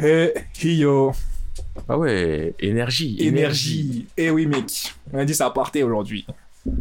[0.00, 0.32] Eh,
[0.62, 1.12] yo,
[1.88, 3.16] Ah ouais, énergie.
[3.20, 4.06] énergie.
[4.16, 4.94] Eh oui, mec.
[5.12, 6.26] On a dit ça partait aujourd'hui.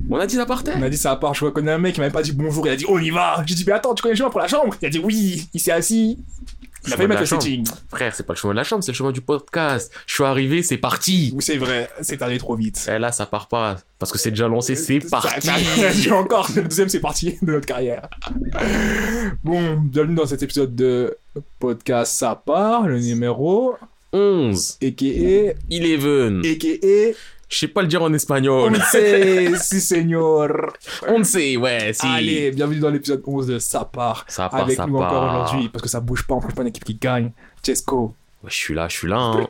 [0.09, 1.33] On a dit ça partait On a dit ça part.
[1.33, 2.67] Je connais un mec qui m'avait pas dit bonjour.
[2.67, 3.43] Il a dit on y va.
[3.45, 4.75] J'ai dit mais attends, tu connais le chemin pour la chambre?
[4.81, 5.47] Il a dit oui.
[5.53, 6.17] Il s'est assis.
[6.85, 7.67] Il a fait mettre le setting.
[7.89, 9.91] Frère, c'est pas le chemin de la chambre, c'est le chemin du podcast.
[10.05, 11.33] Je suis arrivé, c'est parti.
[11.35, 11.89] Oui, c'est vrai.
[12.01, 12.87] C'est allé trop vite.
[12.89, 13.75] Et là, ça part pas.
[13.99, 15.47] Parce que c'est déjà lancé, c'est Ça- parti.
[15.47, 18.07] ça- encore, le deuxième c'est parti de notre carrière.
[19.43, 21.17] Bon, bienvenue dans cet épisode de
[21.59, 23.75] podcast Ça part, le numéro
[24.13, 24.77] 11.
[24.81, 25.53] a.k.a.
[25.69, 26.41] Eleven.
[26.45, 27.13] a.k.a.
[27.49, 28.73] Je sais pas le dire en espagnol.
[28.75, 30.49] Once, si señor.
[31.07, 32.05] On sait, ouais, si.
[32.05, 34.25] Allez, bienvenue dans l'épisode 11 de Ça part.
[34.27, 36.63] Ça part, Avec ça nous encore aujourd'hui, parce que ça bouge pas, on trouve pas
[36.63, 37.31] une équipe qui gagne.
[37.65, 38.13] Chesco.
[38.43, 39.17] Ouais, je suis là, je suis là.
[39.17, 39.47] hein.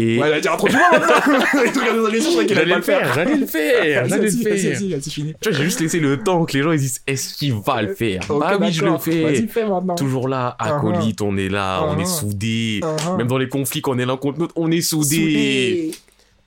[0.00, 1.38] Et Ouais, un truc du monde maintenant.
[1.64, 4.98] Les trucs je qu'il allait le faire, j'allais le faire, Vas-y, j'allais le faire.
[4.98, 5.34] vas-y, fini.
[5.40, 7.82] Tu vois, j'ai juste laissé le temps que les gens ils disent est-ce qu'il va
[7.82, 8.22] le faire?
[8.28, 9.22] Ok, Bah oui, je le fais.
[9.22, 9.94] Vas-y, fais maintenant.
[9.96, 10.76] Toujours là, Uh-huh.
[10.76, 12.20] acolyte, on est là, on est Uh-huh.
[12.20, 12.80] soudés.
[12.82, 13.16] Uh-huh.
[13.16, 15.90] Même dans les conflits qu'on est l'un contre l'autre, on est soudés.
[15.90, 15.90] Soudé.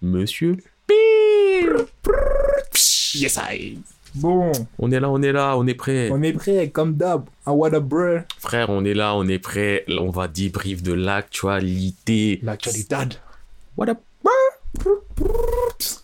[0.02, 0.58] Monsieur?
[3.14, 3.78] Yes, I.
[4.16, 6.10] Bon, On est là, on est là, on est prêt.
[6.12, 7.24] on est prêt, comme d'hab.
[7.46, 8.18] Un what up, bro.
[8.40, 9.86] Frère, on est là, on est prêt.
[9.88, 12.40] On va débrief de l'actualité.
[12.44, 12.96] L'actualité.
[13.82, 13.98] What up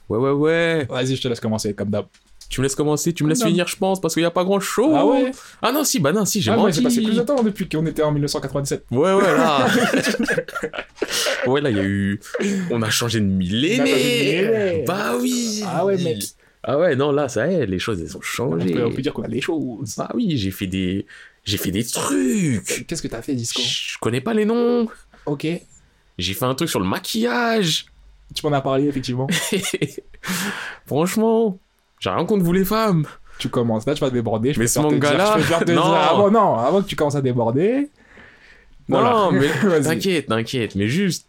[0.09, 0.85] Ouais, ouais, ouais.
[0.89, 2.07] Vas-y, je te laisse commencer, comme d'hab.
[2.49, 3.47] Tu me laisses commencer, tu me laisses Non.
[3.47, 4.95] finir, je pense, parce qu'il n'y a pas grand chose.
[4.95, 7.43] Ah ouais Ah non, si, bah non, si, j'ai Ah, c'est passé plus de temps
[7.43, 8.85] depuis qu'on était en 1997.
[8.89, 9.67] Ouais, ouais, là.
[11.45, 12.19] ouais, là, il y a eu.
[12.71, 14.83] On a changé de On millénaire.
[14.87, 15.61] Bah oui.
[15.63, 16.23] Ah ouais, mec.
[16.63, 18.71] Ah ouais, non, là, ça y est, les choses, elles ont On changé.
[18.73, 19.93] peut, on peut dire qu'on a des choses.
[19.99, 21.05] Bah oui, j'ai fait des.
[21.43, 22.87] J'ai fait des trucs.
[22.87, 23.61] Qu'est-ce que t'as fait, Disco?
[23.63, 24.87] Je connais pas les noms.
[25.27, 25.45] Ok.
[26.17, 27.85] J'ai fait un truc sur le maquillage.
[28.35, 29.27] Tu m'en as parlé, effectivement.
[30.85, 31.57] Franchement,
[31.99, 33.05] j'ai rien contre vous les femmes.
[33.39, 33.85] tu commences.
[33.85, 34.53] Là, tu vas déborder.
[34.53, 35.83] Je Mais ce manga-là, non.
[35.83, 37.89] avant, non, avant que tu commences à déborder.
[38.89, 39.09] Voilà.
[39.11, 39.49] Non, mais
[39.81, 40.75] t'inquiète, t'inquiète.
[40.75, 41.27] Mais juste,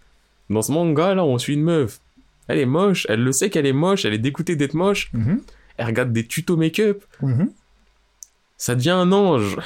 [0.48, 2.00] dans ce manga là, on suit une meuf.
[2.46, 5.10] Elle est moche, elle le sait qu'elle est moche, elle est dégoûtée d'être moche.
[5.12, 5.42] Mhm,
[5.76, 7.04] Elle regarde des tutos make-up.
[7.20, 7.50] mhm.
[8.56, 9.56] Ça devient un ange.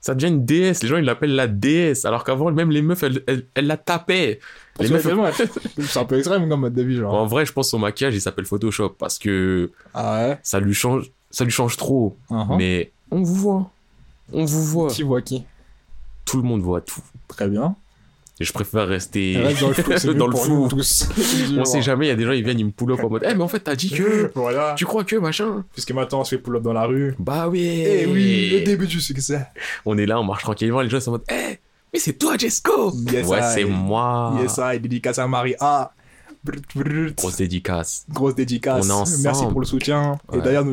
[0.00, 0.82] Ça devient une déesse.
[0.82, 2.04] Les gens ils l'appellent la déesse.
[2.04, 4.40] Alors qu'avant, même les meufs, elles, elles, elles la tapaient.
[4.78, 5.06] Les meufs.
[5.78, 7.12] C'est un peu extrême comme mode de vie, genre.
[7.14, 10.38] En vrai, je pense son maquillage il s'appelle Photoshop parce que Ah ouais?
[10.42, 12.16] ça lui change, ça lui change trop.
[12.30, 12.56] uh-huh.
[12.56, 13.70] Mais on vous voit.
[14.32, 14.90] On vous voit.
[14.90, 15.44] Tu vois qui?
[16.24, 17.02] Tout le monde voit tout.
[17.28, 17.74] Très bien.
[18.40, 19.74] Je préfère rester Reste dans le
[20.08, 21.08] mieux dans le tous.
[21.58, 23.10] On sait jamais, il y a des gens, ils viennent, ils me pull up en
[23.10, 24.30] mode Eh, mais en fait, t'as dit que.
[24.34, 24.74] Voilà.
[24.78, 27.14] Tu crois que machin Puisque maintenant, on se fait pull-up dans la rue.
[27.18, 29.46] Bah oui Eh oui, le début du succès.
[29.84, 31.58] On est là, on marche tranquillement, les gens sont en mode Eh,
[31.92, 35.92] mais c'est toi, Jesco Yes, Ouais, c'est moi Yes, I, dédicace à Marie A.
[37.16, 38.06] Grosse dédicace.
[38.10, 38.88] Grosse dédicace.
[38.90, 39.22] On est.
[39.22, 40.18] Merci pour le soutien.
[40.32, 40.64] Et d'ailleurs,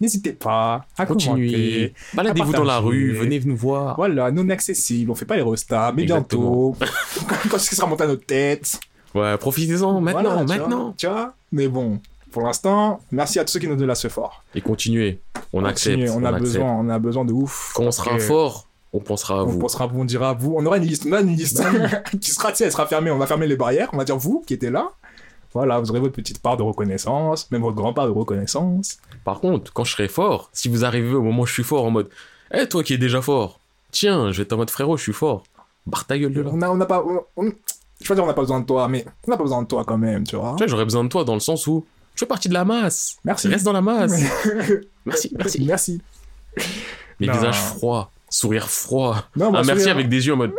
[0.00, 1.46] n'hésitez pas à Continuez.
[1.50, 1.94] commenter.
[2.14, 3.96] Baladez-vous dans la rue, venez nous voir.
[3.96, 5.10] Voilà, non accessible.
[5.10, 6.70] On fait pas les restas, mais Exactement.
[6.70, 6.76] bientôt.
[7.50, 8.80] Quand ce qui sera monté à notre tête.
[9.14, 10.56] Ouais, profitez-en, maintenant, Voilà, tu vois.
[10.56, 10.94] maintenant.
[10.96, 14.08] Tu vois Mais bon, pour l'instant, merci à tous ceux qui nous donnent la ce
[14.08, 14.44] fort.
[14.54, 15.20] Et continuez.
[15.52, 16.00] On accepte.
[16.14, 16.42] On a accepte.
[16.44, 17.72] besoin, on a besoin de ouf.
[17.74, 19.58] Quand on sera fort, on pensera à On vous.
[19.58, 20.54] pensera, on dira vous.
[20.56, 21.62] On aura une liste, on a une liste
[22.20, 23.10] qui sera, sais, elle sera fermée.
[23.10, 23.88] On va fermer les barrières.
[23.92, 24.90] On va dire vous qui étiez là.
[25.52, 28.98] Voilà, vous aurez votre petite part de reconnaissance, même votre grand part de reconnaissance.
[29.24, 31.84] Par contre, quand je serai fort, si vous arrivez au moment où je suis fort
[31.84, 32.08] en mode
[32.54, 33.58] Eh, toi qui es déjà fort,
[33.90, 35.42] tiens, je vais être en mode frérot, je suis fort.
[35.86, 36.50] Barre ta gueule de là.
[36.52, 37.52] On a, on a pas, on- on-
[38.00, 39.66] je veux dire, on n'a pas besoin de toi, mais on n'a pas besoin de
[39.66, 40.52] toi quand même, tu vois.
[40.52, 41.84] Tu vois, j'aurais besoin de toi dans le sens où
[42.14, 43.16] je fais partie de la masse.
[43.24, 43.48] Merci.
[43.48, 44.12] Reste dans la masse.
[45.04, 45.64] Merci, merci.
[45.64, 46.02] Merci.
[47.18, 47.32] Mais Non.
[47.32, 49.28] visage froid, sourire froid.
[49.36, 50.52] Non, bah, merci sourire- avec des yeux en mode.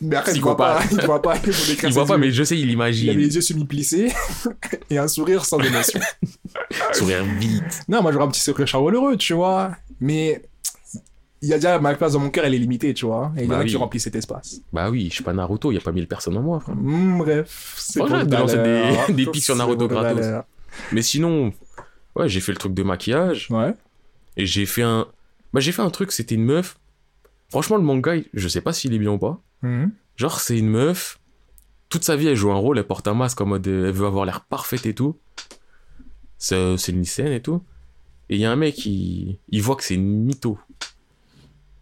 [0.00, 0.80] Mais après, il voit pas.
[0.90, 1.36] Il voit pas.
[1.84, 3.18] Il, voit pas, mais je sais, il Il avait imagine.
[3.18, 4.12] les yeux semi-plissés
[4.90, 6.00] et un sourire sans émotion.
[6.92, 7.62] Sourire vite.
[7.88, 9.72] non, moi j'aurais un petit sourire chaleureux, tu vois.
[10.00, 10.42] Mais
[11.42, 13.32] il y a déjà ma place dans mon cœur, elle est limitée, tu vois.
[13.36, 13.76] Et il y en Bah a qui oui.
[13.76, 14.60] remplissent cet espace.
[14.72, 16.62] Bah oui, je suis pas Naruto, il y a pas mille personnes en moi.
[16.66, 20.26] Hmm, bref, c'est le de lancer des- des pics sur Naruto gratos.
[20.92, 21.52] Mais sinon,
[22.16, 23.72] ouais, j'ai fait le truc de maquillage Ouais.
[24.36, 25.06] et j'ai fait un.
[25.52, 26.78] Bah, j'ai fait un truc, c'était une meuf.
[27.48, 29.40] Franchement, le manga, je sais pas s'il est bien ou pas.
[29.62, 29.92] Mhm.
[30.16, 31.18] Genre, c'est une meuf.
[31.88, 33.66] Toute sa vie, elle joue un rôle, elle porte un masque en mode.
[33.66, 35.16] euh, Elle veut avoir l'air parfaite et tout.
[36.38, 37.62] C'est c'est une lycéenne et tout.
[38.28, 40.58] Et il y a un mec, il, il voit que c'est une mytho.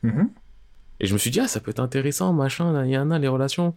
[0.02, 0.30] Mhm.
[1.00, 3.18] Et je me suis dit, ah, ça peut être intéressant, machin, il y en a,
[3.18, 3.74] les relations.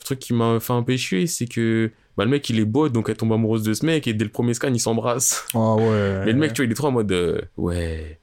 [0.00, 2.64] Le truc qui m'a fait un peu chier, c'est que bah, le mec, il est
[2.64, 5.46] beau, donc elle tombe amoureuse de ce mec, et dès le premier scan, ils s'embrassent.
[5.54, 6.22] Ah ouais.
[6.26, 8.18] Mais le mec, tu vois, il est trop en mode, euh, ouais,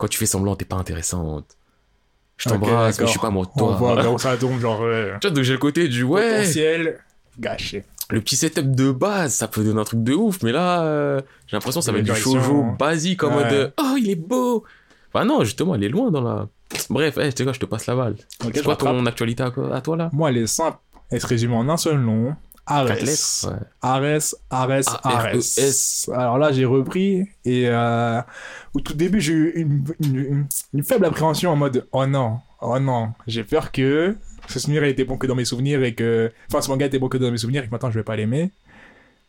[0.00, 1.56] quand tu fais semblant, t'es pas intéressante.
[2.38, 3.76] Je t'embrasse, mais je suis pas amoureux de On toi.
[3.76, 5.12] voit où ça tombe, genre, ouais.
[5.20, 6.98] Tu vois, donc j'ai le côté du, ouais, Potentiel
[7.38, 7.84] gâché.
[8.08, 11.20] le petit setup de base, ça peut donner un truc de ouf, mais là, euh,
[11.46, 13.44] j'ai l'impression que ça va être du shoujo basique en Ouais.
[13.44, 14.64] mode, oh, il est beau.
[15.12, 16.48] Bah non, justement, elle est loin dans la,
[16.88, 18.14] Bref, eh, quoi, je te passe la balle.
[18.44, 20.08] Ok, C'est quoi ton actualité à, à toi là?
[20.12, 20.78] Moi, elle est simple.
[21.10, 22.34] Elle se résume en un seul nom.
[22.70, 22.88] Ares.
[23.44, 23.66] Ouais.
[23.82, 26.10] Ares, Ares, Ares.
[26.14, 28.20] Alors là, j'ai repris et euh,
[28.74, 32.38] au tout début, j'ai eu une, une, une- une faible appréhension en mode oh non,
[32.60, 34.16] oh non, j'ai peur que
[34.48, 36.32] ce souvenir était bon que dans mes souvenirs et que.
[36.48, 38.16] Enfin, ce manga était bon que dans mes souvenirs et que maintenant je vais pas
[38.16, 38.50] l'aimer.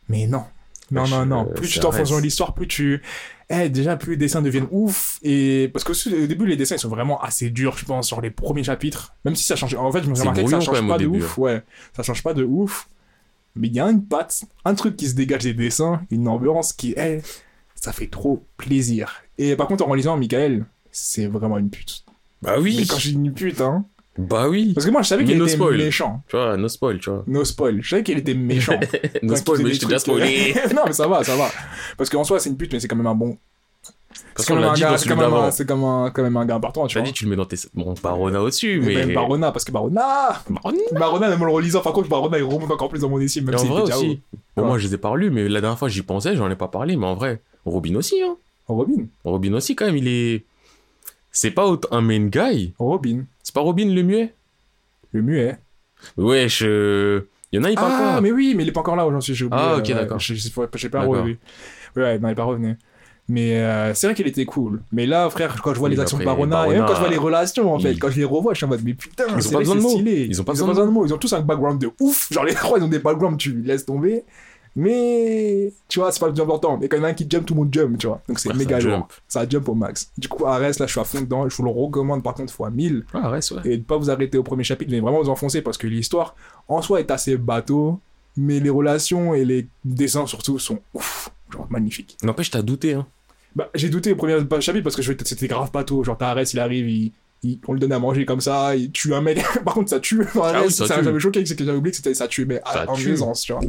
[0.10, 0.44] Mais non.
[0.90, 1.48] Non, non, non.
[1.50, 3.02] euh, Plus tu t'enfonces dans l'histoire, plus tu.
[3.50, 5.20] Eh, déjà, plus les dessins deviennent ouf.
[5.24, 8.20] Et parce que au début, les dessins ils sont vraiment assez durs, je pense, sur
[8.20, 9.14] les premiers chapitres.
[9.24, 9.74] Même si ça change.
[9.76, 11.38] En fait, je me suis remarqué que ça change pas de début, ouf.
[11.38, 11.64] Ouais,
[11.96, 12.90] ça change pas de ouf.
[13.56, 16.74] Mais il y a une patte, un truc qui se dégage des dessins, une ambiance
[16.74, 17.20] qui, eh,
[17.76, 19.24] ça fait trop plaisir.
[19.38, 22.06] Et par contre, en relisant Michael, c'est vraiment une pute.
[22.42, 22.76] Bah oui.
[22.80, 23.86] Mais quand je dis une pute, hein.
[24.18, 24.74] Bah oui.
[24.74, 25.78] Parce que moi, je savais no était spoil.
[25.78, 26.22] méchant.
[26.28, 27.24] Tu vois, no spoil, tu vois.
[27.28, 27.82] No spoil.
[27.82, 28.80] Je savais qu'il était méchant.
[29.24, 30.54] no spoil, il mais je t'ai déjà trucs, spoilé.
[30.58, 31.50] euh, non, mais ça va, ça va.
[31.98, 33.38] Parce qu'en soi, c'est une pute, mais c'est quand même un bon.
[34.36, 35.52] Parce qu'on l'a dit dans c'est celui quand même un- d'avant.
[35.52, 37.06] c'est quand même un gars important, tu vois.
[37.06, 37.58] dit, tu le mets dans tes.
[37.74, 40.42] Bon, Barona au-dessus, Mais même Barona, parce que Barona,
[40.92, 41.30] Barona.
[41.30, 43.58] Même en le relisant, par contre, Barona, il remonte encore plus dans mon estime, même
[43.58, 44.22] si aussi.
[44.56, 46.56] Bon, moi, je les ai pas relus, mais la dernière fois, j'y pensais, j'en ai
[46.56, 48.36] pas parlé, mais en vrai, Robin aussi, hein.
[48.68, 49.06] Robin.
[49.26, 50.44] Robin aussi, quand même, il est.
[51.32, 52.74] C'est pas un main guy.
[52.80, 53.24] Robin.
[53.44, 54.34] C'est pas Robin le muet?
[55.14, 55.58] Le muet.
[56.18, 56.64] Wesh.
[56.66, 58.22] euh, Il y en a, il parle Ah, pas.
[58.22, 59.62] mais oui, mais il est pas encore là aujourd'hui, j'ai oublié.
[59.64, 60.20] Ah, ok, euh, d'accord.
[60.20, 61.08] Je sais pas D'accord.
[61.08, 61.38] revenu.
[61.98, 62.78] Ouais, non, il est pas revenu.
[63.30, 64.82] Mais euh, c'est vrai qu'il était cool.
[64.92, 67.00] Mais là, frère, quand je vois Oui, les actions de Barona, et même quand je
[67.00, 69.24] vois les relations, en fait, quand je les revois, je suis en mode, mais putain,
[69.38, 69.90] Ils ont pas besoin de mots.
[69.90, 70.26] stylé.
[70.30, 71.06] Ils ont pas ils besoin ont de pas besoin de mots.
[71.06, 72.28] Ils ont tous un background de ouf.
[72.32, 74.24] Genre, les trois, ils ont des backgrounds, tu laisses tomber.
[74.86, 76.78] Mais, tu vois, c'est pas le plus important.
[76.80, 78.22] Mais quand il y en a un qui jump, tout le monde jump, tu vois.
[78.28, 78.98] Donc c'est Ouais, méga ça lourd.
[79.00, 79.14] jump.
[79.28, 80.12] Ça jump au max.
[80.18, 81.48] Du coup, Ares, là, je suis à fond dedans.
[81.48, 83.62] Je vous le recommande, par contre, fois 1000 Ah, reste, ouais.
[83.66, 86.36] et de pas vous arrêter au premier chapitre, mais vraiment vous enfoncer parce que l'histoire
[86.70, 88.00] en soi est assez bateau,
[88.38, 92.18] mais les relations et les dessins surtout sont ouf, genre magnifiques.
[92.24, 93.06] N'empêche, t'as douté, hein.
[93.56, 96.60] Bah, j'ai douté au premier chapitre parce que je- c'était grave bateau, genre Tares il
[96.60, 97.12] arrive, il,
[97.44, 100.00] il- on lui donne à manger comme ça, il tue un mec, par contre ça
[100.00, 102.46] tue, Ah oui, ça ça j'avais choqué, c'est que j'avais oublié que c'était ça tue,
[102.46, 103.62] mais Ça en aisance, tu vois.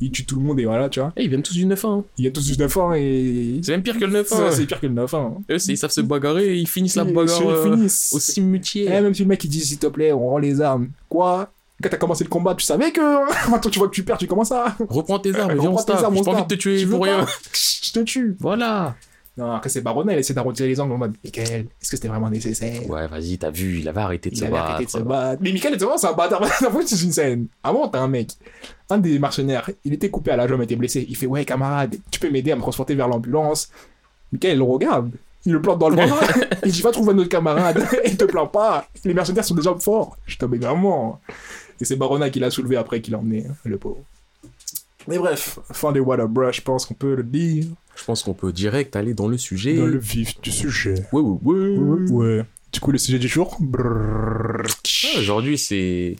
[0.00, 1.12] Il tue tout le monde et voilà, tu vois.
[1.16, 1.98] Eh, ils viennent tous du 9-1.
[2.00, 2.04] hein.
[2.18, 3.60] Il y a tous du 9 ans et...
[3.62, 4.24] C'est même pire que le 9-1.
[4.24, 5.40] Ça, C'est pire que le 9 ans.
[5.48, 8.12] Eux, ils savent se bagarrer et ils finissent la Ils- bagarre ils euh, finissent.
[8.12, 8.92] au cimetière.
[8.98, 10.88] Eh, même si le mec il dit s'il te plaît, on rend les armes.
[11.08, 11.52] Quoi?
[11.82, 13.00] Quand t'as commencé le combat, tu savais que
[13.50, 14.76] maintenant tu vois que tu perds, tu commences à.
[14.88, 16.14] Reprends tes armes, viens, on Reprends se tes tape.
[16.14, 17.26] J'ai pas envie de te tuer pour rien.
[17.82, 18.36] Je te tue.
[18.40, 18.94] Voilà.
[19.38, 22.08] Non, après c'est Barona, elle essaie d'arrondir les angles en mode Michael, est-ce que c'était
[22.08, 22.86] vraiment nécessaire?
[22.90, 24.64] Ouais, vas-y, t'as vu, il avait arrêté de Il se avait battre.
[24.70, 25.40] arrêté de se battre.
[25.42, 26.42] Mais Michael, c'est un bâtard.
[26.42, 27.46] En fait, c'est une scène.
[27.62, 28.32] Avant, t'as un mec,
[28.90, 31.06] un des mercenaires, il était coupé à la jambe, il était blessé.
[31.08, 33.70] Il fait Ouais, camarade, tu peux m'aider à me transporter vers l'ambulance.
[34.32, 35.10] Michael, il le regarde.
[35.46, 36.06] Il le plante dans le bras.
[36.66, 37.82] il dit Va trouver un autre camarade.
[38.04, 38.86] il te plaint pas.
[39.04, 40.18] Les mercenaires sont déjà forts.
[40.26, 41.18] Je te mets vraiment.
[41.80, 44.00] Et c'est Barona qui l'a soulevé après qu'il l'a emmené, le pauvre.
[45.08, 47.64] Mais bref, fin des Waterbrush, je pense qu'on peut le dire.
[47.96, 49.76] Je pense qu'on peut direct aller dans le sujet.
[49.76, 51.06] Dans le vif du sujet.
[51.12, 51.78] Ouais, ouais, ouais.
[51.78, 52.10] Ouais.
[52.10, 52.44] ouais.
[52.72, 53.58] Du coup, le sujet du jour.
[53.78, 56.16] Ah, Aujourd'hui, c'est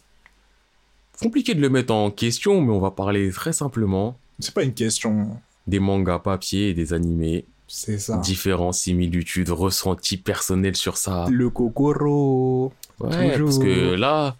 [1.20, 4.74] compliqué de le mettre en question, mais on va parler très simplement C'est pas une
[4.74, 5.36] question.
[5.66, 7.44] des mangas papier et des animés.
[7.68, 8.16] C'est ça.
[8.16, 11.26] Différentes similitudes, ressentis personnels sur ça.
[11.30, 12.72] Le Kokoro.
[12.98, 13.46] Ouais, toujours.
[13.46, 14.36] parce que là,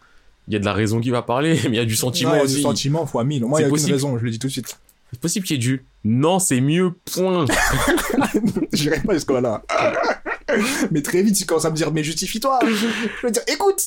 [0.49, 2.33] il y a de la raison qui va parler, mais il y a du sentiment
[2.33, 2.57] Ouais, il y a aussi.
[2.57, 3.45] Du sentiment fois 1000.
[3.45, 3.93] Moi, il y a aucune possible.
[3.93, 4.79] raison, je le dis tout de suite.
[5.13, 7.45] C'est possible qu'il y ait du non, c'est mieux, point.
[8.73, 9.63] J'irai pas jusqu'à là.
[10.91, 12.61] mais très vite, tu commences à me dire, mais justifie-toi.
[12.63, 13.83] Je veux dire, écoute.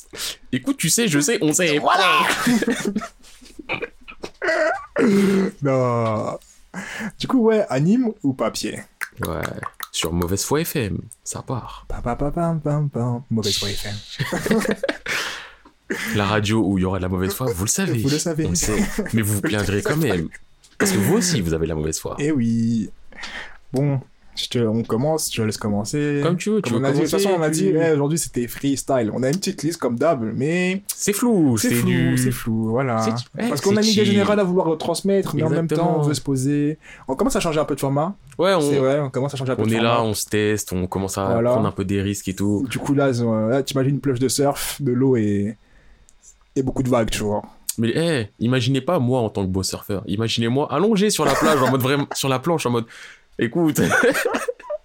[0.51, 1.79] Écoute, tu sais, je sais, on sait.
[1.79, 2.27] Voilà.
[5.63, 6.37] non.
[7.19, 8.81] Du coup, ouais, anime ou papier?
[9.27, 9.41] Ouais,
[9.91, 11.85] sur Mauvaise Foi FM, ça part.
[11.87, 13.23] Pam, pam, pam, pam.
[13.29, 13.95] Mauvaise foi FM.
[16.15, 17.99] La radio où il y aura de la mauvaise foi, vous le savez.
[17.99, 18.45] Vous le savez.
[18.45, 18.81] On le sait.
[19.13, 20.27] Mais vous vous plaindrez quand même.
[20.77, 22.15] Parce que vous aussi, vous avez de la mauvaise foi.
[22.19, 22.89] Eh oui.
[23.71, 23.99] Bon,
[24.35, 26.19] je te- on commence, je te laisse commencer.
[26.23, 27.91] Comme tu veux, tu veux on a dit, de toute façon, on a dit, eh,
[27.91, 29.11] aujourd'hui c'était freestyle.
[29.13, 32.17] On a une petite liste comme d'hab, mais C'est flou, c'est flou, du...
[32.17, 33.05] c'est flou, voilà.
[33.37, 36.01] Ouais, Parce qu'on a une idée générale à vouloir transmettre, mais en même temps, on
[36.01, 36.77] veut se poser.
[37.07, 38.15] On commence à changer un peu de format.
[38.39, 39.89] Ouais, on, on commence à changer un peu on de est format.
[39.89, 41.51] là, on se teste, on commence à Voilà.
[41.51, 42.65] prendre un peu des risques et tout.
[42.69, 45.55] Du coup, là, euh, là t'imagines une plage de surf, de l'eau et...
[46.55, 47.41] et beaucoup de vagues, tu vois.
[47.77, 50.03] Mais eh, imaginez pas moi en tant que beau surfeur.
[50.05, 52.85] Imaginez-moi allongé sur la plage, en mode vraiment, sur la planche, en mode,
[53.39, 53.81] écoute,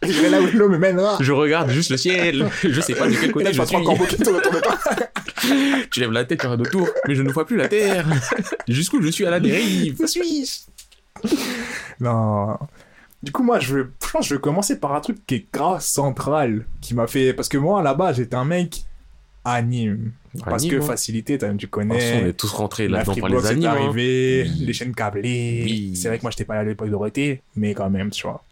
[0.02, 1.18] Je vais là où l'eau me mènera.
[1.20, 3.76] je regarde juste le ciel, je sais pas de quel côté là, je vais suis.
[5.90, 8.06] Tu lèves la tête, tu regardes autour, mais je ne vois plus la terre.
[8.68, 9.96] Jusqu'où je suis à la dérive.
[10.00, 10.66] Je suis.
[12.00, 12.56] Non.
[13.22, 15.34] Du coup, moi, je, veux, je pense que je vais commencer par un truc qui
[15.36, 17.32] est grave central, qui m'a fait...
[17.32, 18.82] Parce que moi, là-bas, j'étais un mec
[19.44, 20.12] anime.
[20.44, 20.86] Parce Anime, que hein.
[20.86, 22.28] facilité, t'as- tu façon, on connais.
[22.28, 23.66] est tous rentrés là-dedans par les est animes.
[23.66, 24.54] hein.
[24.60, 25.62] les chaînes câblées.
[25.64, 25.92] Oui.
[25.96, 28.42] C'est vrai que moi, j'étais pas là à l'époque d'Oroté, mais quand même, tu vois.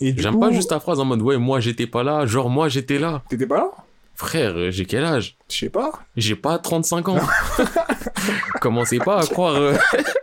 [0.00, 2.68] J'aime coup, pas juste ta phrase en mode ouais, moi j'étais pas là, genre moi
[2.68, 3.22] j'étais là.
[3.28, 3.70] T'étais pas là?
[4.16, 5.36] Frère, euh, j'ai quel âge?
[5.48, 5.92] Je sais pas.
[6.16, 7.18] J'ai pas 35 ans.
[8.60, 9.54] Commencez pas à croire.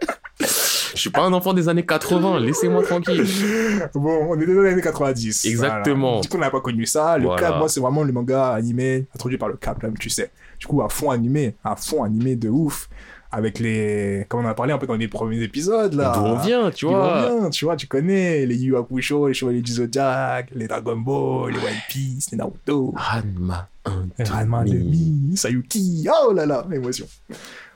[1.00, 3.24] Je suis pas un enfant des années 80, laissez-moi tranquille.
[3.96, 5.46] Bon, on est dans les années 90.
[5.46, 6.08] Exactement.
[6.08, 6.22] Voilà.
[6.22, 7.18] Du coup, on n'a pas connu ça.
[7.18, 7.42] Le Voilà.
[7.42, 10.30] Cap, moi, c'est vraiment le manga animé, introduit par le Cap, là, tu sais.
[10.60, 12.90] Du coup, à fond animé, à fond animé de ouf.
[13.32, 14.26] Avec les.
[14.28, 16.12] Comme on en a parlé un peu dans les premiers épides, là.
[16.14, 17.30] D'où on vient, tu vois.
[17.30, 21.54] bien, tu vois, tu connais les Yu Hakusho, les Chevaliers du Zodiac, les Dragon Ball,
[21.54, 27.06] les One Piece, les Naruto, Ranma 1, les Ranma demi, Sayuki, oh là là, émotion.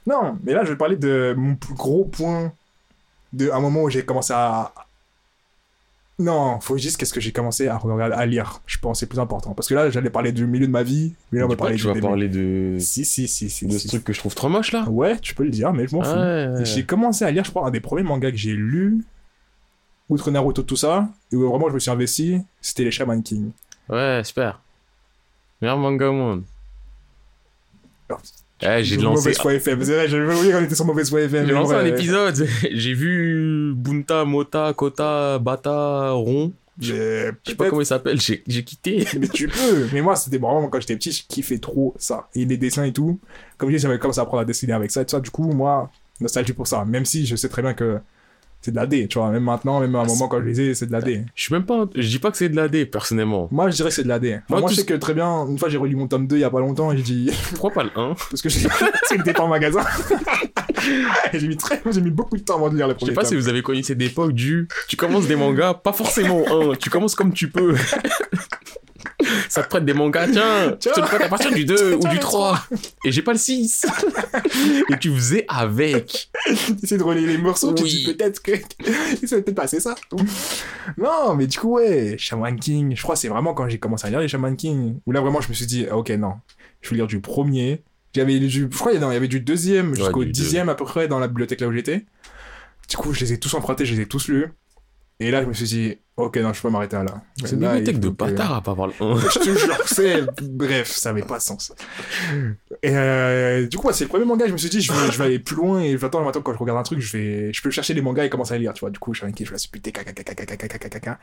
[0.06, 2.52] Non, mais là, je vais parler de mon plus gros point
[3.34, 4.72] de un moment où j'ai commencé à.
[6.20, 8.62] Non, faut juste qu'est-ce que j'ai commencé à regarder, à lire.
[8.68, 9.54] Je pense c'est plus important.
[9.56, 11.76] Parce que là, j'allais parler du milieu de ma vie, mais là, on va parler
[11.76, 13.66] tu vas parler de, Si, si, si, si.
[13.66, 13.80] de si.
[13.80, 14.88] ce truc que je trouve trop moche là?
[14.88, 16.12] Ouais, tu peux le dire, mais je m'en fous.
[16.12, 16.66] Ouais.
[16.66, 19.04] J'ai commencé à lire, je crois, un des premiers mangas que j'ai lu,
[20.08, 23.50] outre Naruto, tout ça, et où vraiment je me suis investi, c'était les Shaman King.
[23.90, 24.62] Ouais, super.
[25.62, 26.44] Meilleur manga au monde.
[28.08, 28.22] Alors,
[28.66, 31.22] Eh, j'ai lancé, Mauvaise foi FM, c'est vrai, j'avais oublié qu'on était sur Mauvaise foi
[31.22, 31.46] FM.
[31.48, 32.48] j'ai lancé un épisode.
[32.72, 36.54] J'ai vu Bunta, Mota, Kota, Bata, Ron.
[36.80, 39.06] Je sais pas comment il s'appelle, j'ai j'ai quitté.
[39.20, 39.88] Mais tu peux.
[39.94, 42.30] Mais moi, c'était vraiment quand j'étais petit, je kiffais trop ça.
[42.34, 43.20] Et les dessins et tout.
[43.58, 45.20] Comme je dis, j'avais commencé à apprendre à dessiner avec ça et tout ça.
[45.20, 46.84] Du coup, moi, nostalgie pour ça.
[46.86, 48.00] Même si je sais très bien que
[48.64, 49.30] c'est de la D, tu vois.
[49.30, 51.22] Même maintenant, même à un moment quand je lisais, c'est de la D.
[51.36, 53.48] Je suis même pas, je dis pas que c'est de la D, personnellement.
[53.52, 54.40] Moi, je dirais que c'est de la D.
[54.50, 56.40] Enfin, Moi, je sais que très bien, une fois, j'ai relu mon tome 2 il
[56.40, 58.68] y a pas longtemps et j'ai dit, Pourquoi pas le 1 parce que j'ai-
[59.08, 59.82] c'était pas en magasin.
[61.34, 63.16] j'ai mis très, j'ai mis beaucoup de temps avant de lire le Je premier sais
[63.16, 64.68] pas si vous avez connu cette époque du.
[64.88, 67.76] Tu commences des mangas, pas forcément 1, tu commences comme tu peux.
[69.50, 72.08] Ça te prête des mangas, tiens, je te le prête à partir du 2 ou
[72.08, 72.68] du le 3.
[73.06, 73.86] Et j'ai pas le 6.
[74.92, 76.30] Et tu faisais avec.
[76.82, 77.90] T'essaies de relier les morceaux, tu Oui.
[77.90, 78.52] dis peut-être que
[79.22, 79.96] il s'est peut-être passé ça.
[80.98, 84.08] non, mais du coup, ouais, Shaman King, je crois que c'est vraiment quand j'ai commencé
[84.08, 86.34] à lire les Shaman King, où là vraiment je me suis dit, ah, ok, non,
[86.82, 87.84] je vais lire du premier.
[88.16, 90.32] J'avais lu, je crois, il y avait du deuxième jusqu'au du deux.
[90.44, 92.06] dixième à peu près dans la bibliothèque là où j'étais.
[92.90, 94.48] Du coup, je les ai tous empruntés, je les ai tous lus.
[95.20, 97.06] Et là, je me suis dit, ok, non, je peux m'arrêter là.
[97.44, 99.20] C'est une Là, bibliothèque de faut que- à pas avoir le 1.
[99.34, 100.22] je te jure, c'est.
[100.42, 101.72] Bref, ça avait pas de sens.
[102.82, 105.12] Et euh, du coup, ouais, c'est le premier manga, je me suis dit, je vais,
[105.12, 107.54] je vais aller plus loin et j'attends maintenant quand je regarde un truc, je vais.
[107.54, 108.90] Je peux chercher des mangas et commencer à lire, tu vois.
[108.90, 111.20] Du coup, je suis un kiff, je suis putain, caca, caca, caca, caca, caca, caca.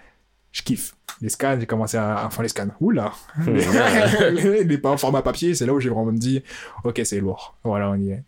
[0.52, 0.94] Je kiffe.
[1.20, 2.24] Les scans, j'ai commencé à.
[2.26, 2.68] Enfin, les scans.
[2.80, 3.12] Oula
[3.46, 6.42] les, les pas en format papier, c'est là où j'ai vraiment dit,
[6.84, 7.56] ok, c'est lourd.
[7.64, 8.24] Voilà, on y est.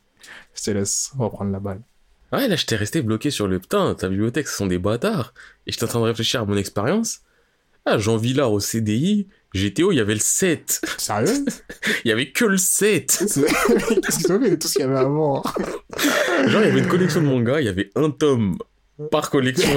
[0.54, 1.81] Je te laisse reprendre la balle.
[2.33, 5.35] Ouais, là, j'étais resté bloqué sur le putain, ta bibliothèque, ce sont des bâtards.
[5.67, 7.21] Et j'étais en train de réfléchir à mon expérience.
[7.85, 10.81] Ah, Jean Villard au CDI, GTO, il y avait le 7.
[10.99, 11.45] Sérieux?
[12.05, 13.11] Il y avait que le 7.
[13.29, 13.45] C'est-
[14.01, 15.43] Qu'est-ce qu'ils ont fait de tout ce qu'il y avait avant
[16.47, 18.57] Genre, il y avait une collection de mangas, il y avait un tome
[19.11, 19.69] par collection.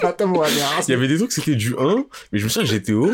[0.26, 0.46] Moi,
[0.86, 3.10] Il y avait des trucs, c'était du 1, mais je me souviens, GTO,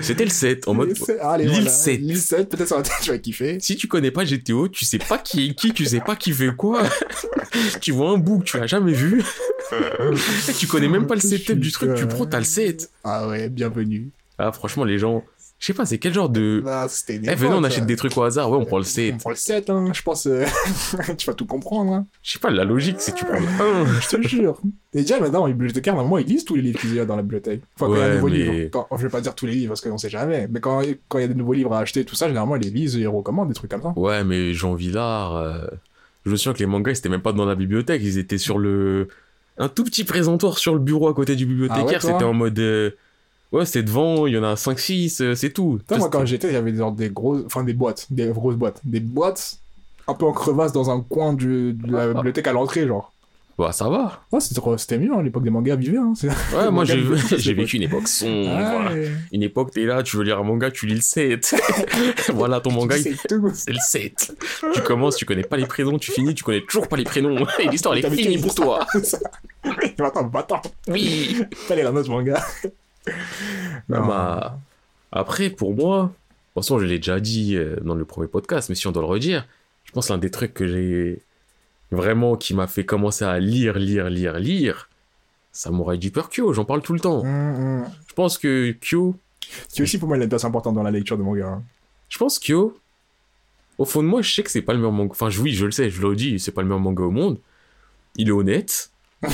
[0.00, 0.68] c'était le 7.
[0.68, 1.70] En mode, Allez, Lille voilà.
[1.70, 2.00] 7.
[2.00, 3.58] Lille 7, peut-être sur la tête, tu vas kiffer.
[3.60, 6.32] si tu connais pas GTO, tu sais pas qui est qui, tu sais pas qui
[6.32, 6.82] fait quoi.
[7.80, 9.22] tu vois un book, tu l'as jamais vu.
[10.58, 12.90] Tu connais même pas le setup du truc, tu prends, t'as le 7.
[13.04, 14.10] Ah ouais, bienvenue.
[14.38, 15.24] Ah, franchement, les gens,
[15.64, 16.60] je sais pas, c'est quel genre de.
[16.62, 19.14] Bah, c'était Eh, venez, on achète des trucs au hasard, ouais, on prend le 7.
[19.14, 20.26] On prend le 7, hein, je pense.
[20.26, 20.44] euh,
[21.16, 22.06] tu vas tout comprendre, hein.
[22.22, 24.00] Je sais pas, la logique, c'est tu prends le 1.
[24.02, 24.60] Je te jure.
[24.92, 27.16] Et déjà, maintenant, les bibliothécaires, normalement, ils lisent tous les livres qu'ils y a dans
[27.16, 27.62] la bibliothèque.
[27.80, 28.68] Enfin, quand il y a Ouais, nouveau mais- livre.
[28.72, 30.48] Quand- je vais pas dire tous les livres parce qu'on sait jamais.
[30.50, 32.62] Mais quand, quand il y a des nouveaux livres à acheter, tout ça, généralement, ils
[32.62, 33.94] les lisent et ils recommandent des trucs comme ça.
[33.96, 35.64] Ouais, mais Jean Villard, euh,
[36.26, 38.36] je me souviens que les mangas, ils étaient même pas dans la bibliothèque, ils étaient
[38.38, 39.08] sur le.
[39.56, 42.24] Un tout petit présentoir sur le bureau à côté du bibliothécaire, Ah ouais, toi c'était
[42.24, 42.58] en mode.
[42.58, 42.90] euh,
[43.54, 45.76] Ouais, c'était devant, il y en a 5-6, euh, c'est tout.
[45.78, 48.56] Putain, moi, quand j'étais, il y avait genre des grosses, enfin, des boîtes, des grosses
[48.56, 48.80] boîtes.
[48.84, 49.58] Des boîtes
[50.08, 52.14] un peu en crevasse dans un coin du, de la Ah.
[52.14, 53.12] bibliothèque à l'entrée, genre.
[53.56, 54.24] Bah, ça va.
[54.32, 56.12] Ouais, c'était mieux, hein, l'époque des mangas vivaient, hein.
[56.16, 57.00] C'est- Ouais, Les moi, j'ai
[57.38, 59.06] c'est vécu une époque sombre, Ah, voilà.
[59.30, 61.54] Une époque, t'es là, tu veux lire un manga, tu lis le 7.
[62.34, 63.52] voilà, ton manga, il- C'est tout.
[63.54, 64.36] c'est le 7.
[64.74, 67.46] tu commences, tu connais pas les prénoms, tu finis, tu connais toujours pas les prénoms.
[67.60, 68.84] Et l'histoire, elle T'as est finie pour toi.
[70.00, 70.60] Attends, va-t'en.
[70.88, 71.40] Oui.
[71.54, 72.44] Fallait lire un autre manga.
[73.88, 74.06] Non.
[74.06, 74.58] Bah,
[75.12, 76.08] après, pour moi, de
[76.60, 79.02] toute façon, je l'ai déjà dit euh, dans le premier podcast, mais si on doit
[79.02, 79.46] le redire,
[79.84, 81.20] je pense l'un des trucs que j'ai
[81.90, 84.88] vraiment qui m'a fait commencer à lire, lire, lire, lire,
[85.52, 87.20] Samurai Deeper Kyo, j'en parle tout le temps.
[87.20, 87.84] Hum, hum.
[88.08, 89.14] Je pense que Kyo,
[89.68, 91.46] Qui aussi pour moi il a une place importante dans la lecture de manga.
[91.46, 91.62] hein.
[92.08, 92.76] je pense Kyo,
[93.78, 95.10] au fond de moi, je sais que c'est pas le meilleur manga.
[95.12, 97.38] Enfin, oui, je le sais, je le dis, c'est pas le meilleur manga au monde.
[98.16, 98.90] Il est honnête.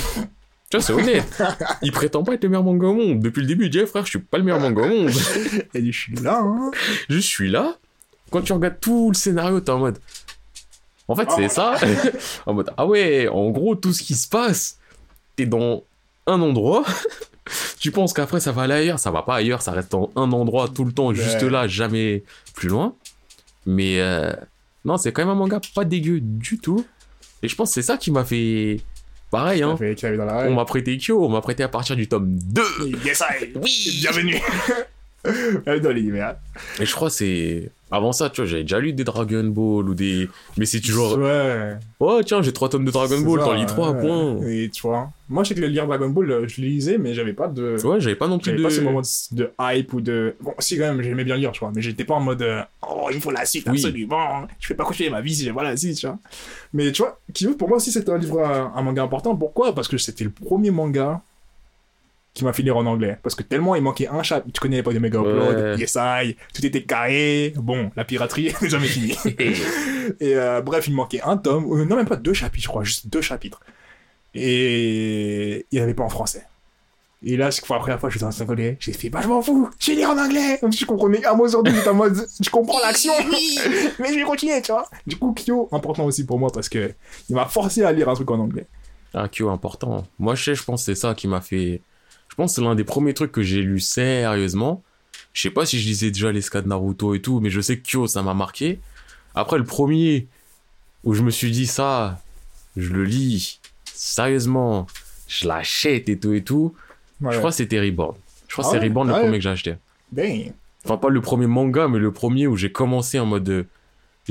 [0.70, 1.42] tu vois, c'est honnête.
[1.82, 3.20] Il prétend pas être le meilleur manga au monde.
[3.20, 5.08] Depuis le début, il dit, Eh, frère, je suis pas le meilleur manga au monde.
[5.74, 6.40] Dit je suis là.
[6.42, 6.70] Hein.
[7.08, 7.76] je suis là.
[8.30, 9.98] Quand tu regardes tout le scénario, t'es en mode.
[11.08, 11.74] En fait, c'est ça.
[12.46, 14.78] en mode, ah ouais, en gros, tout ce qui se passe,
[15.34, 15.82] t'es dans
[16.28, 16.84] un endroit,
[17.80, 20.30] tu penses qu'après ça va aller ailleurs, ça va pas ailleurs, ça reste dans un
[20.30, 22.22] endroit tout le temps, juste là, jamais
[22.54, 22.94] plus loin.
[23.66, 24.32] Mais euh,
[24.84, 26.84] non, c'est quand même un manga pas dégueu du tout.
[27.42, 28.80] Et je pense que c'est ça qui m'a fait.
[29.30, 29.76] Pareil, hein.
[29.76, 32.62] Fait dans la On m'a prêté Kyo, on m'a prêté à partir du tome 2.
[33.04, 33.52] Yes, I.
[33.54, 34.40] Oui Bienvenue.
[35.82, 36.36] Dans l'univers.
[36.80, 37.70] Et je crois que c'est.
[37.90, 40.28] Avant ça, tu vois, j'avais déjà lu des Dragon Ball ou des.
[40.56, 41.18] Mais c'est toujours.
[41.18, 41.76] Ouais.
[41.98, 44.00] Oh, tiens, j'ai trois tomes de Dragon Ball, t'en lis trois, ouais.
[44.00, 44.36] point.
[44.46, 47.14] Et tu vois, moi, je sais que le lire Dragon Ball, euh, je lisais, mais
[47.14, 47.76] j'avais pas de.
[47.84, 48.62] Ouais, j'avais pas non plus de.
[48.62, 50.36] pas ce moment de, de hype ou de.
[50.40, 52.42] Bon, si, quand même, j'aimais bien lire, tu vois, mais j'étais pas en mode.
[52.42, 53.72] euh, oh, il me faut la suite, Oui.
[53.76, 54.46] absolument.
[54.60, 56.18] Je vais pas continuer ma vie si j'ai pas la suite, tu vois.
[56.72, 59.34] Mais tu vois, Kyo, pour moi aussi, c'était un livre, un, un manga important.
[59.36, 59.74] Pourquoi?
[59.74, 61.20] Parce que c'était le premier manga
[62.34, 63.18] qui m'a fait lire en anglais.
[63.22, 64.52] Parce que tellement il manquait un chapitre.
[64.54, 65.76] Tu connais l'époque de Mega Upload, Ouais.
[65.78, 67.52] Yes, I, tout était carré.
[67.56, 69.16] Bon, la piraterie n'est jamais finie.
[70.20, 72.84] Et euh, bref, il manquait un tome, euh, non même pas deux chapitres, je crois,
[72.84, 73.60] juste deux chapitres.
[74.34, 76.46] Et il n'y avait pas en français.
[77.22, 79.28] Et là, pour la première fois, je suis dans un anglais, j'ai fait, bah je
[79.28, 80.58] m'en fous, je vais lire en anglais.
[80.62, 83.12] Même si je comprenais un mot sur deux, j'étais en mode, je comprends l'action,
[83.98, 84.88] mais je vais continuer, tu vois.
[85.06, 86.92] Du coup, Kyo, important aussi pour moi parce que
[87.28, 88.66] il m'a forcé à lire un truc en anglais.
[89.12, 90.06] Ah, Kyo, important.
[90.18, 91.82] Moi, je sais, je pense que c'est ça qui m'a fait.
[92.40, 94.82] Je pense que c'est l'un des premiers trucs que j'ai lu sérieusement.
[95.34, 97.60] Je sais pas si je lisais déjà les scans de Naruto et tout, mais je
[97.60, 98.80] sais que Kyo, ça m'a marqué.
[99.34, 100.26] Après, le premier
[101.04, 102.18] où je me suis dit ça,
[102.78, 104.86] je le lis sérieusement,
[105.28, 106.74] je l'achète et tout et tout.
[107.20, 107.30] Ouais.
[107.34, 108.16] Je crois que c'était Reborn.
[108.48, 109.22] Je crois que Ah c'est ouais Reborn le Ah ouais.
[109.24, 109.74] premier que j'ai acheté.
[110.10, 110.50] Ben,
[110.86, 113.46] Enfin, pas le premier manga, mais le premier où j'ai commencé en mode.
[113.50, 113.64] euh,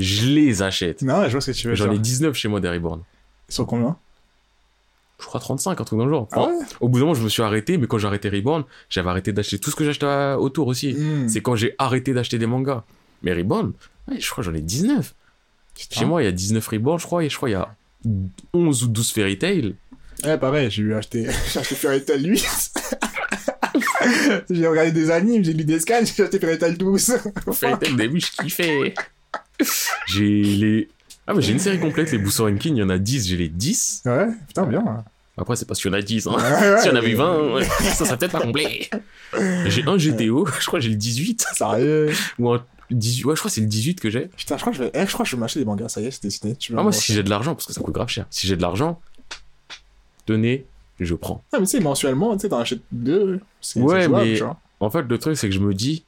[0.00, 1.02] Je les achète.
[1.02, 2.00] non, je vois ce que tu veux J'en ai dire.
[2.00, 3.02] 19 chez moi des Reborn.
[3.48, 3.96] Sur combien?
[5.20, 6.28] Je crois 35, un truc dans le genre.
[6.32, 8.64] Ah ouais Au bout d'un moment, je me suis arrêté, mais quand j'ai arrêté Reborn,
[8.88, 10.94] j'avais arrêté d'acheter tout ce que j'achetais autour aussi.
[10.94, 11.28] Hmm.
[11.28, 12.84] C'est quand j'ai arrêté d'acheter des mangas.
[13.22, 13.72] Mais Reborn,
[14.08, 15.14] ouais, je crois j'en ai 19.
[15.74, 16.00] Putain.
[16.00, 17.74] Chez moi, il y a 19 Reborn, je crois, et je crois qu'il y a
[18.54, 19.74] 11 ou 12 Fairy Tail.
[20.24, 22.72] Ouais, pareil, j'ai eu acheté, j'ai acheté Fairy Tail 8.
[24.50, 27.18] j'ai regardé des animes, j'ai lu des scans, j'ai acheté Fairy Tail 12.
[27.52, 28.94] Fairy Tail, début, je kiffais.
[30.06, 30.88] J'ai les.
[31.26, 33.36] Ah, mais j'ai une série complète, les Booster King, il y en a 10, j'ai
[33.36, 34.02] les 10.
[34.06, 35.04] Ouais, putain, bien.
[35.36, 36.26] Après, c'est parce qu'il y en a 10.
[36.26, 36.32] Hein.
[36.32, 37.14] Ouais, ouais, S'il y en avait ouais.
[37.14, 38.90] 20, ouais, ça serait peut-être pas complet.
[39.66, 41.46] J'ai un GTO, je crois que j'ai le 18.
[41.54, 42.10] Sérieux?
[42.38, 44.26] Ou un 18, ouais, je crois que c'est le 18 que j'ai.
[44.36, 45.88] Putain, je crois que je vais, eh, je crois que je vais m'acheter des mangas,
[45.88, 46.58] ça y est, c'est.
[46.58, 48.26] Tu veux Ah, moi, si j'ai de l'argent, parce que ça coûte grave cher.
[48.30, 49.00] Si j'ai de l'argent,
[50.26, 50.66] tenez,
[50.98, 51.42] je prends.
[51.52, 53.40] Ah, mais tu sais, mensuellement, tu sais, t'en achètes deux.
[53.76, 54.40] Ouais, jouable, mais-.
[54.80, 56.04] En fait, le truc, c'est que je me dis,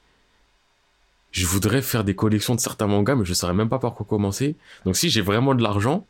[1.33, 4.05] je voudrais faire des collections de certains mangas, mais je saurais même pas par quoi
[4.05, 4.55] commencer.
[4.85, 6.05] Donc, si j'ai vraiment de l'argent,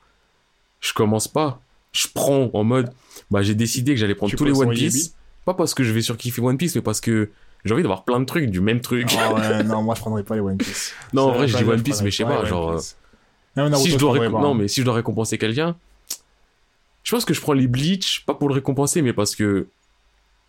[0.80, 1.60] je commence pas.
[1.94, 2.92] Je prends en mode,
[3.32, 5.16] bah, j'ai décidé que j'allais prendre Tu tous les One Piece.
[5.46, 7.32] Pas parce que je vais surkiffer One Piece, mais parce que
[7.66, 9.16] j'ai envie d'avoir plein de trucs, du même truc.
[9.18, 10.94] Ah ouais, non, moi je prendrais pas les One Piece.
[11.14, 12.72] non, en vrai, je dis One Piece, mais je sais pas, genre.
[12.72, 12.80] Euh.
[13.56, 14.56] Même Naruto, si je dois non hein.
[14.56, 15.76] mais si je dois récompenser quelqu'un
[17.04, 19.68] je pense que je prends les Bleach pas pour le récompenser mais parce que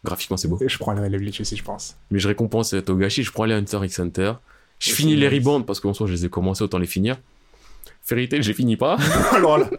[0.04, 1.96] graphiquement c'est beau Je prendrais les Bleach aussi, je pense.
[2.10, 4.32] mais je récompense Togashi je prends les Hunter x Hunter
[4.78, 5.38] je Et finis les nice.
[5.38, 7.16] Reborn parce qu'en soi je les ai commencés autant les finir
[8.02, 8.96] Fairy Tail j'ai fini pas
[9.32, 9.70] Alors là.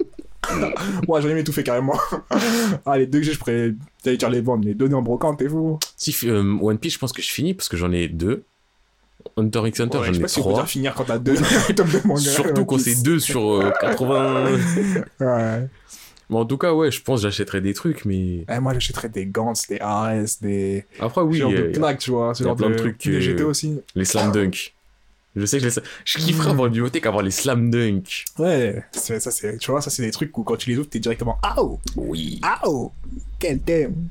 [1.07, 1.97] Moi, j'en ai tout fait carrément.
[2.85, 5.39] ah, les deux que j'ai, je pourrais t'allais dire les vendre, les donner en brocante,
[5.39, 5.79] t'es fou.
[5.97, 8.43] si euh, One Piece je pense que je finis parce que j'en ai deux
[9.37, 11.33] Hunter x Hunter Ouais, je j'en ai pas si trois dire finir quand t'as deux
[11.35, 14.51] de surtout quand c'est deux sur euh, 80
[15.19, 15.67] Ouais.
[16.29, 19.09] mais en tout cas ouais je pense que j'achèterai des trucs mais Eh, moi, j'achèterais
[19.09, 20.85] des Gants, des ARS, des.
[20.99, 22.35] après oui genre de euh, plaques, tu vois.
[22.35, 23.79] Ce genre plein de de trucs Des GT aussi.
[23.95, 24.74] les Slam Dunk
[25.35, 25.85] je sais que je, les...
[26.05, 29.89] je kifferais avoir une bibliothèque avoir les Slam Dunk Ouais, ça, c'est, tu vois, ça,
[29.89, 31.37] c'est des trucs où quand tu les ouvres, t'es directement.
[31.43, 31.79] Aouh!
[31.95, 32.91] oui Aouh!
[33.39, 34.07] Quel thème!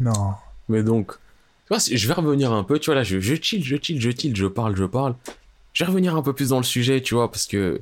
[0.00, 0.34] Non.
[0.68, 3.64] Mais donc, tu vois, je vais revenir un peu, tu vois, là, je, je chill,
[3.64, 5.14] je chill, je chill, je parle, je parle.
[5.72, 7.80] Je vais revenir un peu plus dans le sujet, tu vois, parce que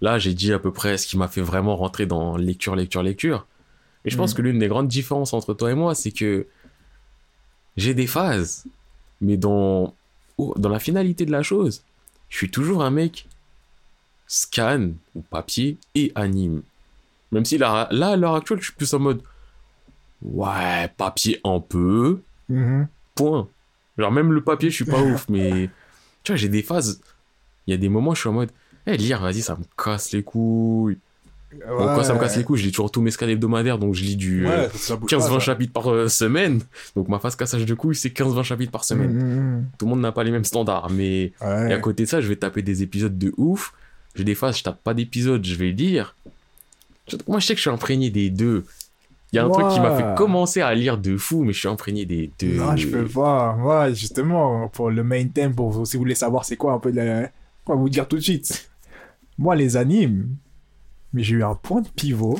[0.00, 3.02] là, j'ai dit à peu près ce qui m'a fait vraiment rentrer dans lecture, lecture,
[3.02, 3.46] lecture.
[4.04, 4.36] Et je pense Mhm.
[4.36, 6.46] que l'une des grandes différences entre toi et moi, c'est que
[7.76, 8.64] j'ai des phases,
[9.20, 9.94] mais dans,
[10.38, 11.82] oh, dans la finalité de la chose,
[12.28, 13.26] je suis toujours un mec
[14.26, 16.62] scan ou papier et anime.
[17.32, 19.22] Même si là, là à l'heure actuelle, je suis plus en mode
[20.22, 22.86] ouais, papier un peu, Mhm.
[23.14, 23.48] Point.
[23.98, 25.68] Genre, même le papier, je suis pas ouf, mais
[26.22, 27.00] tu vois, j'ai des phases.
[27.66, 28.50] Il y a des moments, je suis en mode,
[28.86, 30.98] eh, lire, vas-y, ça me casse les couilles.
[31.52, 33.94] Bon, quand ça me casse les couilles, je lis toujours tous mes scans hebdomadaires, donc
[33.94, 35.38] je lis du Ouais, ça, ça bouge pas, 15-20 ça.
[35.38, 36.60] chapitres par euh, semaine.
[36.96, 39.12] Donc ma phase cassage de couilles, c'est 15-20 chapitres par semaine.
[39.12, 39.64] Mhm.
[39.78, 41.70] Tout le monde n'a pas les mêmes standards, mais Ouais.
[41.70, 43.72] et à côté de ça, je vais taper des épisodes de ouf.
[44.16, 46.16] J'ai des phases, je tape pas d'épisodes, je vais lire.
[47.28, 48.64] Moi, je sais que je suis imprégné des deux.
[49.32, 49.98] Il y a un truc qui m'a Ouais.
[50.02, 52.54] fait commencer à lire de fou, mais je suis imprégné des deux.
[52.56, 53.54] Non, je peux pas.
[53.58, 56.90] Moi, justement, pour le main theme, pour si vous voulez savoir c'est quoi un peu
[56.90, 57.30] la...
[57.66, 58.70] On va vous dire tout de suite.
[59.38, 60.28] Moi, les animes,
[61.12, 62.38] mais j'ai eu un point de pivot.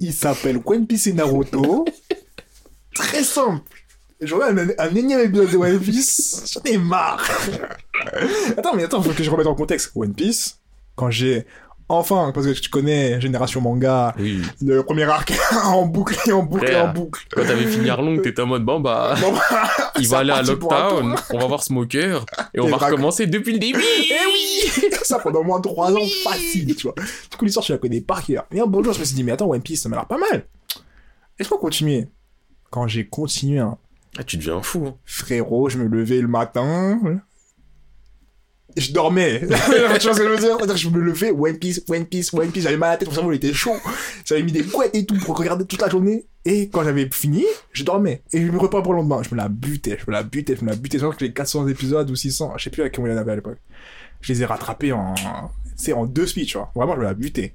[0.00, 1.84] Il s'appelle One Piece et Naruto.
[2.94, 3.62] Très simple.
[4.20, 6.52] J'aurais un, un énième épisode de One Piece.
[6.54, 7.22] J'en ai marre.
[8.56, 9.92] attends, mais attends, faut que je remette en contexte.
[9.94, 10.58] One Piece,
[10.94, 11.44] quand j'ai
[11.88, 14.42] enfin, parce que tu connais Génération Manga, Oui.
[14.60, 15.32] le premier arc
[15.66, 17.24] en boucle et en boucle et en boucle.
[17.30, 19.32] Quand t'avais fini Arlong, t'étais en mode, bon, bah, Bon,
[20.00, 22.24] il va aller à Lockdown, on va voir Smoker,
[22.54, 23.80] et on va va- recommencer depuis le début.
[23.84, 26.94] Eh oui Ça pendant au moins 3 ans, facile, tu vois.
[27.30, 28.46] Du coup, l'histoire, je la connais par cœur.
[28.52, 30.06] Et un bon jour, je me suis dit, mais attends, One Piece, ça m'a l'air
[30.06, 30.46] pas mal.
[31.38, 32.08] Laisse-moi continuer.
[32.70, 33.78] Quand j'ai continué, hein,
[34.18, 34.86] Ah, tu deviens fou.
[34.86, 34.96] hein.
[35.04, 36.98] frérot, je me levais le matin.
[38.76, 39.40] Je dormais.
[39.40, 40.56] tu vois ce que je veux dire?
[40.58, 42.64] C'est-à-dire que Je me levais, One Piece, One Piece, One Piece.
[42.64, 43.72] J'avais mal à la tête, mon cerveau il était chaud.
[44.26, 46.26] J'avais mis des couettes et tout pour regarder toute la journée.
[46.44, 48.22] Et quand j'avais fini, je dormais.
[48.32, 49.22] Et je me reprends pour le lendemain.
[49.22, 50.98] Je me la butais, je me la butais, je me la butais.
[50.98, 53.18] Je crois que les 400 épisodes ou 600, je sais plus à combien il y
[53.18, 53.58] en avait à l'époque.
[54.26, 55.14] Je les ai rattrapés en,
[55.76, 56.72] c'est en deux tu vois.
[56.74, 57.54] Vraiment, je me la butais.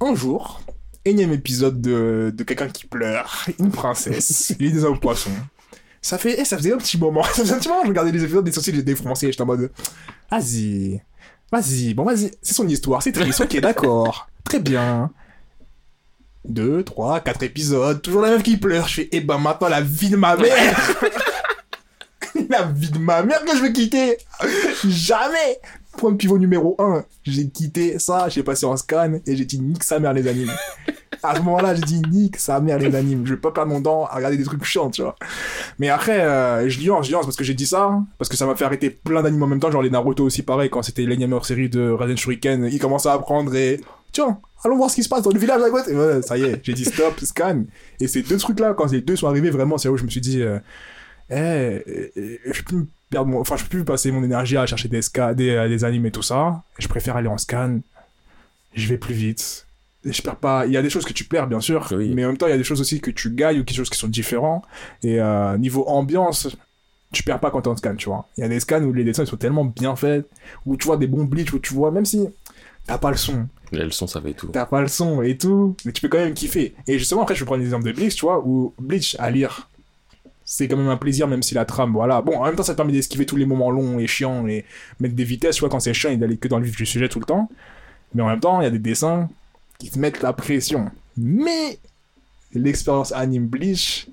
[0.00, 0.60] Un jour,
[1.04, 5.32] énième épisode de, de quelqu'un qui pleure, une princesse, il est des hommes poissons.
[6.00, 8.12] Ça fait, eh, ça faisait un petit moment, ça faisait un petit moment, je regardais
[8.12, 9.72] les épisodes des sourcils, j'étais français, j'étais en mode,
[10.30, 11.02] vas-y,
[11.50, 15.10] vas-y, bon, vas-y, c'est son histoire, c'est triste, ok, d'accord, très bien.
[16.44, 19.80] Deux, trois, quatre épisodes, toujours la meuf qui pleure, je fais, eh ben maintenant la
[19.80, 20.78] vie de ma mère
[22.50, 24.16] La vie de ma mère que je vais quitter
[24.84, 25.58] Jamais
[25.96, 29.84] Point pivot numéro 1, j'ai quitté ça, j'ai passé en scan et j'ai dit nique
[29.84, 30.50] sa mère les animes.
[31.22, 33.24] À ce moment-là, j'ai dit nique sa mère les animes.
[33.24, 35.14] Je vais pas perdre mon temps à regarder des trucs chiants, tu vois.
[35.78, 38.44] Mais après, euh, je nuance, je nuance parce que j'ai dit ça, parce que ça
[38.44, 41.06] m'a fait arrêter plein d'animes en même temps, genre les Naruto aussi pareil, quand c'était
[41.06, 43.80] l'énième série de Raiden Shuriken, il commençait à apprendre et
[44.12, 45.94] tiens, allons voir ce qui se passe dans le village à côté.
[45.94, 47.62] Voilà, ça y est, j'ai dit stop, scan.
[48.00, 50.20] Et ces deux trucs-là, quand les deux sont arrivés, vraiment, c'est où je me suis
[50.20, 50.58] dit, euh,
[51.30, 51.82] eh, euh,
[52.16, 55.02] euh, je peux perdre mon, enfin, je peux plus passer mon énergie à chercher des,
[55.02, 56.62] ska, des, euh, des animes et tout ça.
[56.78, 57.80] Je préfère aller en scan.
[58.74, 59.66] Je vais plus vite.
[60.04, 60.66] Je perds pas.
[60.66, 61.88] Il y a des choses que tu perds, bien sûr.
[61.96, 62.10] Oui.
[62.14, 63.76] Mais en même temps, il y a des choses aussi que tu gagnes ou quelque
[63.76, 64.62] choses qui sont différents.
[65.02, 66.48] Et euh, niveau ambiance,
[67.12, 68.28] tu perds pas quand t'es en scan, tu vois.
[68.36, 70.28] Il y a des scans où les dessins ils sont tellement bien faits,
[70.66, 72.28] où tu vois des bons bleach, où tu vois, même si
[72.86, 74.48] t'as pas le son, Les leçons, ça va et tout.
[74.48, 76.74] t'as pas le son et tout, mais tu peux quand même kiffer.
[76.86, 79.70] Et justement, après, je vais prendre l'exemple de Bleach, tu vois, où Bleach à lire,
[80.44, 82.20] c'est quand même un plaisir, même si la trame, voilà.
[82.22, 84.64] Bon, en même temps, ça te permet d'esquiver tous les moments longs et chiants et
[85.00, 87.08] mettre des vitesses, vois, quand c'est chiant et d'aller que dans le vif du sujet
[87.08, 87.48] tout le temps.
[88.14, 89.28] Mais en même temps, il y a des dessins
[89.78, 90.90] qui te mettent la pression.
[91.16, 91.78] Mais
[92.52, 94.06] l'expérience anime Bleach,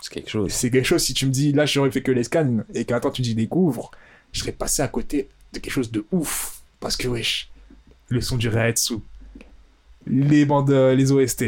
[0.00, 0.52] C'est quelque chose.
[0.52, 3.00] c'est quelque chose, si tu me dis, là, j'aurais fait que les scans, et qu'un
[3.00, 3.90] temps tu dis découvre,
[4.32, 6.60] je serais passé à côté de quelque chose de ouf.
[6.80, 7.50] Parce que, wesh,
[8.08, 8.94] le son du Rehatsu,
[10.06, 11.44] les bandes, euh, les OST,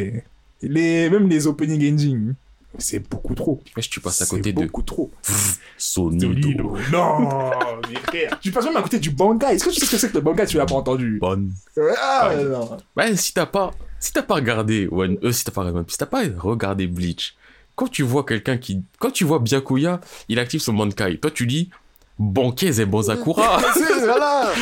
[0.63, 2.35] les, même les opening ending,
[2.79, 3.61] c'est beaucoup trop.
[3.77, 5.11] Wesh, tu passes à côté de beaucoup trop.
[5.77, 6.77] Sonido.
[6.93, 7.51] Non,
[7.89, 9.55] mais frère, tu passes même à côté du Bankai.
[9.55, 11.19] Est-ce que tu sais ce que c'est que le Bankai, tu l'as pas entendu?
[11.21, 11.53] Bonne.
[11.99, 12.45] Ah, Ouais.
[12.45, 12.77] non.
[12.97, 15.99] Ouais, si t'as pas, si t'as pas regardé One, euh, si t'as pas regardé, si
[15.99, 17.35] t'as pas regardé Bleach,
[17.75, 21.19] quand tu vois quelqu'un qui, quand tu vois Byakuya, il active son Bankai.
[21.19, 21.71] Toi, tu dis
[22.19, 23.61] Bankez et Bonzakura.
[24.01, 24.53] Voilà,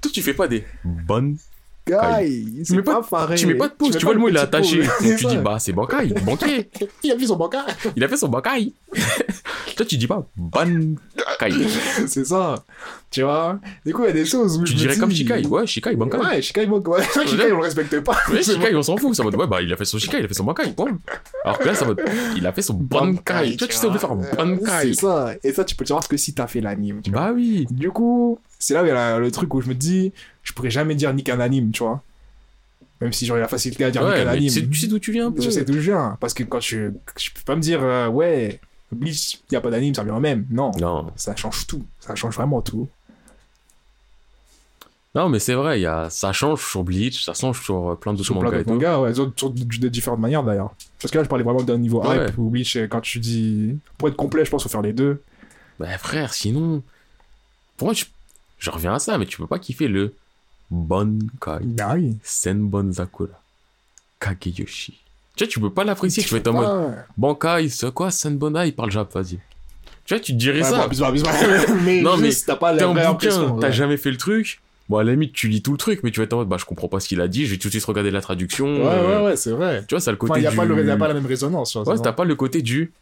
[0.00, 1.36] Toi, tu fais pas des bonnes.
[1.86, 3.02] Guy, Tu mets pas,
[3.36, 4.82] tu mets pas de mets Tu vois le mot, il est attaché.
[4.82, 6.70] Donc, tu dis, bah, c'est Bankai, banquier.
[7.02, 7.58] Il a vu son Bankai.
[7.96, 8.72] Il a fait son Bankai.
[9.76, 11.50] Toi, tu dis pas Bankai.
[12.06, 12.54] c'est ça.
[13.10, 13.58] Tu vois?
[13.84, 15.44] Du coup, il y a des choses où Tu je dirais dis- comme Shikai.
[15.46, 16.18] Ouais, Shikai, Bankai.
[16.18, 17.02] Ouais, Shikai, Bankai.
[17.26, 18.16] Shikai, on le respecte pas.
[18.30, 19.14] Ouais, Shikai, on s'en fout.
[19.16, 20.70] Ça va ouais, bah, il a fait son Shikai, il a fait son Bankai.
[20.72, 20.98] Point.
[21.44, 21.94] Alors que là, ça va
[22.36, 23.56] il a fait son Bankai.
[23.56, 24.70] Tu vois, tu sais, on veut faire un Bankai.
[24.82, 25.32] C'est ça.
[25.42, 27.00] Et ça, tu peux le savoir que si t'as fait l'anime.
[27.10, 27.66] Bah oui.
[27.70, 30.12] Du coup, c'est là où il y a la- le truc où je me dis,
[30.42, 32.02] je pourrais jamais dire nique un anime, tu vois.
[33.00, 34.48] Même si j'aurais la facilité à dire Ouais, nique un anime.
[34.48, 35.42] tu sais, tu sais d'où tu viens un peu.
[35.42, 36.16] Je sais d'où je viens.
[36.20, 38.60] Parce que quand je, je peux pas me dire, euh, ouais,
[38.92, 40.46] Bleach, il y a pas d'anime, ça revient au même.
[40.50, 40.70] Non.
[40.78, 41.10] Non.
[41.16, 41.84] Ça change tout.
[42.00, 42.88] Ça change vraiment tout.
[45.14, 46.08] Non, mais c'est vrai, il y a...
[46.08, 48.72] ça change sur Bleach, ça change sur euh, plein d'autres Sur plein mangas et d'autres
[48.72, 50.70] mangas, ouais, sur, sur de, différentes manières d'ailleurs.
[51.00, 52.28] Parce que là, je parlais vraiment d'un niveau Ouais.
[52.28, 53.76] hype ou Bleach, euh, quand tu dis.
[53.98, 55.20] Pour être complet, je pense, faut faire les deux.
[55.78, 56.82] Bah frère, sinon...
[57.76, 58.04] Pour moi, je...
[58.62, 60.14] je reviens à ça, mais tu peux pas kiffer le
[61.94, 62.16] oui.
[62.22, 63.34] Senbonzakura,
[64.20, 64.94] Kageyoshi.
[65.34, 68.68] Tu vois, tu peux pas l'apprécier, tu vas être en mode Bankai, c'est quoi Senbonai,
[68.68, 69.38] il parle jap, vas-y.
[70.04, 70.86] Tu vois, tu te dirais Ouais, ça.
[70.88, 71.12] bon,
[71.84, 73.58] mais Non, mais t'as pas la vraie impression.
[73.58, 73.72] t'as ouais.
[73.72, 74.60] jamais fait le truc.
[74.88, 76.48] Bon, à la limite, tu lis tout le truc, mais tu vas être en mode,
[76.48, 78.20] bah, je comprends pas ce qu'il a dit, je vais tout de suite regarder la
[78.20, 78.66] traduction.
[78.66, 79.84] Ouais, euh, ouais, ouais, c'est vrai.
[79.88, 80.56] Tu vois, ça le côté Enfin, il y a du...
[80.56, 81.72] pas, le, y a pas la même résonance.
[81.72, 82.92] tu Ouais, t'as pas le côté du.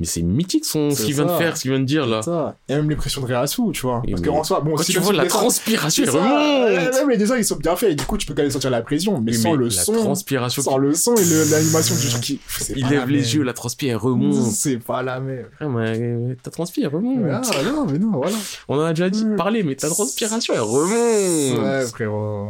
[0.00, 0.90] Mais c'est mythique son...
[0.90, 2.22] ce qu'il vient de faire, ce qu'il vient de dire là.
[2.22, 2.56] ça.
[2.68, 4.02] A même l'impression de réassou, tu vois.
[4.04, 6.10] Et Parce mais- qu'en soi, bon, Quand si tu vois la les transpiration, elle.
[6.10, 7.10] Ouais, remonte.
[7.10, 7.90] Les dessins, ils sont bien faits.
[7.92, 9.20] Et du coup, tu peux quand même sentir la pression.
[9.20, 9.92] Mais Oui, sans mais le la son.
[9.92, 12.40] transpiration, Sans le son et l'animation du qui.
[12.74, 13.26] il lève les même.
[13.28, 14.50] yeux, la transpiration elle remonte.
[14.52, 15.46] C'est pas la même.
[15.56, 17.30] Frère, mais ta transpiration elle remonte.
[17.30, 18.36] Ah, non, mais non, voilà.
[18.68, 21.60] On en a déjà dit parler, mais ta transpiration elle remonte.
[21.62, 22.48] Ouais, frérot.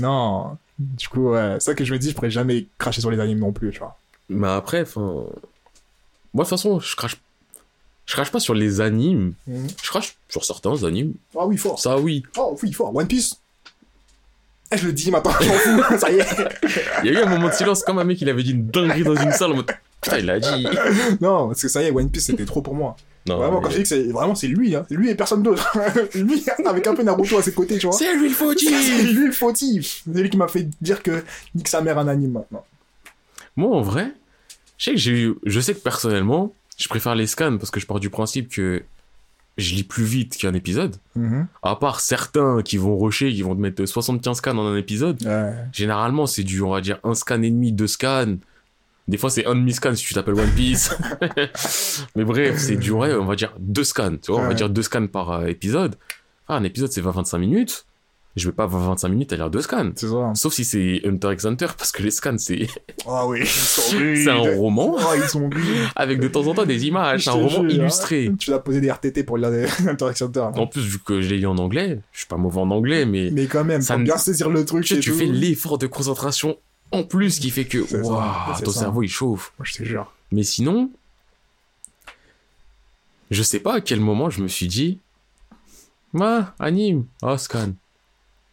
[0.00, 0.56] Non.
[0.78, 1.56] Du coup, ouais.
[1.58, 3.70] C'est ça que je me dis, je pourrais jamais cracher sur les animes non plus,
[3.70, 3.96] tu vois.
[4.28, 5.24] Mais après, enfin.
[6.34, 7.16] Moi, de toute façon, je crache.
[8.06, 9.32] Je crache pas sur les animes.
[9.46, 9.68] Mhm.
[9.82, 11.14] Je crache sur certains animes.
[11.38, 11.78] Ah oui, fort.
[11.78, 12.22] Ça, oui.
[12.36, 12.94] Oh oui, fort.
[12.94, 13.36] One Piece.
[14.72, 15.32] Eh, je le dis maintenant.
[15.98, 16.26] Ça y est.
[17.02, 18.66] Il y a eu un moment de silence, comme un mec, il avait dit une
[18.66, 19.52] dinguerie dans une salle.
[19.52, 19.70] En mode,
[20.02, 20.66] Putain, il l'a dit.
[21.22, 22.94] Non, parce que ça y est, One Piece, c'était trop pour moi.
[23.26, 24.84] Non, vraiment, mais- quand je dis que c'est vraiment, c'est lui, hein.
[24.90, 25.74] Lui et personne d'autre.
[26.14, 27.96] lui, avec un peu Naruto à ses côtés, tu vois.
[27.96, 30.02] C'est lui le C'est fautif lui le fautif.
[30.12, 32.64] C'est lui qui m'a fait dire que nique sa mère un anime maintenant.
[33.56, 34.12] Moi, en vrai,
[34.78, 35.34] je sais que j'ai eu...
[35.44, 38.82] Je sais que personnellement, je préfère les scans parce que je pars du principe que
[39.56, 40.96] je lis plus vite qu'un épisode.
[41.62, 45.22] À part certains qui vont rusher, qui vont te mettre 75 scans en un épisode.
[45.24, 45.54] Ouais.
[45.72, 48.36] Généralement, c'est du, on va dire, un scan et demi, deux scans.
[49.06, 50.90] Des fois, c'est un demi-scan si tu t'appelles One Piece.
[52.16, 54.16] Mais bref, c'est du, ouais, on va dire deux scans.
[54.16, 55.96] Tu vois, on va dire deux scans par euh, épisode.
[56.48, 57.84] Ah, un épisode, c'est 20-25 minutes.
[58.36, 59.92] Je vais pas 20-25 minutes à lire deux scans.
[59.94, 60.32] C'est ça.
[60.34, 62.66] Sauf si c'est Hunter x Hunter, parce que les scans, c'est
[63.06, 65.48] Ah oui, c'est un roman Oh, ils sont
[65.94, 67.22] avec de temps en temps des images.
[67.24, 68.26] C'est un roman jure, illustré.
[68.32, 68.36] hein.
[68.36, 70.48] Tu l'as posé des RTT pour lire des Interaction Center.
[70.60, 73.06] En plus, vu que je l'ai lu en anglais, je suis pas mauvais en anglais,
[73.06, 74.84] mais Mais quand même, Ça faut ne- bien saisir le truc.
[74.84, 75.16] tu, et tu tout.
[75.16, 76.56] fais l'effort de concentration
[76.90, 78.20] en plus qui fait que waouh,
[78.64, 78.80] ton ça.
[78.80, 79.52] cerveau il chauffe.
[79.60, 80.12] Moi, je te jure.
[80.32, 80.90] Mais sinon,
[83.30, 84.98] je sais pas à quel moment je me suis dit,
[86.20, 87.72] ah, anime, ah, scan.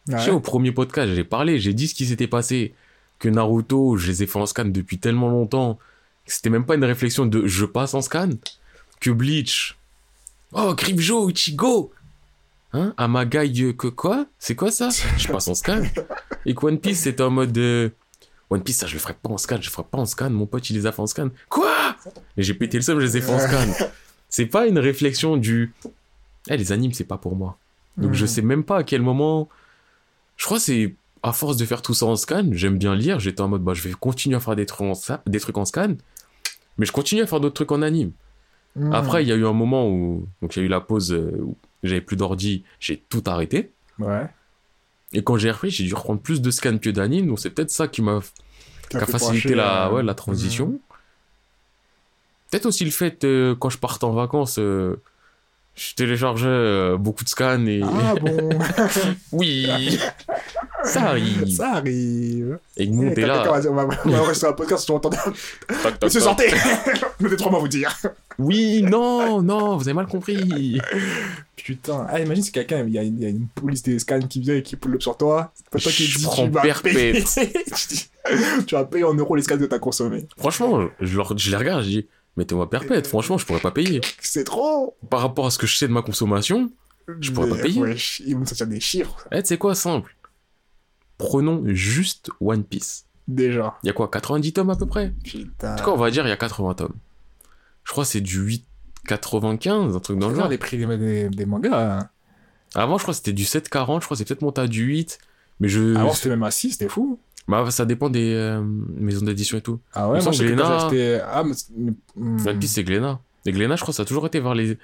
[0.08, 0.30] Je sais, Ouais.
[0.30, 2.74] au premier podcast, j'ai parlé, j'ai dit ce qui s'était passé.
[3.18, 5.78] Que Naruto, je les ai fait en scan depuis tellement longtemps,
[6.26, 8.30] c'était même pas une réflexion de je passe en scan.
[9.00, 9.76] Que Bleach,
[10.52, 11.92] oh, Grifjo, Ichigo,
[12.72, 14.26] hein, Amagai, euh, que quoi?
[14.40, 14.88] C'est quoi ça?
[15.18, 15.82] Je passe en scan.
[16.46, 17.90] Et que One Piece, c'était en mode euh,
[18.50, 20.30] One Piece, ça, je le ferai pas en scan, je le ferai pas en scan,
[20.30, 21.28] mon pote, il les a fait en scan.
[21.48, 21.94] Quoi?
[22.36, 23.86] Mais j'ai pété le seum, je les ai fait en scan.
[24.28, 25.72] C'est pas une réflexion du.
[26.48, 27.56] Eh, les animes, c'est pas pour moi.
[27.98, 28.28] Donc je Mhm.
[28.28, 29.48] sais même pas à quel moment.
[30.36, 33.20] Je crois que c'est à force de faire tout ça en scan, j'aime bien lire,
[33.20, 35.56] j'étais en mode bah je vais continuer à faire des trucs en, sa- des trucs
[35.56, 35.94] en scan,
[36.78, 38.10] mais je continue à faire d'autres trucs en anime.
[38.74, 38.92] Mhm.
[38.92, 41.12] Après, il y a eu un moment où donc il y a eu la pause
[41.12, 43.70] euh, où j'avais plus d'ordi, j'ai tout arrêté.
[43.98, 44.26] Ouais.
[45.12, 47.70] Et quand j'ai repris, j'ai dû reprendre plus de scans que d'anime, donc c'est peut-être
[47.70, 48.20] ça qui m'a
[48.88, 50.80] qui a fait facilité la, euh, ouais, la transition.
[52.50, 55.00] Peut-être aussi le fait, euh, quand je partais en vacances, euh,
[55.74, 57.80] je téléchargeais euh, beaucoup de scans et...
[57.82, 58.50] Ah bon
[59.32, 59.98] Oui
[60.84, 62.58] Ça arrive Ça arrive.
[62.76, 63.42] Et que nous, t'es là.
[63.42, 65.16] va On va on va un podcast, tu entendais.
[66.02, 66.50] Monsieur, sortez
[67.20, 67.96] Mettez trois mots à vous dire.
[68.38, 70.78] Oui, non, non, vous avez mal compris.
[71.56, 72.06] Putain.
[72.10, 74.20] Ah, imagine si quelqu'un, il y, a une- il y a une police des scans
[74.20, 75.52] qui vient et qui pull up sur toi.
[75.54, 77.24] C'est pas toi qui dis tu vas payer.
[78.66, 80.26] tu, vas payer en euros les scans que t'as consommés.
[80.36, 84.00] Franchement, je, je les regarde, je dis, mettez-moi perpète, franchement, je pourrais pas payer.
[84.20, 86.70] C'est trop Par rapport à ce que je sais de ma consommation,
[87.20, 87.96] Je pourrais pas payer.
[88.26, 90.14] ils vont sortir des chiffres, eh, tu sais quoi, simple.
[91.18, 93.04] Prenons juste One Piece.
[93.28, 93.76] déjà.
[93.82, 95.12] Il y a quoi, 90 tomes à peu près?
[95.24, 95.74] Putain.
[95.74, 96.94] En tout cas, on va dire il y a 80 tomes.
[97.84, 98.40] Je crois que c'est du
[99.08, 100.48] 8,95, un truc dans le genre.
[100.48, 101.98] les prix des, des- des mangas.
[102.00, 102.08] hein.
[102.74, 104.82] Avant, je crois que c'était du 7,40, je crois que c'est peut-être monté à du
[104.84, 105.18] 8.
[105.60, 105.94] Mais je.
[105.96, 107.18] Avant, c'était même à 6, c'était fou.
[107.48, 109.80] Bah, ça dépend des euh, maisons d'édition et tout.
[109.94, 111.20] Ah Il ouais, moi, Glénat- j'ai acheté...
[111.26, 111.54] Ah, mais...
[111.54, 111.72] c'est-
[112.16, 112.46] hmm.
[112.48, 113.20] One Piece, c'est Glénat.
[113.46, 114.78] Et Glénat, je crois ça a toujours été vers les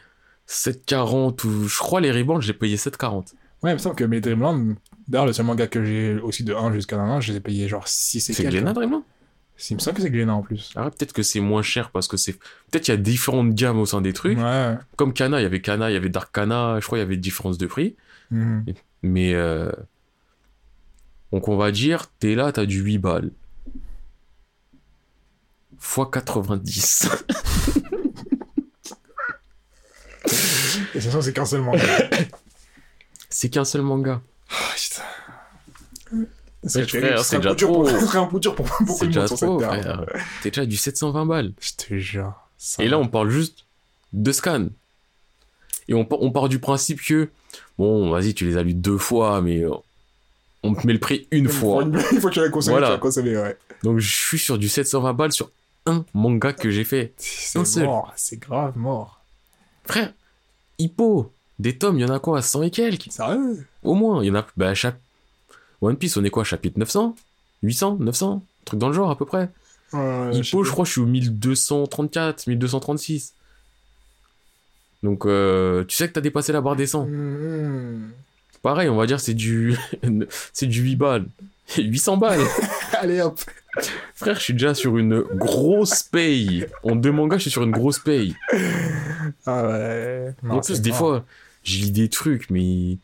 [0.49, 1.68] 7,40 ou.
[1.68, 3.33] Je crois les Rebans, je l'ai payé 7,40.
[3.62, 4.77] Ouais, il me semble que mes Dreamland,
[5.09, 7.68] d'ailleurs, le seul manga que j'ai aussi de 1 jusqu'à 1, je les ai payés
[7.68, 8.44] genre 6 et C'est.
[8.44, 9.03] Glénat, Dreamland?
[9.71, 10.71] Il me semble que c'est Glénat en plus.
[10.77, 12.33] Ah ouais, peut-être que c'est moins cher parce que c'est.
[12.35, 14.38] Peut-être qu'il y a différentes gammes au sein des trucs.
[14.38, 14.75] Ouais.
[14.97, 17.07] Comme Kana, il y avait Kana, il y avait Dark Kana, je crois qu'il y
[17.07, 17.97] avait différence de prix.
[18.31, 18.64] Mhm.
[19.03, 19.35] Mais.
[19.35, 19.71] euh,
[21.32, 23.30] Donc on va dire, t'es là, t'as du 8 balles.
[25.78, 27.08] Fois 90.
[30.94, 31.84] Et c'est ça, c'est qu'un seul manga.
[33.30, 34.20] c'est qu'un seul manga.
[34.50, 35.02] Ah, putain.
[36.64, 37.82] C'est c'est déjà un peu dur trop.
[37.84, 39.70] pour- Ce serait un peu dur pour beaucoup C'est de déjà monde sur trop, cette
[39.70, 40.04] terre.
[40.06, 40.22] frère.
[40.42, 41.52] T'es déjà du 720 balles.
[41.60, 42.32] Je te jure.
[42.58, 43.64] Ça- Et là, on parle juste
[44.12, 44.66] de scan.
[45.86, 47.30] Et on, on part du principe que,
[47.78, 49.64] bon, vas-y, tu les as lus deux fois, mais
[50.68, 51.85] on te met le prix une fois.
[52.12, 52.98] Il faut que tu la consommes, Voilà.
[52.98, 53.59] tu la ouais.
[53.83, 55.50] Donc, je suis sur du 720 balles sur
[55.87, 57.12] un manga que j'ai fait.
[57.16, 58.12] C'est mort.
[58.16, 59.22] C'est grave mort.
[59.85, 60.12] Frère,
[60.78, 63.11] Hippo, des tomes, il y en a quoi 100 et quelques?
[63.11, 64.46] Sérieux Au moins, il y en a.
[64.57, 64.98] Bah, chaque.
[65.81, 67.14] One Piece, on est quoi Chapitre 900
[67.62, 69.48] 800 900 Truc dans le genre, à peu près.
[69.90, 73.33] Sais Hippo, je crois, je suis au 1234, 1236.
[75.02, 77.07] Donc, euh, tu sais que t'as dépassé la barre des 100.
[77.07, 78.11] Mhm.
[78.68, 79.74] Pareil, on va dire c'est du
[80.52, 81.24] c'est du 8 balles.
[81.78, 82.40] 800 balles.
[83.00, 83.40] Allez hop.
[84.14, 86.66] Frère, je suis déjà sur une grosse paye.
[86.83, 88.37] En deux mangas, je suis sur une grosse paye.
[89.46, 90.35] Ah ouais.
[90.42, 91.24] Non, en plus, des fois,
[91.64, 92.98] je lis des trucs, mais...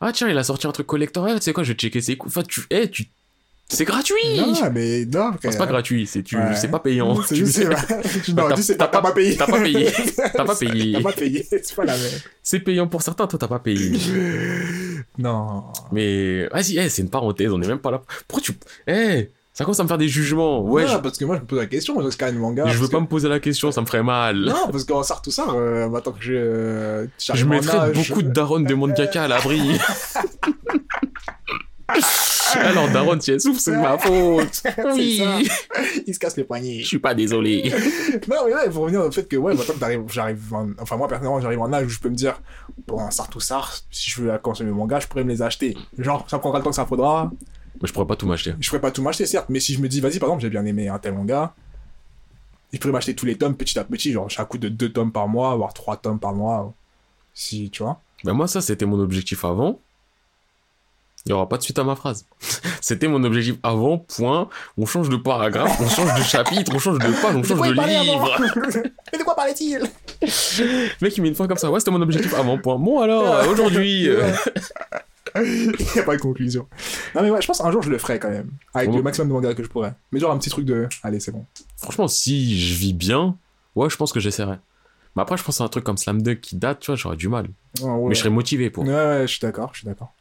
[0.00, 1.26] Ah tiens, il a sorti un truc collector.
[1.26, 2.34] Ah, tu sais quoi, je vais checker ses coups.
[2.34, 2.62] Enfin, tu...
[2.70, 3.04] eh, tu...
[3.70, 6.36] C'est gratuit Non, mais non, Enfin, C'est pas gratuit, c'est tu...
[6.36, 6.54] Ouais.
[6.54, 7.20] c'est pas payant.
[7.22, 7.64] C'est Tu- c'est-
[8.34, 9.36] non, T'as- tu sais, t'as t'as pas payé.
[9.38, 9.90] T'as pas payé.
[10.16, 10.92] T'as pas payé.
[10.92, 12.10] T'as pas payé, c'est pas la même.
[12.42, 13.98] C'est payant pour certains, toi t'as pas payé.
[15.18, 15.64] Non.
[15.92, 18.02] Mais vas-y, eh, c'est une parenthèse, on est même pas là.
[18.26, 18.52] Pourquoi tu.
[18.86, 20.62] Eh, ça commence à me faire des jugements.
[20.62, 22.64] Ouais, Non, parce que moi, je me pose la question, je scanne manga.
[22.66, 24.36] je, je veux parce pas que- me poser la question, ça me ferait mal.
[24.40, 26.32] Non, parce qu'en sort tout ça, euh, maintenant que je.
[26.34, 29.78] euh, je en mettrais beaucoup de darons de mangaka à l'abri.
[32.56, 34.48] Alors, Daron, si elle souffre, c'est de ma faute.
[34.62, 35.18] C'est Oui.
[35.18, 35.38] ça.
[36.06, 36.80] Il se casse les poignets.
[36.80, 37.72] Je suis pas désolé.
[38.28, 40.68] Non, mais ouais, il faut revenir au fait que, ouais, maintenant que t'arrives- j'arrive, en-
[40.80, 42.40] enfin, moi, personnellement, j'arrive en âge où je peux me dire,
[42.86, 45.42] bon, un Sart ou Sart, si je veux consommer mes mangas, je pourrais me les
[45.42, 45.76] acheter.
[45.98, 47.30] Genre, ça prendra le temps que ça faudra.
[47.82, 48.54] Mais je pourrais pas tout m'acheter.
[48.60, 50.50] Je pourrais pas tout m'acheter, certes, mais si je me dis, vas-y, par exemple, j'ai
[50.50, 51.54] bien aimé un tel manga,
[52.72, 55.12] je pourrais m'acheter tous les tomes petit à petit, genre, chaque coup de deux tomes
[55.12, 56.72] par mois, voire trois tomes par mois.
[57.34, 58.00] Si, tu vois.
[58.24, 59.80] Ben moi, ça, c'était mon objectif avant.
[61.26, 62.26] Il y aura pas de suite à ma phrase.
[62.82, 64.48] C'était mon objectif avant, point.
[64.76, 67.72] On change de paragraphe, on change de chapitre, on change de page, on change de
[67.72, 68.36] livre.
[69.12, 69.80] Mais de quoi parlait-il?
[71.00, 71.70] Mec, il met une fin comme ça.
[71.70, 72.78] Ouais, c'était mon objectif avant, point.
[72.78, 74.08] Bon, alors, euh, aujourd'hui.
[75.36, 76.68] Il n'y a pas de conclusion.
[77.14, 78.50] Non, mais ouais, je pense un jour je le ferai quand même.
[78.72, 78.96] Avec Ouais.
[78.98, 79.94] le maximum de mangas que je pourrais.
[80.12, 80.86] Mais genre un petit truc de.
[81.02, 81.44] Allez, c'est bon.
[81.76, 83.36] Franchement, si je vis bien,
[83.74, 84.56] ouais, je pense que j'essaierai.
[85.16, 87.16] Mais après, je pense à un truc comme Slam Dunk qui date, tu vois, j'aurais
[87.16, 87.46] du mal.
[87.80, 88.08] Ouais.
[88.10, 88.84] Mais je serais motivé pour.
[88.84, 90.12] Ouais, ouais, je suis d'accord, je suis d'accord.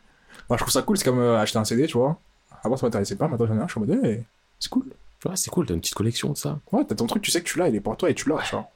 [0.50, 2.18] Moi, je trouve ça cool, c'est comme euh, acheter un CD, tu vois.
[2.64, 4.24] Avant, ça m'intéressait pas, maintenant j'en ai un, je suis en mode,
[4.60, 4.84] c'est cool.
[5.20, 6.60] Tu vois, c'est cool, t'as une petite collection de ça.
[6.72, 8.30] Ouais, t'as ton truc, tu sais que tu l'as, il est pour toi et tu
[8.30, 8.70] l'as, tu vois.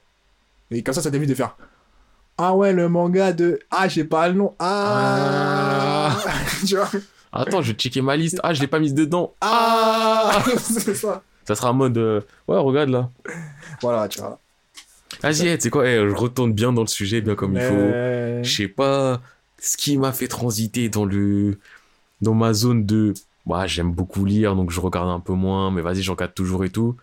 [0.70, 1.56] Et comme ça, ça t'évite de faire.
[2.36, 3.58] Ah ouais, le manga de.
[3.70, 4.54] Ah, j'ai pas le nom.
[4.58, 6.16] Ah,
[6.66, 6.88] Tu vois
[7.32, 8.38] Attends, je vais checker ma liste.
[8.42, 9.34] Ah, je l'ai pas mise dedans.
[9.40, 11.22] Ah C'est ça.
[11.46, 11.98] Ça sera en mode.
[11.98, 13.10] euh, Ouais, regarde là.
[13.82, 14.38] Voilà, tu vois.
[15.22, 17.74] Vas-y, tu sais quoi, eh, je retourne bien dans le sujet, bien comme il faut.
[18.44, 19.20] Je sais pas
[19.58, 21.58] ce qui m'a fait transiter dans le
[22.20, 23.14] dans ma zone de
[23.46, 26.64] bah j'aime beaucoup lire donc je regarde un peu moins mais vas-y je regarde toujours
[26.64, 26.96] et tout.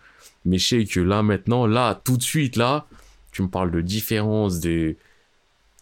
[0.44, 2.86] Mais je sais que là maintenant là tout de suite là
[3.32, 4.96] tu me parles de différence de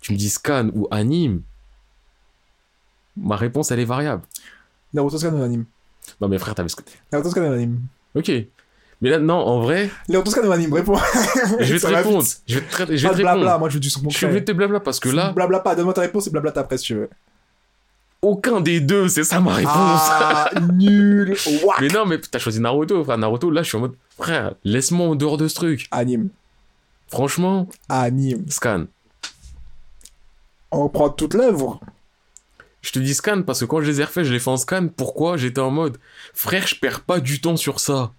[0.01, 1.43] tu me dis scan ou anime
[3.17, 4.23] ma réponse elle est variable.
[4.93, 5.67] Naruto scan ou anime?
[6.21, 6.83] Non mais frère t'avais ce que
[7.13, 7.81] Naruto scan ou anime?
[8.15, 8.31] Ok
[9.05, 10.97] mais là non en vrai Naruto scan ou anime, réponds.
[11.61, 13.69] je vais te va répondre je vais te, je vais Pas te blabla, répondre moi
[13.69, 15.75] je veux du son je suis obligé de te blabla parce que là Blabla pas,
[15.77, 17.11] donne-moi ta réponse et blabla après si tu veux.
[18.23, 21.37] aucun des deux c'est ça ma réponse Ah, nul.
[21.81, 23.19] Mais non, mais t'as choisi Naruto, frère.
[23.19, 25.87] Naruto, là, je suis en mode, frère, laisse-moi en dehors de ce truc.
[25.91, 26.29] Anime.
[27.09, 28.45] Franchement, Anime.
[28.49, 28.85] scan.
[30.71, 31.81] On prend toute l'œuvre.
[32.83, 34.57] Je te dis scan parce que quand je les ai refaits, je les fais en
[34.57, 34.89] scan.
[34.95, 35.37] Pourquoi?
[35.37, 35.99] J'étais en mode,
[36.35, 38.13] frère, je perds pas du temps sur ça.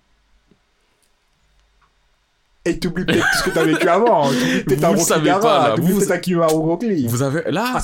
[2.67, 4.27] Et t'oublies peut-être tout ce que t'as vécu avant.
[4.65, 7.05] Peut-être Vous un le savez pas, Rokigara, Vous- peut-être Akimaru Rockly.
[7.07, 7.81] Vous avez, là, Ah,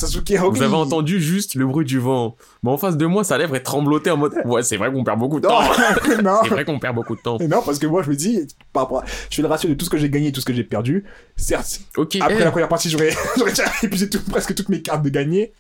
[0.49, 2.35] vous avez entendu juste le bruit du vent.
[2.63, 5.03] Mais en face de moi, sa lèvre est tremblotée en mode, ouais, c'est vrai qu'on
[5.03, 5.61] perd beaucoup de Non, temps.
[6.23, 6.37] non.
[6.43, 7.37] C'est vrai qu'on perd beaucoup de temps.
[7.37, 9.69] Et Non, parce que moi je me dis, par rapport à- je fais le ratio
[9.69, 11.03] de tout ce que j'ai gagné et tout ce que j'ai perdu.
[11.35, 15.03] Certes, Ok, après la première partie, j'aurais j'aurais déjà épuisé tout- presque toutes mes cartes
[15.03, 15.53] de gagner.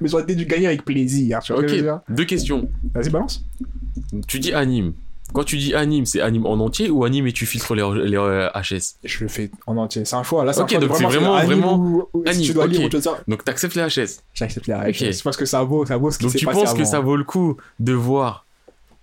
[0.00, 1.38] Mais j'aurais du gagner avec plaisir.
[1.44, 1.72] Tu ok,
[2.08, 2.68] deux questions.
[2.92, 3.44] Vas-y, balance.
[4.26, 4.94] Tu dis anime.
[5.32, 8.16] Quand tu dis anime, c'est anime en entier ou anime et tu filtres les, les
[8.16, 10.04] euh, HS Je le fais en entier.
[10.04, 10.44] C'est un choix.
[10.44, 12.88] Là, c'est Ok, un choix de donc c'est vraiment- anime ou- si tu dois lire.
[13.26, 14.20] Donc t'acceptes les HS.
[14.34, 14.92] J'accepte les.
[15.12, 17.16] C'est parce que ça vaut, ça vaut ce qui Donc tu penses que ça vaut
[17.16, 18.46] le coup de voir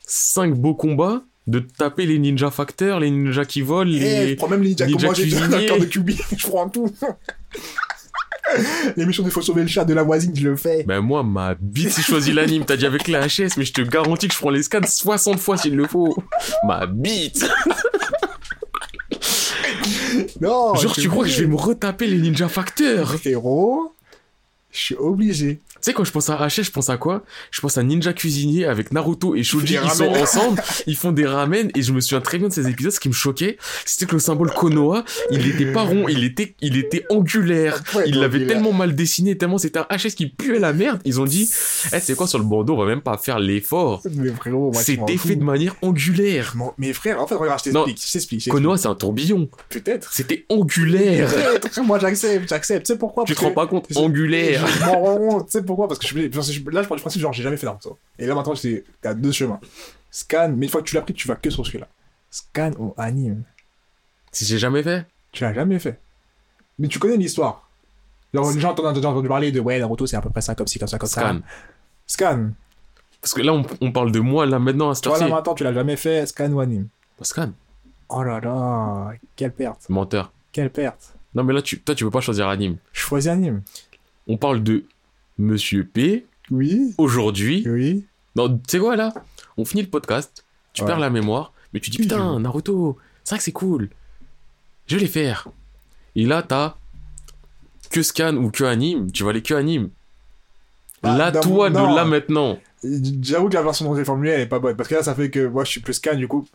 [0.07, 4.27] 5 beaux combats, de taper les ninja facteurs, les ninjas qui volent, Eh, les...
[4.29, 5.10] je prends même les ninjas Ninja
[5.79, 6.12] de QB.
[6.38, 6.89] Je prends tout.
[8.97, 10.84] L'émission Il faut sauver le chat de la voisine, je le fais.
[10.84, 13.73] Ben moi, ma bite, si je choisis l'anime, t'as dit avec la HS, mais je
[13.73, 16.15] te garantis que je prends les scans 60 fois s'il le faut.
[16.65, 17.45] Ma bite
[20.41, 23.15] Non, Genre, tu crois que je vais me retaper les ninja facteurs?
[23.19, 23.93] Frérot,
[24.71, 25.60] je suis obligé.
[25.82, 27.24] Tu sais, quand je pense à HS, je pense à quoi?
[27.50, 31.26] Je pense à Ninja Cuisinier avec Naruto et Shoji, ils sont ensemble, ils font des
[31.26, 34.06] ramen, et je me souviens très bien de ces épisodes, ce qui me choquait, c'était
[34.06, 37.82] que le symbole Konoha, il était pas rond, il était, il était angulaire.
[37.96, 41.02] Ouais, Il l'avait tellement mal dessiné, tellement c'était un HS qui puait la merde.
[41.04, 41.50] Ils ont dit,
[41.94, 44.04] eh, c'est quoi sur le bandeau, on va même pas faire l'effort.
[44.74, 46.56] C'était fait de manière angulaire.
[46.78, 48.50] Mais frère, en fait, regarde, je t'explique, je t'explique.
[48.50, 49.50] Konoha, c'est un tourbillon.
[49.70, 50.13] Peut-être.
[50.13, 51.30] C'était angulaire.
[51.30, 51.82] Peut-être.
[51.84, 52.86] Moi, j'accepte, j'accepte.
[52.86, 53.24] Tu sais pourquoi?
[53.24, 54.66] Tu te rends pas compte Angulaire.
[54.68, 57.43] Je pourquoi Parce que je, parce que je- là, je pars du principe, genre, j'ai
[57.43, 57.97] jamais fait Naruto.
[58.19, 59.59] Et là, maintenant, c'est a deux chemins.
[60.09, 61.88] Scan, mais une fois que tu l'as pris, tu vas que sur celui-là.
[62.30, 63.43] Scan ou anime.
[64.32, 65.05] Si j'ai jamais fait.
[65.32, 65.99] Tu l'as jamais fait.
[66.80, 67.67] Mais tu connais l'histoire.
[68.34, 70.80] Les gens ont entendu parler de ouais, Naruto, c'est à peu près ça, comme ci,
[70.80, 71.22] comme ça, comme Scan.
[71.39, 71.41] ça.
[72.07, 72.49] Scan.
[73.22, 75.53] Parce que là, on, on parle de moi, là, maintenant, à cette Toi, là, maintenant,
[75.53, 76.88] tu l'as jamais fait, scan ou anime.
[77.22, 77.51] Scan.
[78.09, 79.88] Oh là là, quelle perte.
[79.89, 80.32] Menteur.
[80.51, 81.13] Quelle perte.
[81.36, 82.78] Non, mais là, tu, toi, tu peux pas choisir anime.
[82.91, 83.61] Je choisis anime.
[84.28, 84.86] On parle de
[85.42, 87.64] Monsieur P, Oui, aujourd'hui.
[87.68, 88.06] oui.
[88.36, 89.12] Non, tu sais quoi, là?
[89.58, 90.46] On finit le podcast.
[90.74, 90.88] Tu Ouais.
[90.88, 93.89] perds la mémoire, mais tu dis putain, je- Naruto, c'est vrai que c'est cool.
[94.88, 95.48] Je vais les faire.
[96.16, 96.76] Et là, t'as
[97.89, 99.89] que scan ou que anime, tu vas aller que anime.
[101.02, 101.89] Bah, là, toi, non.
[101.92, 102.60] de là maintenant.
[102.84, 104.76] J'avoue que la version dont j'ai formulée, elle est pas bonne.
[104.78, 106.48] Parce que là, ça fait que moi, je suis plus scan, du coup,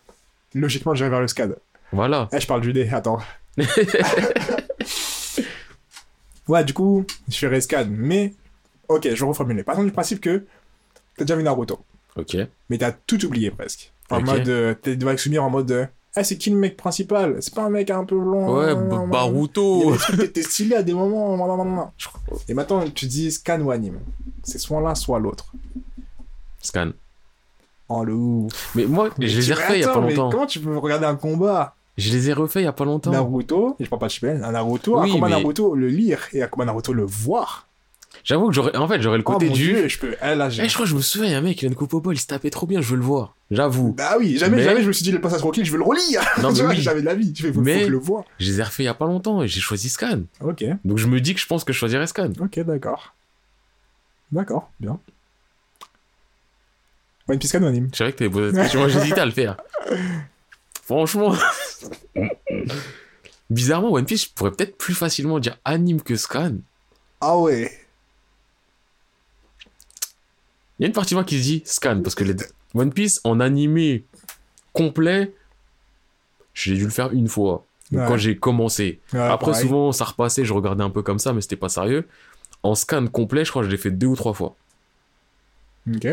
[0.54, 1.48] logiquement, j'irai vers le scan.
[1.92, 2.28] Voilà.
[2.32, 3.18] Eh, je parle du dé, attends.
[6.48, 7.86] ouais, du coup, je ferai scan.
[7.90, 8.34] Mais,
[8.88, 9.62] ok, je vais reformuler.
[9.62, 10.44] Partons du principe que
[11.16, 11.78] t'as déjà vu Naruto.
[12.16, 12.36] Ok.
[12.70, 13.92] Mais t'as tout oublié presque.
[14.10, 14.26] En Ok.
[14.26, 17.36] mode, euh, t'es devant souvenir en mode, euh, ah, c'est qui le mec principal?
[17.40, 18.54] C'est pas un mec un peu long.
[18.58, 19.94] Ouais, Il y B- a Baruto.
[20.22, 21.92] étaient stylés à des moments.
[22.48, 23.98] Et maintenant, tu dis scan ou anime.
[24.42, 25.52] C'est soit l'un, soit l'autre.
[26.62, 26.92] Scan.
[27.88, 28.72] Oh, le ouf.
[28.74, 30.30] Mais moi, Mais je les ai refaits il y a pas mais longtemps.
[30.30, 31.74] Comment tu peux regarder un combat?
[31.96, 33.10] Je les ai refaits il y a pas longtemps.
[33.10, 35.88] Naruto, et je parle pas de Shippuden, un Naruto, Oui, un combat mais- Naruto le
[35.88, 37.65] lire et un combat Naruto le voir.
[38.28, 39.62] J'avoue que j'aurais, en fait, j'aurais le Oh côté mon du.
[39.62, 40.16] dieu, je peux.
[40.20, 41.62] Eh, là, j'ai- Eh, je crois que je me souviens, il y a un mec,
[41.62, 43.36] il a une coupe au bol, il se tapait trop bien, je veux le voir.
[43.52, 43.92] J'avoue.
[43.96, 45.84] Bah oui, jamais, Mais- jamais je me suis dit le passage tranquille, je veux le
[45.84, 46.22] relire.
[46.42, 46.80] Non, Tu mais vois, oui.
[46.82, 47.32] Jamais de la vie.
[47.32, 48.24] Tu fais, faut, faut Mais- que je le vois.
[48.40, 50.22] Je les ai refaits il y a pas longtemps et j'ai choisi Scan.
[50.40, 52.32] Ok, Donc je me dis que je pense que je choisirais Scan.
[52.40, 53.14] ok, d'accord.
[54.32, 54.98] D'accord, bien.
[57.28, 57.88] One Piece anonyme.
[57.92, 59.56] Je savais que t'avais posé cette question, moi j'hésitais à le faire.
[60.84, 61.32] Franchement.
[63.50, 66.54] Bizarrement, One Piece, je pourrais peut-être plus facilement dire anime que Scan.
[67.20, 67.70] Ah ouais.
[70.78, 72.34] Il y a une partie de moi qui se dit Scan, parce que les
[72.74, 74.04] One Piece en animé
[74.72, 75.34] complet,
[76.54, 77.64] j'ai dû le faire une fois.
[77.90, 78.08] Donc, Ouais.
[78.08, 79.00] Quand j'ai commencé.
[79.12, 79.62] Ouais, Après, pareil.
[79.62, 82.06] souvent, ça repassait, je regardais un peu comme ça, mais c'était pas sérieux.
[82.64, 84.56] En scan complet, je crois que je l'ai fait deux ou trois fois.
[85.94, 86.06] Ok.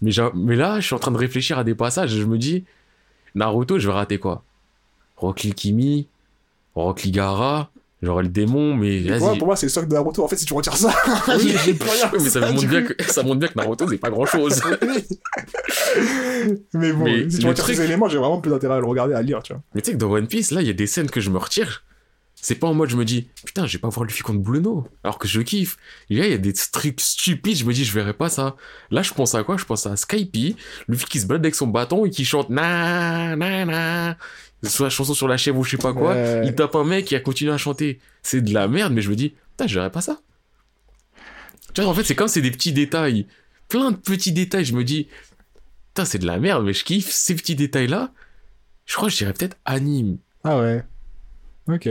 [0.00, 2.64] Mais, là, je suis en train de réfléchir à des passages et je me dis,
[3.34, 4.44] Naruto, je vais rater quoi?
[5.16, 6.06] Rock Lee Kimi,
[6.74, 7.10] Rock Lee
[8.02, 9.38] j'aurai le démon, mais Pour moi, vas-y.
[9.38, 10.24] pour moi, c'est le stock de Naruto.
[10.24, 10.94] En fait, si tu retires ça,
[11.28, 12.10] Oui, j'ai plus rien.
[12.12, 14.60] Mais ça montre, bien que, ça montre bien que Naruto, c'est pas grand chose.
[16.74, 18.80] mais bon, Mais si tu le retires truc- ces éléments, j'ai vraiment plus d'intérêt à
[18.80, 19.62] le regarder, à le lire, tu vois.
[19.74, 21.30] mais tu sais que dans One Piece, là, il y a des scènes que je
[21.30, 21.84] me retire.
[22.42, 24.88] C'est pas en mode, je me dis, putain, je vais pas voir Luffy contre Blueno.
[25.04, 25.76] Alors que je kiffe.
[26.08, 28.56] Et là, il y a des trucs stupides, je me dis, je verrai pas ça.
[28.90, 29.58] Là, je pense à quoi?
[29.58, 30.34] Je pense à Skype,
[30.88, 34.16] Luffy qui se balade avec son bâton et qui chante na na na.
[34.62, 36.12] Soit la chanson sur la chèvre ou je sais pas quoi.
[36.12, 36.42] Ouais.
[36.44, 37.98] Il tape un mec qui a continué à chanter.
[38.22, 40.20] C'est de la merde, mais je me dis, putain, je verrai pas ça.
[41.72, 43.26] Tu vois, en fait, c'est comme c'est des petits détails.
[43.68, 44.64] Plein de petits détails.
[44.64, 45.08] Je me dis,
[45.88, 48.12] putain, c'est de la merde, mais je kiffe ces petits détails-là.
[48.84, 50.18] Je crois que je dirais peut-être anime.
[50.44, 50.84] Ah ouais.
[51.68, 51.88] Ok.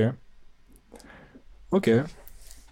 [1.72, 1.89] Ok.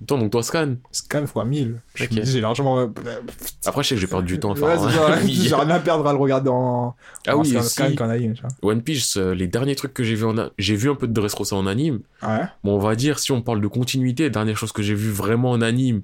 [0.01, 0.75] Attends, donc toi, scan.
[0.91, 1.79] Scan x 1000.
[1.95, 2.11] Je Ok.
[2.11, 2.79] me dis, j'ai largement.
[2.79, 2.87] euh,
[3.65, 5.27] Après, je sais que j'ai perdu du temps à Ouais.
[5.27, 6.95] J'ai rien à perdre à le regarder en.
[7.25, 7.69] Ah en oui, scan, si.
[7.69, 8.71] scan qu'en anime, tu vois.
[8.71, 11.13] One Piece, euh, les derniers trucs que j'ai vu en j'ai vu un peu de
[11.13, 12.01] Dressrosa en anime.
[12.21, 12.41] Ouais.
[12.63, 15.09] Bon, on va dire, si on parle de continuité, la dernière chose que j'ai vu
[15.09, 16.01] vraiment en anime,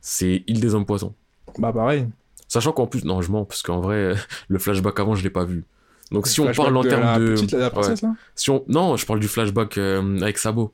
[0.00, 1.14] c'est Île des Hommes Poissons.
[1.58, 2.06] Bah, pareil.
[2.48, 4.14] Sachant qu'en plus, non, je mens, parce qu'en vrai,
[4.48, 5.64] le flashback avant, je l'ai pas vu.
[6.12, 7.34] Donc si on parle en de termes la de...
[7.34, 7.60] Petite, Ouais.
[7.60, 8.14] là?
[8.34, 8.64] Si on...
[8.66, 10.72] Non, je parle du flashback euh, avec Sabo.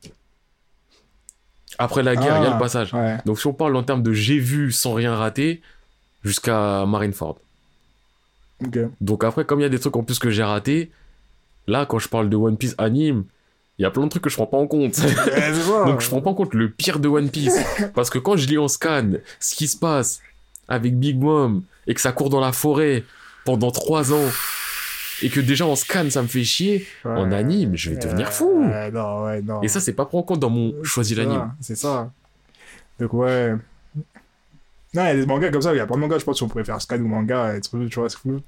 [1.79, 2.93] Après la guerre, il y a Ah, le passage.
[2.95, 3.18] Ouais.
[3.27, 5.61] Donc si on parle en termes de j'ai vu sans rien rater,
[6.24, 7.39] jusqu'à Marineford.
[8.64, 8.79] Ok.
[9.01, 10.91] Donc après, comme il y a des trucs en plus que j'ai ratés,
[11.66, 13.24] là, quand je parle de One Piece anime,
[13.79, 14.99] il y a plein de trucs que je prends pas en compte.
[15.87, 17.59] Donc je prends pas en compte le pire de One Piece.
[17.95, 20.20] Parce que quand je lis en scan ce qui se passe
[20.68, 23.05] avec Big Mom et que ça court dans la forêt
[23.45, 24.29] pendant trois ans
[25.23, 28.64] et que déjà en scan ça me fait chier, en anime, je vais devenir fou.
[28.69, 29.62] Ouais, non, ouais, non.
[29.62, 31.53] Et ça, c'est pas pris en compte dans mon choisi C'est ça, l'anime.
[31.61, 32.11] C'est ça.
[33.01, 33.53] Donc, ouais.
[34.95, 36.25] Non, il y a des mangas comme ça, il y a plein de mangas, je
[36.25, 38.41] pense qu'on pourrait faire scan ou manga, et tout, tu vois, c'est fou.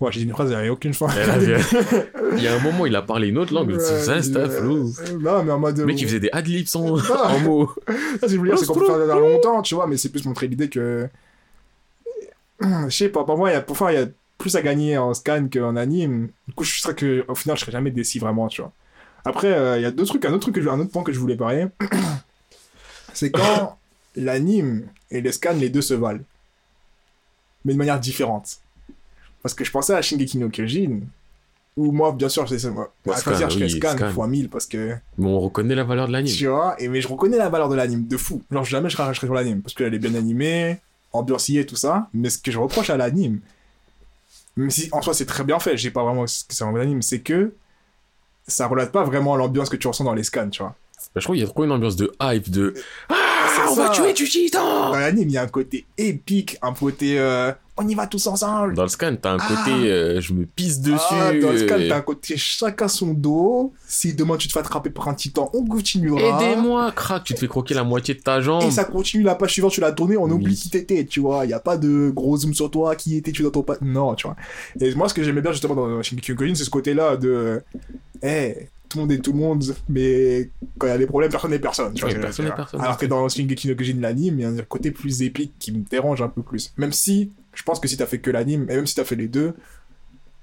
[0.00, 1.06] Ouais, j'ai dit une phrase, il n'y avait aucune fin.
[2.36, 3.70] Il y a un moment, il a parlé une autre langue.
[3.70, 4.92] Ouais, ça, c'était euh, flou.
[5.00, 5.78] euh, Non, mais en mode.
[5.80, 7.70] Mec, il faisait des adlibs en, en mots.
[8.20, 10.68] Ça, c'est c'est qu'on peut faire dans longtemps, tu vois, mais c'est plus montrer l'idée
[10.68, 11.08] que.
[12.60, 14.06] Je sais pas, pour moi, il y a, pour faire, il y a
[14.44, 16.28] plus à gagner en scan qu'en anime.
[16.46, 18.72] Du coup, je serais que, au final, je serais jamais déçu vraiment, tu vois.
[19.24, 21.02] Après, euh, il y a deux trucs, un autre truc, que je- un autre point
[21.02, 21.66] que je voulais parler.
[23.14, 23.78] c'est quand
[24.16, 26.20] l'anime et le scan, les deux se valent.
[27.64, 28.58] Mais de manière différente.
[29.42, 31.00] Parce que je pensais à Shingeki no Kyojin,
[31.78, 32.70] où moi, bien sûr, c'est ça.
[32.70, 34.10] Moi, à scan, choisir, je oui, scan, scan.
[34.10, 34.94] fois 1000 parce que.
[35.16, 36.34] Mais on reconnaît la valeur de l'anime.
[36.36, 38.42] Tu vois, et mais je reconnais la valeur de l'anime, de fou.
[38.50, 40.78] Genre, jamais je cracherai sur l'anime, parce qu'elle est bien animée,
[41.12, 42.08] ambiancée, tout ça.
[42.12, 43.40] Mais ce que je reproche à l'anime,
[44.56, 46.72] même si en soi c'est très bien fait, j'ai pas vraiment ce que c'est un
[46.72, 47.52] bon anime, c'est que
[48.46, 50.74] ça relate pas vraiment l'ambiance que tu ressens dans les scans, tu vois.
[51.14, 52.74] Bah, je trouve qu'il y a trop une ambiance de hype, de
[53.08, 53.33] c'est
[53.70, 57.18] on va tuer du titan Dans l'anime, il y a un côté épique, un côté
[57.18, 58.74] euh, on y va tous ensemble.
[58.74, 59.48] Dans le scan, t'as un Ah.
[59.48, 60.96] côté euh, je me pisse dessus.
[61.10, 63.72] Ah, dans ce cas, euh, t'as un côté chacun son dos.
[63.88, 66.20] Si demain tu te fais attraper par un titan, on continuera.
[66.44, 68.62] Aidez-moi, crac, tu te fais croquer la moitié de ta jambe.
[68.62, 70.32] Et ça continue, la page suivante, tu l'as tourné, on Oui.
[70.32, 71.44] oublie qui t'étais, tu vois.
[71.44, 73.76] Il n'y a pas de gros zoom sur toi, qui étais-tu dans ton pas?
[73.82, 74.36] Non, tu vois.
[74.80, 77.60] Et moi, ce que j'aimais bien justement dans no Kyojin, c'est ce côté-là de.
[78.22, 81.30] Eh, tout le monde est tout le monde, mais quand il y a des problèmes,
[81.30, 81.92] personne n'est personne.
[81.94, 82.56] Tu vois, personne n'est dire.
[82.56, 82.80] personne.
[82.80, 85.72] Alors que dans Shingeki no Kyojin, l'anime, il y a un côté plus épique qui
[85.72, 86.72] me dérange un peu plus.
[86.76, 89.16] Même si, je pense que si t'as fait que l'anime, et même si t'as fait
[89.16, 89.54] les deux,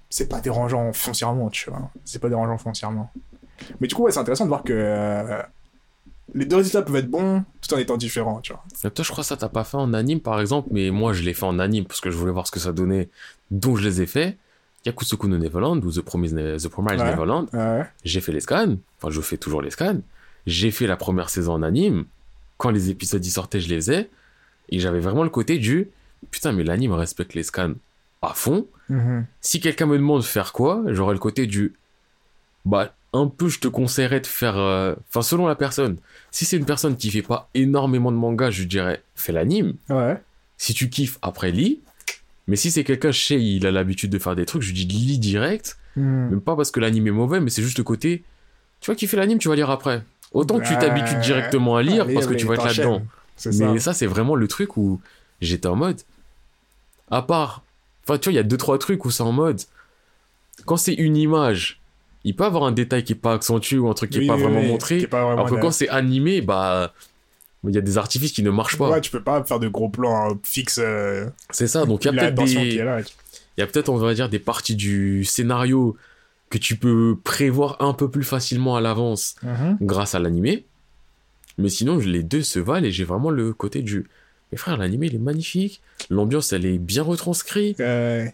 [0.10, 1.90] c'est pas dérangeant foncièrement, tu vois.
[2.04, 3.10] C'est pas dérangeant foncièrement.
[3.80, 5.42] Mais du coup, ouais, c'est intéressant de voir que euh,
[6.34, 8.64] les deux résultats peuvent être bons tout en étant différents, tu vois.
[8.84, 11.14] Et Toi, je crois que ça t'as pas fait en anime, par exemple, mais moi,
[11.14, 13.10] je l'ai fait en anime parce que je voulais voir ce que ça donnait,
[13.50, 14.38] donc je les ai fait.
[14.86, 16.98] Yakusoku no Neverland ou The Promised, Ne- The Ouais.
[16.98, 17.86] Neverland, Ouais.
[18.04, 20.00] j'ai fait les scans, enfin, je fais toujours les scans.
[20.48, 22.06] J'ai fait la première saison en anime.
[22.58, 24.10] Quand les épisodes y sortaient, je les faisais.
[24.70, 25.90] Et j'avais vraiment le côté du
[26.32, 27.74] putain, mais l'anime respecte les scans
[28.22, 28.68] à fond.
[28.90, 29.26] Mhm.
[29.40, 31.74] Si quelqu'un me demande de faire quoi, j'aurais le côté du
[32.66, 35.98] bah un peu je te conseillerais de faire euh, enfin selon la personne.
[36.30, 39.74] Si c'est une personne qui fait pas énormément de manga, je dirais fais l'anime.
[39.90, 40.22] Ouais.
[40.58, 41.82] Si tu kiffes après lis.
[42.48, 44.98] Mais si c'est quelqu'un sais il a l'habitude de faire des trucs, je lui dis
[44.98, 46.30] lis direct, Mhm.
[46.30, 48.24] même pas parce que l'anime est mauvais, mais c'est juste le côté
[48.80, 50.04] tu vois qui fait l'anime, tu vas lire après.
[50.34, 53.04] Autant que tu t'habitues directement à lire Allez, parce que tu vas être là-dedans.
[53.36, 53.52] Ça.
[53.54, 55.00] Mais ça, c'est vraiment le truc où
[55.40, 56.02] j'étais en mode.
[57.12, 57.64] À part.
[58.04, 59.62] Enfin, tu vois, il y a deux, trois trucs où c'est en mode.
[60.66, 61.80] Quand c'est une image,
[62.24, 64.28] il peut avoir un détail qui est pas accentué ou un truc qui est Oui,
[64.28, 65.06] pas oui, vraiment oui, montré.
[65.06, 66.94] pas vraiment alors que quand c'est animé, bah.
[67.68, 68.90] Il y a des artifices qui ne marchent pas.
[68.90, 70.80] Ouais, tu peux pas faire de gros plans euh, fixes.
[70.82, 72.52] euh, C'est ça, donc il y a peut-être des.
[72.54, 75.96] Il y a peut-être, on va dire, des parties du scénario
[76.50, 79.78] que tu peux prévoir un peu plus facilement à l'avance Mhm.
[79.82, 80.66] grâce à l'animé.
[81.58, 84.08] Mais sinon, les deux se valent et j'ai vraiment le côté du.
[84.52, 85.82] Mais frère, l'animé, il est magnifique.
[86.10, 87.80] L'ambiance, elle est bien retranscrite.
[87.80, 88.26] Euh,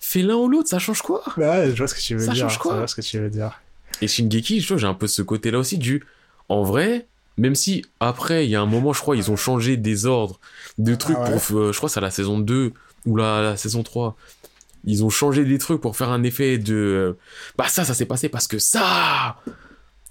[0.00, 1.22] Fais l'un ou l'autre, ça change quoi?
[1.36, 2.48] Ouais, je vois ce que tu veux Ça dire.
[2.48, 2.86] change quoi?
[2.86, 3.60] ce que tu veux dire.
[4.00, 6.04] Et Shingeki, je vois, j'ai un peu ce côté-là aussi du.
[6.48, 7.06] En vrai,
[7.38, 10.38] même si après, il y a un moment, je crois, ils ont changé des ordres,
[10.78, 11.38] de trucs Ah ouais.
[11.38, 11.58] pour.
[11.58, 12.72] euh, je crois que c'est à la saison 2
[13.06, 14.16] ou la, la saison 3.
[14.84, 16.74] Ils ont changé des trucs pour faire un effet de.
[16.74, 17.12] euh,
[17.56, 19.36] Bah, ça, ça s'est passé parce que ça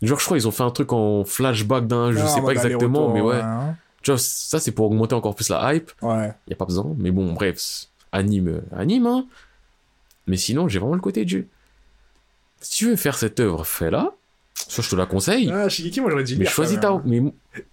[0.02, 2.12] Genre, je crois, ils ont fait un truc en flashback d'un.
[2.12, 3.40] Je Ah, sais pas exactement, mais ouais.
[3.42, 3.76] hein.
[4.04, 5.92] Tu vois, ça, c'est pour augmenter encore plus la hype.
[6.02, 6.32] Ouais.
[6.48, 6.94] Y a pas besoin.
[6.98, 9.26] Mais bon, bref, anime, euh, anime, hein.
[10.28, 11.48] Mais sinon, j'ai vraiment le côté du.
[12.62, 14.12] Si tu veux faire cette œuvre, fais-la.
[14.68, 15.52] Ça, je te la conseille.
[15.54, 17.04] Ah, Shigeki, moi j'aurais dit mais choisis ta route.
[17.06, 17.22] Mais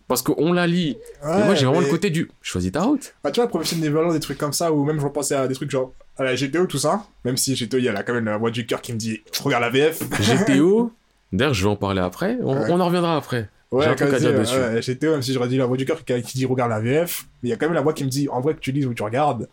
[0.07, 0.97] parce qu'on la lit.
[1.25, 2.31] Ouais, et moi, j'ai vraiment mais- le côté du.
[2.43, 3.15] Choisis ta route.
[3.25, 5.55] Bah, tu vois, Profession Neverland, des trucs comme ça, ou même je repensais à des
[5.55, 7.05] trucs genre à la GTO, tout ça.
[7.25, 8.99] Même si GTO, il y a là, quand même la voix du cœur qui me
[8.99, 10.03] dit regarde la VF.
[10.21, 10.93] GTO.
[11.33, 12.37] D'ailleurs, je vais en parler après.
[12.43, 12.67] On, Ouais.
[12.71, 13.49] on en reviendra après.
[13.73, 14.55] Ouais, J'ai un truc à dire dessus.
[14.57, 16.79] ouais, GTO, même si j'aurais dit la voix du cœur qui, qui dit regarde la
[16.81, 18.61] VF, mais il y a quand même la voix qui me dit en vrai que
[18.61, 19.49] tu lises ou tu regardes,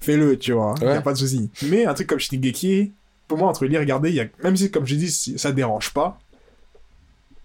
[0.00, 0.74] fais-le, tu vois.
[0.78, 0.96] Il y Ouais.
[0.96, 1.50] a pas de souci.
[1.62, 2.92] Mais un truc comme Shingeki,
[3.28, 5.52] pour moi, entre lire et regarder, il y a, même si, comme je dis, ça
[5.52, 6.18] dérange pas,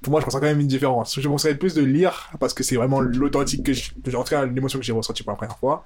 [0.05, 1.19] pour moi, je ressens quand même une différence.
[1.19, 4.45] Je conseillerais plus de lire parce que c'est vraiment l'authentique que j'ai- en tout cas,
[4.45, 5.85] l'émotion que j'ai ressentie pour la première fois.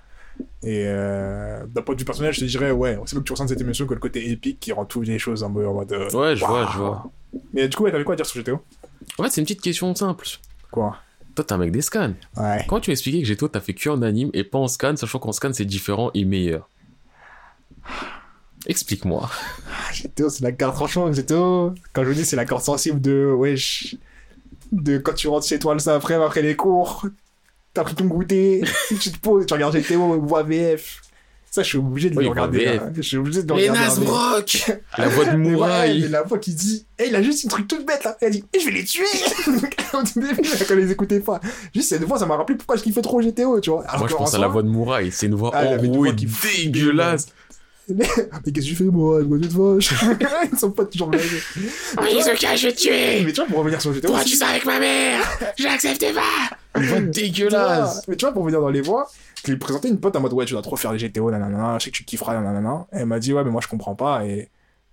[0.64, 3.34] Et euh, d'un point de vue personnel, je te dirais, ouais, c'est mieux que tu
[3.34, 5.92] ressentes cette émotion que le côté épique qui rend toutes les choses en mode.
[5.92, 7.12] euh, Ouais, je vois, je vois.
[7.54, 8.60] Mais du coup, ouais, t'avais quoi à dire sur GTO
[9.18, 10.26] En fait, c'est une petite question simple.
[10.72, 10.98] Quoi?
[11.36, 12.14] Toi, t'es un mec des scans.
[12.38, 12.66] Ouais.
[12.68, 15.20] Quand tu expliquais que GTO, t'as fait que en anime et pas en scan, sachant
[15.20, 16.70] qu'en scan, c'est différent et meilleur?
[18.66, 19.30] Explique-moi.
[19.94, 23.32] GTO, c'est la carte, franchement, GTO, quand je vous dis, c'est la corde sensible de,
[23.36, 23.96] wesh,
[24.72, 27.06] de quand tu rentres chez toi le après après les cours,
[27.74, 28.62] t'as pris ton goûter,
[29.00, 31.02] tu te poses, tu regardes GTO, voix VF.
[31.52, 32.68] Ça, je suis obligé de Oui, le regarder.
[32.68, 32.92] Hein.
[32.96, 33.90] Je suis obligé de le Les regarder.
[34.02, 37.68] Nasbrock La voix de mais la voix qui dit, eh, il a juste une truc
[37.68, 38.16] toute bête là.
[38.22, 39.04] Elle dit, eh, je vais les tuer.
[39.94, 41.42] Au tout début, quand ils écoutaient pas.
[41.74, 43.84] Juste cette voix, ça m'a rappelé pourquoi je kiffais trop GTO, tu vois.
[43.88, 45.12] Alors Moi, je pense à soi- la voix de Mouraï.
[45.12, 47.30] C'est une voix Ah, enrouée, dégueulasse.
[48.46, 49.56] Mais qu'est-ce que tu fais, moi, tu te
[50.54, 51.20] Ils sont pas toujours là.
[52.02, 54.14] Oui, ce cas, je vais te tuer Mais tu vois, pour revenir sur GTO.
[54.14, 55.22] aussi- avec ma mère
[55.58, 59.10] J'accepte pas Une voix Tu dégueulasse Mais tu vois, pour venir dans les voix,
[59.44, 61.32] je lui ai présenté une pote en mode ouais, tu dois trop faire les GTO,
[61.32, 62.86] nanana, je sais que tu kifferas, nanana.
[62.94, 64.50] Et elle m'a dit ouais, mais moi je comprends pas et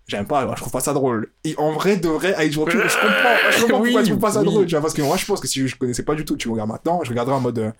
[0.08, 1.32] j'aime pas, je trouve pas ça drôle.
[1.44, 4.10] Et en vrai, de vrai, avec du recul, je comprends, je comprends Oui, pourquoi tu
[4.10, 4.46] trouves pas ça oui.
[4.46, 6.36] drôle, tu vois, parce que moi je pense que si je connaissais pas du tout,
[6.36, 7.70] tu me regardes maintenant, je regarderais en mode euh,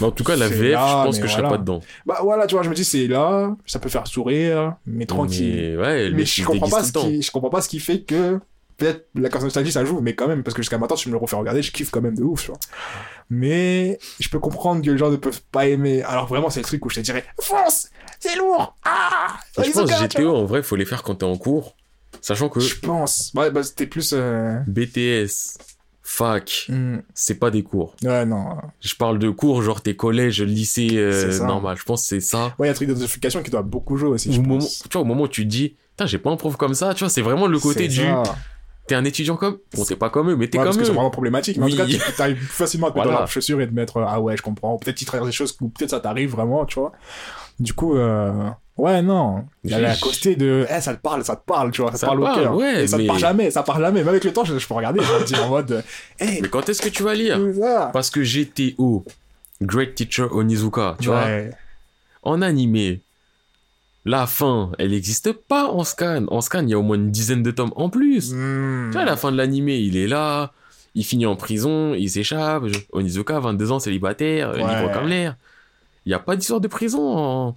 [0.00, 1.80] Mais en tout cas, la VF, là, je pense que je serais pas dedans.
[2.04, 5.76] bah voilà, tu vois, je me dis c'est là, ça peut faire sourire, mais tranquille.
[5.78, 8.38] Mais ouais, je comprends pas ce qui, je comprends pas ce qui fait que
[8.76, 11.14] peut-être la carte nostalgie ça joue, mais quand même parce que jusqu'à maintenant tu me
[11.14, 12.60] le refais regarder, je kiffe quand même de ouf, tu vois.
[13.30, 16.02] Mais je peux comprendre que les gens ne peuvent pas aimer.
[16.02, 17.88] Alors vraiment c'est le truc où je te dirais fonce,
[18.20, 18.76] c'est lourd.
[18.84, 21.74] Ah, Et je pense tu GTO, en vrai, faut les faire quand t'es en cours.
[22.20, 22.60] Sachant que.
[22.60, 23.32] Je pense.
[23.34, 24.12] Ouais, bah c'était plus.
[24.12, 25.58] euh, BTS,
[26.08, 26.98] fac, Hmm.
[27.14, 27.96] c'est pas des cours.
[28.04, 28.44] Ouais, non.
[28.80, 31.76] Je parle de cours, genre tes collèges, lycée, euh, normal.
[31.76, 32.54] Je pense que c'est ça.
[32.58, 34.28] Ouais, il y a un truc d'identification qui doit beaucoup jouer aussi.
[34.28, 34.84] Au je moment, pense.
[34.84, 36.94] tu vois, au moment où tu te dis, putain, j'ai pas un prof comme ça,
[36.94, 38.22] tu vois, c'est vraiment le côté du, ça.
[38.86, 40.86] t'es un étudiant comme, bon, t'es pas comme eux, mais t'es Ouais, parce comme que
[40.86, 40.94] c'est eux.
[40.94, 41.56] vraiment problématique.
[41.56, 41.72] Mais en Oui.
[41.72, 43.18] tout cas, tu arrives facilement à te mettre Voilà.
[43.18, 44.76] dans la chaussure et de mettre ah ouais, je comprends.
[44.78, 46.92] Peut-être tu traverses des choses ou peut-être ça t'arrive vraiment, tu vois.
[47.58, 48.50] Du coup, euh...
[48.76, 49.44] ouais, non.
[49.64, 51.98] Il y a côté de eh, ça te parle, ça te parle, tu vois, ça,
[51.98, 52.56] te parle, parle, au cœur.
[52.56, 54.00] ouais, et ça mais- te parle jamais, ça parle jamais.
[54.00, 55.82] Même avec le temps, je, je peux regarder, je me dire en mode
[56.20, 57.40] eh, Mais quand est-ce que tu vas lire?
[57.92, 59.04] Parce que GTO,
[59.62, 61.24] Great Teacher Onizuka, tu vois,
[62.22, 63.00] en animé,
[64.04, 66.26] la fin, elle n'existe pas en scan.
[66.28, 68.32] En scan, il y a au moins une dizaine de tomes en plus.
[68.32, 68.88] Hmm.
[68.90, 70.52] Tu vois, à la fin de l'animé, il est là,
[70.94, 72.64] il finit en prison, il s'échappe.
[72.92, 74.58] Onizuka, 22 ans, célibataire, Ouais.
[74.58, 75.36] libre comme l'air.
[76.06, 77.56] Il n'y a pas d'histoire de prison en-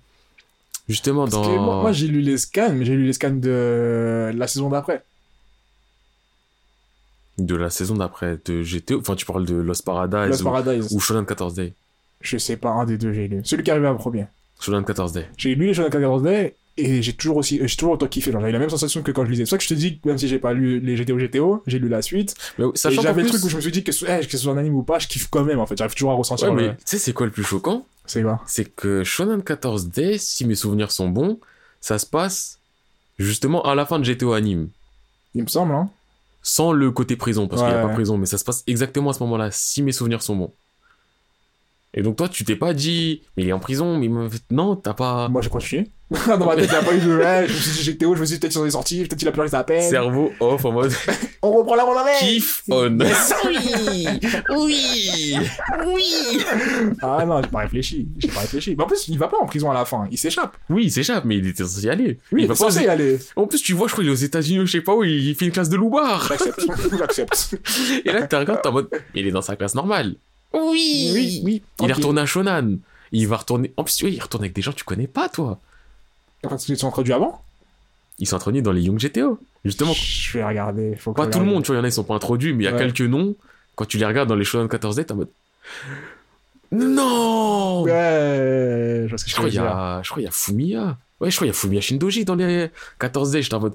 [0.90, 1.44] Justement, Parce dans.
[1.44, 4.70] que moi, moi, j'ai lu les scans, mais j'ai lu les scans de la saison
[4.70, 5.04] d'après.
[7.38, 9.00] De la saison d'après, de GTO.
[9.00, 10.88] Enfin, tu parles de Lost Paradise Lost ou, Paradise.
[10.92, 11.74] ou Shonen 14 Day.
[12.22, 13.42] Je sais pas, un des deux, j'ai lu.
[13.46, 14.26] Celui qui arrivait en premier.
[14.60, 15.28] Shonen 14 Day.
[15.38, 18.32] J'ai lu les Shonen 14 Day et j'ai toujours aussi, j'ai toujours autant kiffé.
[18.32, 19.46] Genre, j'avais la même sensation que quand je lisais.
[19.46, 21.64] C'est ça que je te dis que même si j'ai pas lu les GTO GTO,
[21.68, 22.36] j'ai lu la suite.
[22.76, 24.54] Sachant j'avais le truc où je me suis dit que, ce- eh, que ce soit
[24.54, 25.78] un anime ou pas, je kiffe quand même en fait.
[25.78, 26.70] J'arrive toujours à ressentir Ouais, mais le.
[26.76, 27.86] tu sais, c'est quoi le plus choquant?
[28.06, 28.42] C'est quoi?
[28.48, 31.40] C'est que Shonen 14 Day, si mes souvenirs sont bons,
[31.82, 32.60] ça se passe
[33.18, 34.70] justement à la fin de GTO Anime.
[35.36, 35.90] Il me semble, hein.
[36.42, 39.10] Sans le côté prison, parce qu'il n'y a pas prison, mais ça se passe exactement
[39.10, 40.54] à ce moment-là, si mes souvenirs sont bons.
[41.94, 44.76] Et donc toi, tu t'es pas dit, mais il est en prison, mais il non,
[44.76, 45.88] t'as pas Moi, j'ai continué.
[46.28, 47.18] Dans ma tête, il a pas eu de.
[47.18, 49.18] Ouais, je me suis dit GTO, je me suis dit peut-être qu'ils sont sortis, peut-être
[49.18, 49.88] qu'il a pleuré sa peine.
[49.88, 50.92] cerveau off en mode
[51.44, 52.98] On reprend la main avec kiff on.
[53.46, 53.58] Oui,
[54.56, 55.38] oui,
[55.86, 56.40] oui.
[57.04, 58.08] Ah non, j'ai pas réfléchi.
[58.18, 58.76] J'ai pas réfléchi.
[58.76, 60.08] Mais en plus, il va pas en prison à la fin.
[60.12, 60.58] Il s'échappe.
[60.70, 62.18] Oui, il s'échappe, mais il était censé y aller.
[62.32, 63.20] Oui, il, va est pas censé y aller.
[63.36, 65.36] En plus, tu vois, je crois qu'il est aux États-Unis, je sais pas où, il
[65.36, 66.28] fait une classe de loupard.
[66.28, 66.66] J'accepte.
[66.98, 67.56] J'accepte.
[68.04, 70.16] Et là, tu regardes, t'es en mode, mais il est dans sa classe normale.
[70.54, 71.62] Oui, Oui, oui.
[71.82, 72.78] Il est retourné à Shonan.
[73.12, 73.72] Il va retourner.
[73.78, 75.60] En plus, oui, il retourne avec des gens que tu connais pas, toi.
[76.44, 77.42] Enfin, ils sont introduits avant
[78.20, 79.40] Ils sont introduits dans les Young GTO.
[79.66, 80.96] Justement, Je vais regarder.
[80.96, 82.54] Faut pas tout le monde, tu vois, il y en a, ils sont pas introduits,
[82.54, 82.78] mais il y a Ouais.
[82.80, 83.36] quelques noms.
[83.76, 85.30] Quand tu les regardes dans les Shonen 14 t'es en mode.
[86.72, 90.98] Non Ouais, je crois qu'il y a, je crois qu'il y a Fumiya.
[91.20, 92.70] Ouais, je crois qu'il y a Fumiya Shindoji dans les
[93.00, 93.74] 14 J'étais en mode.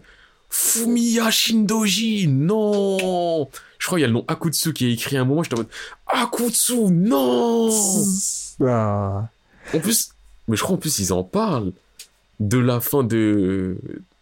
[0.57, 3.51] Fumiya Shindoji, non
[3.81, 5.57] Je crois qu'il y a le nom Akutsu qui est écrit à un moment, j'étais
[5.57, 5.69] en mode.
[6.07, 7.71] Akutsu, non
[8.65, 9.29] Ah.
[9.75, 10.11] En plus,
[10.47, 11.73] mais je crois en plus ils en parlent
[12.39, 13.77] de la fin de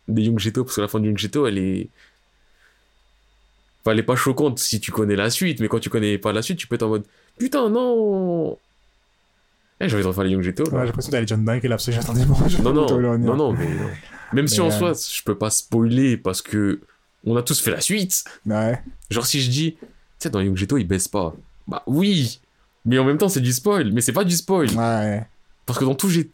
[0.09, 1.89] des Young Geto parce que la fin de Young Geto elle est
[3.83, 6.33] enfin, elle est pas choquante si tu connais la suite mais quand tu connais pas
[6.33, 7.05] la suite tu peux être en mode
[7.39, 8.57] putain non
[9.83, 11.69] eh, j'ai envie de refaire les Young Geto Ouais, j'ai l'impression d'aller John Dunk et
[11.69, 12.37] là, parce que j'attendais bon.
[12.63, 13.91] non non non non mais non.
[14.33, 16.81] même si en euh, soi je peux pas spoiler parce que
[17.25, 18.81] on a tous fait la suite Ouais.
[19.11, 19.87] genre si je dis tu
[20.19, 21.35] sais dans Young Geto ils baissent pas
[21.69, 22.41] bah oui
[22.85, 25.27] mais en même temps c'est du spoil mais c'est pas du spoil Ouais.
[25.67, 26.31] Parce que dans tout j'ai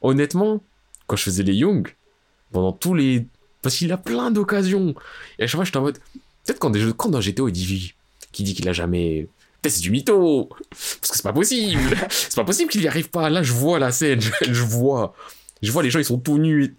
[0.00, 0.62] honnêtement,
[1.06, 1.88] quand je faisais les Young,
[2.52, 3.26] pendant tous les.
[3.62, 4.94] Parce qu'il a plein d'occasions.
[5.38, 5.98] Et à chaque fois, j'étais en mode.
[6.44, 6.92] Peut-être quand, des jeux...
[6.92, 7.94] quand dans GTO, il dit
[8.32, 9.28] qui dit qu'il a jamais.
[9.62, 11.80] Peut-être c'est du mytho Parce que c'est pas possible
[12.10, 13.28] C'est pas possible qu'il y arrive pas.
[13.28, 15.14] Là, je vois la scène, je, je vois.
[15.62, 16.64] Je vois les gens, ils sont tout nus.
[16.64, 16.72] et-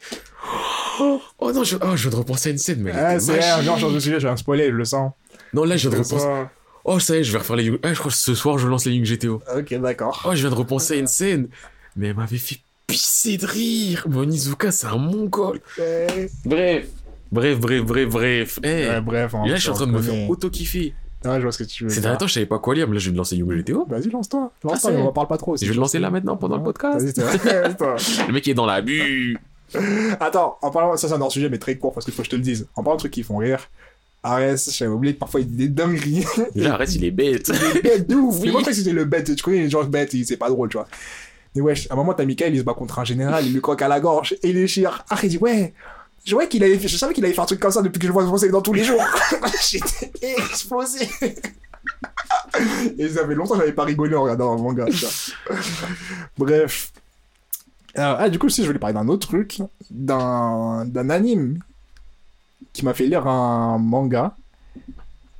[1.01, 2.91] Oh, non, je, oh, je viens de repenser à une scène, mais.
[2.91, 5.11] était c'est genre, suis là, je vais spoiler, je le sens.
[5.53, 6.27] Non, là, je viens de repenser.
[6.86, 7.80] Oh, ça y est, je vais refaire les Young.
[7.84, 9.41] Ah, je crois que ce soir, je lance les Young GTO.
[9.55, 10.23] Ok, d'accord.
[10.25, 11.49] Oh, je viens de repenser à une scène.
[11.95, 12.57] Mais elle m'avait fait
[12.88, 14.05] pisser de rire.
[14.09, 15.59] Monizuka, c'est un mongol.
[16.45, 16.88] Bref.
[17.32, 18.59] Bref, bref, bref, bref.
[18.63, 18.67] Eh.
[18.88, 19.36] Ouais, bref.
[19.36, 20.93] hein, Et là, je suis en train de me faire auto-kiffer.
[21.26, 22.88] Ouais, je vois ce que tu veux Ces derniers temps, je savais pas quoi lire,
[22.88, 23.86] mais là, je vais lancer Young GTO.
[23.89, 24.51] Vas-y, lance-toi.
[24.63, 25.57] Lance-toi, Ah, on en parle pas trop.
[25.57, 26.97] Je vais le lancer là maintenant pendant le podcast.
[26.99, 28.26] Vas-y, c'est.
[28.28, 29.38] Le mec est dans la bu.
[30.20, 32.26] Attends, en parlant, ça c'est un hors sujet, mais très court parce qu'il faut que
[32.26, 32.67] je te le dise.
[32.76, 33.70] En parlant de trucs qui font rire,
[34.24, 36.26] Arès, j'avais oublié que parfois il dit des dingueries.
[36.55, 37.49] Là, arrête, il est bête.
[37.53, 38.36] Il est bête de ouf.
[38.39, 38.41] Oui.
[38.45, 39.36] Mais moi, que c'était le bête.
[39.36, 40.88] Tu connais les gens bêtes, il- c'est pas drôle, tu vois.
[41.55, 43.61] Mais wesh, à un moment, t'as Michael, il se bat contre un général, il lui
[43.61, 45.03] croque à la gorge et il déchire.
[45.09, 45.74] Ah, il dit, ouais.
[46.26, 48.07] Je, vois qu'il avait je savais qu'il avait fait un truc comme ça depuis que
[48.07, 49.01] je vois se dans tous les jours.
[49.70, 51.09] J'étais explosé.
[52.97, 54.86] et ça fait longtemps que j'avais pas rigolé en regardant un manga.
[56.38, 56.91] Bref.
[57.95, 61.59] Alors, ah, du coup, si je voulais parler d'un autre truc, d'un, d'un anime
[62.74, 64.36] qui m'a fait lire un manga.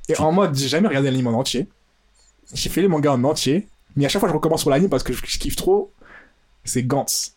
[0.08, 1.68] Et en mode, j'ai jamais regardé l'anime en entier.
[2.52, 3.68] J'ai fait les mangas en entier.
[3.96, 5.92] Mais à chaque fois, je recommence sur l'anime parce que je, je kiffe trop.
[6.64, 7.34] C'est Gantz.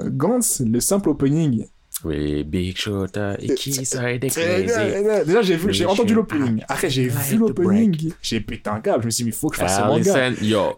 [0.00, 1.66] Euh, Gantz, le simple opening.
[2.04, 5.02] Oui, Big Shota et Très crazy.
[5.02, 5.24] bien.
[5.24, 6.62] Déjà, j'ai vu, j'ai Mais entendu l'opening.
[6.68, 8.12] Après, j'ai vu l'opening.
[8.20, 9.02] J'ai pété un câble.
[9.02, 10.30] Je me suis dit, mais il faut que je fasse ce manga.
[10.42, 10.72] yo,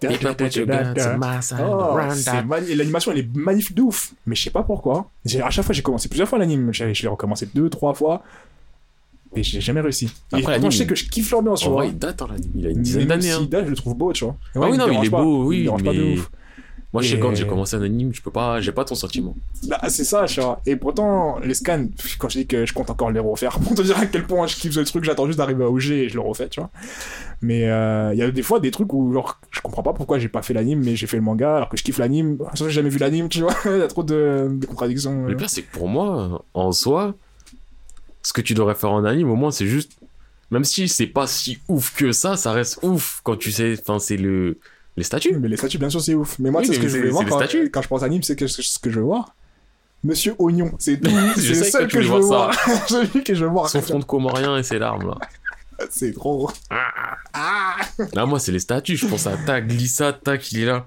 [1.61, 1.97] Oh,
[2.77, 5.11] l'animation elle est magnifique de ouf mais je sais pas pourquoi
[5.43, 8.23] à chaque fois j'ai commencé plusieurs fois l'anime je l'ai recommencé deux trois fois
[9.37, 10.11] Et j'ai jamais réussi.
[10.33, 12.51] Après, je sais que je kiffe l'ambiance, En vrai, il date, hein, l'anime.
[12.55, 13.23] Il a une dizaine d'années.
[13.23, 13.49] s'il hein.
[13.51, 14.37] date, je le trouve beau, tu vois.
[14.55, 16.31] Ah oui, non, il est beau, oui, Il pas de ouf.
[16.95, 19.35] Moi, Et- quand j'ai commencé un anime, je peux pas, j'ai pas ton sentiment.
[19.67, 20.61] Bah, c'est ça, tu vois.
[20.65, 21.87] Et pourtant, les scans,
[22.19, 24.47] quand je dis que je compte encore les refaire, pour te dire à quel point
[24.47, 26.71] je kiffe ce truc, j'attends juste d'arriver à OG et je le refais, tu vois.
[27.43, 30.21] Mais euh, il y a des fois des trucs où, genre, je comprends pas pourquoi
[30.21, 32.39] j'ai pas fait l'anime, mais j'ai fait le manga, alors que je kiffe l'anime.
[32.39, 33.55] Que j'ai jamais vu l'anime, tu vois.
[33.65, 35.27] Il y a trop de, de contradictions.
[35.27, 37.15] Le pire, c'est que pour moi, en soi,
[38.23, 39.93] ce que tu devrais faire en anime, au moins, c'est juste.
[40.53, 43.75] Même si c'est pas si ouf que ça, ça reste ouf quand tu sais.
[43.81, 44.59] Enfin, c'est le.
[44.97, 45.37] Les statues.
[45.39, 46.39] Mais les statues, bien sûr, c'est ouf.
[46.39, 48.03] Mais moi, Oui, tu sais ce que je c'est- veux voir c'est quand, je pense
[48.03, 49.35] anime, c'est que ce que je veux voir?
[50.05, 51.11] Monsieur Oignon, c'est tout.
[51.37, 52.89] C'est le que je veux voir voir.
[52.89, 53.69] Celui que je veux voir.
[53.71, 55.19] Son front de comorien et ses larmes, là.
[55.91, 56.51] C'est trop.
[57.33, 57.77] Ah
[58.13, 58.97] Là, moi, c'est les statues.
[58.97, 60.87] Je pense à tac, glissade, tac, il est là.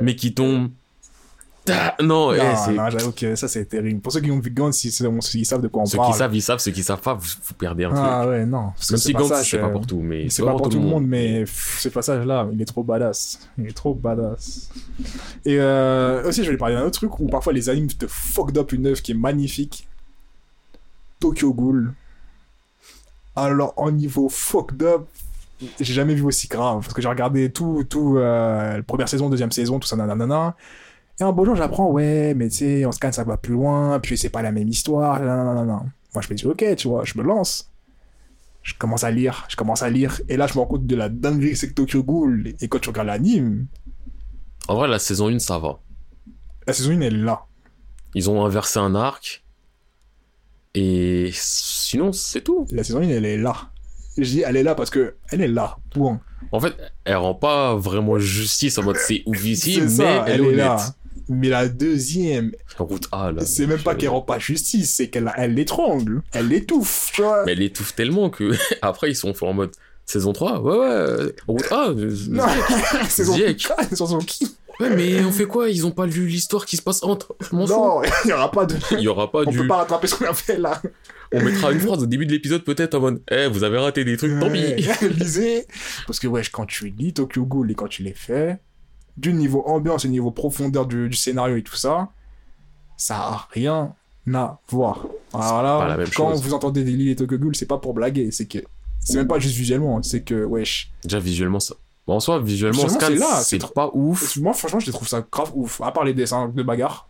[0.00, 0.70] Mais qui tombe.
[1.64, 2.38] Ta- Non, eh,
[2.74, 4.00] Non, j'avoue que ça, c'est terrible.
[4.00, 4.88] Pour ceux qui ont vu Gantz, ils,
[5.34, 6.12] ils savent de quoi on Ceux parle.
[6.12, 6.58] qui savent, ils savent.
[6.58, 8.00] Ceux qui savent pas, vous, vous perdez un truc.
[8.06, 8.72] Ah ouais, non.
[8.76, 10.84] Parce Même si Gantz, c'est pas euh, pour tout, mais C'est pas pour tout le
[10.84, 13.38] monde, mais pff, ce passage-là, il est trop badass.
[13.56, 14.68] Il est trop badass.
[15.46, 18.06] Et euh, aussi, je vais lui parler d'un autre truc où parfois les animes te
[18.06, 19.88] fucked up une œuvre qui est magnifique.
[21.20, 21.94] Tokyo Ghoul.
[23.36, 25.06] Alors, en niveau fucked up,
[25.80, 26.80] j'ai jamais vu aussi grave.
[26.82, 30.54] Parce que j'ai regardé tout, tout, euh, première saison, deuxième saison, tout ça, nanana.
[31.20, 34.00] Et un beau jour, j'apprends, ouais, mais tu sais, en scan, ça va plus loin,
[34.00, 35.84] puis c'est pas la même histoire, nanana.
[36.14, 37.70] Moi, je me dis, ok, tu vois, je me lance
[38.64, 40.96] je commence à lire, je commence à lire, et là je me rends compte de
[40.96, 43.66] la dinguerie que c'est que Tokyo Ghoul, et quand tu regardes l'anime,
[44.66, 45.78] En vrai, la saison 1, ça va.
[46.66, 47.42] la saison 1 elle est là.
[48.14, 49.44] Ils ont inversé un arc.
[50.76, 52.66] Et sinon, c'est tout.
[52.70, 53.54] La saison 1 elle est là.
[54.16, 56.20] Je dis elle est là parce que elle est là, point.
[56.50, 60.46] En fait, elle rend pas vraiment justice en mode c'est oufissime, mais ça, elle, est
[60.46, 60.56] honnête.
[60.56, 60.94] là.
[61.28, 63.44] Mais la deuxième, Route A, là.
[63.44, 67.44] c'est même pas qu'elle rend pas justice, c'est qu'elle elle l'étrangle, elle l'étouffe, tu vois.
[67.46, 68.52] Mais elle étouffe tellement que
[68.82, 69.70] après, ils sont en mode
[70.06, 70.60] saison 3.
[70.60, 71.34] Ouais, ouais.
[71.48, 71.88] Route A.
[71.90, 72.44] euh, Non,
[73.08, 73.66] c'est son Ziek.
[73.88, 75.70] c'est son qui Ouais, mais on fait quoi?
[75.70, 77.36] Ils ont pas lu l'histoire qui se passe entre.
[77.52, 78.74] Non, il y aura pas de.
[78.90, 79.58] Il y aura pas On du.
[79.58, 80.82] peut pas rattraper ce qu'on a fait là.
[81.32, 84.04] On mettra une phrase au début de l'épisode peut-être en mode Eh, vous avez raté
[84.04, 84.74] des trucs, tant pis.
[85.18, 85.66] Lisez.
[86.08, 88.58] Parce que, wesh, quand tu lis Tokyo Ghoul et quand tu les fais,
[89.16, 92.08] du niveau ambiance et niveau profondeur du, du scénario et tout ça,
[92.96, 93.94] ça a rien
[94.32, 95.06] à voir.
[95.32, 96.42] Alors là, quand chose.
[96.42, 98.58] vous entendez des lits et Tokyo Ghoul, c'est pas pour blaguer, c'est que.
[99.00, 100.90] C'est même pas juste visuellement, c'est que, wesh.
[101.02, 101.74] Déjà, visuellement, ça.
[102.06, 104.36] Bon, en soi, visuellement, Visuellement, c'est trop- pas ouf.
[104.38, 105.80] Moi, franchement, je trouve ça grave ouf.
[105.82, 107.08] À part les dessins de bagarre.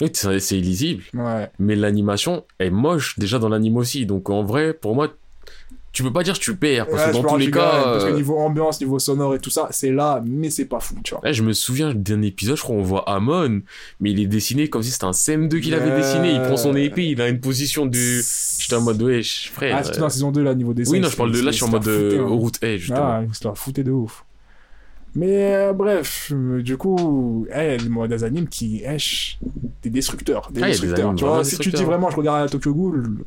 [0.00, 1.04] Oui, c'est c'est illisible.
[1.14, 1.48] Ouais.
[1.58, 4.06] Mais l'animation est moche déjà dans l'anime aussi.
[4.06, 5.08] Donc en vrai, pour moi,
[5.96, 6.88] tu peux pas dire que tu perds.
[6.88, 7.82] Parce Ouais, que dans tous les cas.
[7.84, 10.78] Parce que euh, niveau ambiance, niveau sonore et tout ça, c'est là, mais c'est pas
[10.78, 11.22] fou, tu vois.
[11.24, 13.62] là, je me souviens d'un épisode, je crois, on voit Amon,
[14.00, 16.34] mais il est dessiné comme si c'était un CM2 qu'il avait dessiné.
[16.34, 18.20] Il prend son épée, il a une position du.
[18.58, 19.74] J'étais en mode, wesh, frère.
[19.78, 20.92] Ah, c'est dans la saison 2, là, niveau dessin.
[20.92, 23.00] oui, non, je parle de là, je suis en mode euh, route A, justement.
[23.00, 24.22] Ah, ils se la foutaient de ouf.
[25.14, 29.38] Mais euh, bref, euh, du coup, eh, il a des moi, des animes qui, wesh,
[29.82, 30.50] des destructeurs.
[30.52, 31.42] Des Ah, il des destructeurs, tu vois.
[31.42, 33.24] Si tu dis vraiment, je regarde Tokyo Ghoul,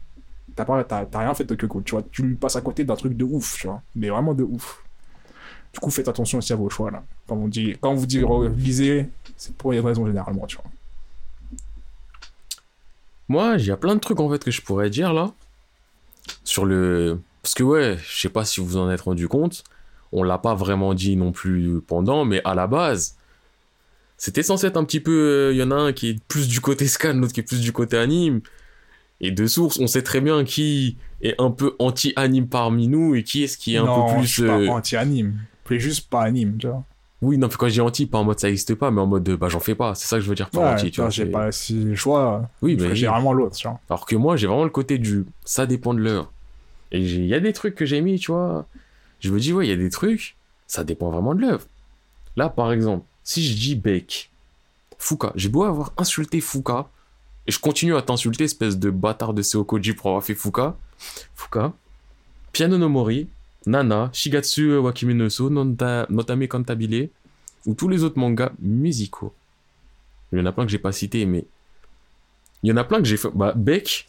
[0.65, 2.03] t'as pas- t'as rien fait de Tokyo tu vois.
[2.11, 3.81] Tu passes à côté d'un truc de ouf, tu vois.
[3.95, 4.83] Mais vraiment de ouf.
[5.73, 7.03] Du coup, faites attention aussi à vos choix, là.
[7.27, 8.23] Quand on, dit, quand vous dit
[8.57, 10.65] lisez, c'est pour une raison généralement, tu vois.
[13.27, 15.31] Moi, il y a plein de trucs en fait que je pourrais dire là.
[16.43, 17.21] Sur le.
[17.41, 19.63] Parce que ouais, je sais pas si vous en êtes rendu compte.
[20.11, 23.15] On l'a pas vraiment dit non plus pendant, mais à la base,
[24.17, 25.51] c'était censé être un petit peu.
[25.53, 27.61] Il y en a un qui est plus du côté scan, l'autre qui est plus
[27.61, 28.41] du côté anime.
[29.21, 33.23] Et de source, on sait très bien qui est un peu anti-anime parmi nous et
[33.23, 34.27] qui est-ce qui est un peu plus.
[34.27, 35.35] je suis pas euh, anti-anime.
[35.67, 36.83] Suis juste pas anime, tu vois.
[37.21, 39.23] Oui, non, quand je dis anti, pas en mode ça existe pas, mais en mode
[39.23, 39.93] de, bah j'en fais pas.
[39.93, 41.09] C'est ça que je veux dire par Ouais, anti, tu vois.
[41.09, 42.49] j'ai pas si le choix.
[42.61, 42.95] Oui, mais.
[42.95, 43.79] j'ai vraiment l'autre, tu vois.
[43.89, 46.31] Alors que moi, j'ai vraiment le côté du ça dépend de l'heure.
[46.93, 48.65] Et j'ai- il y a des trucs que j'ai mis, tu vois.
[49.19, 51.65] Je me dis, ouais, il y a des trucs, ça dépend vraiment de l'œuvre.
[52.37, 54.31] Là, par exemple, si je dis Beck,
[54.97, 56.87] Fuka, j'ai beau avoir insulté Fuka,
[57.49, 60.77] et je continue à t'insulter, espèce de bâtard de Seokoji pour avoir fait Fuka.
[61.35, 61.73] Fuka,
[62.51, 63.27] Piano no Mori,
[63.65, 67.09] Nana, Shigatsu Wakimi no So, Nota- Notame Cantabile,
[67.65, 69.33] ou tous les autres mangas musicaux.
[70.31, 71.43] Il y en a plein que j'ai pas cités, mais
[72.61, 73.29] il y en a plein que j'ai fait.
[73.33, 74.07] Bah, Beck,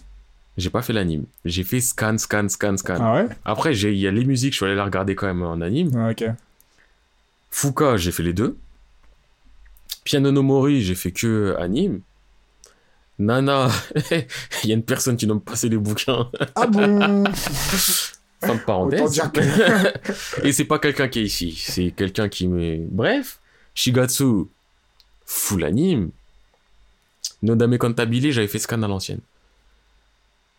[0.59, 1.25] j'ai pas fait l'anime.
[1.47, 2.99] J'ai fait scan, scan, scan, scan.
[3.01, 3.29] Ah ouais?
[3.47, 5.91] Après, il y a les musiques, je suis allé les regarder quand même en anime.
[5.97, 6.25] Ah, Ok.
[7.51, 8.59] Fuka, j'ai fait les deux.
[10.05, 12.01] Piano no Mori, j'ai fait que anime.
[13.21, 13.71] Nana,
[14.65, 16.31] il y a une personne qui nomme passer les bouquins.
[16.55, 17.25] Ah bon
[18.43, 19.21] Fin de parenthèse.
[19.35, 20.43] que...
[20.47, 22.79] Et c'est pas quelqu'un qui est ici, c'est quelqu'un qui me.
[22.91, 23.39] Bref,
[23.75, 24.47] Shigatsu,
[25.27, 26.11] full anime.
[27.43, 29.21] Nodame Cantabile, j'avais fait scan à l'ancienne.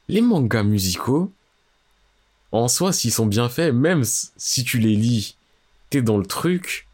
[0.07, 1.32] les mangas musicaux,
[2.51, 5.36] en soi, s'ils sont bien faits, même si tu les lis,
[5.89, 6.88] t'es dans le truc,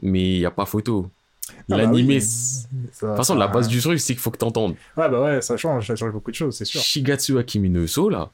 [0.00, 1.10] mais il a pas photo.
[1.58, 4.74] Ah bah L'animé, de toute façon, la base du truc, c'est qu'il faut que t'entendes.
[4.96, 6.80] Ouais, bah ouais, ça change, ça change beaucoup de choses, c'est sûr.
[6.80, 8.30] Shigatsu Akimi no Uso, là,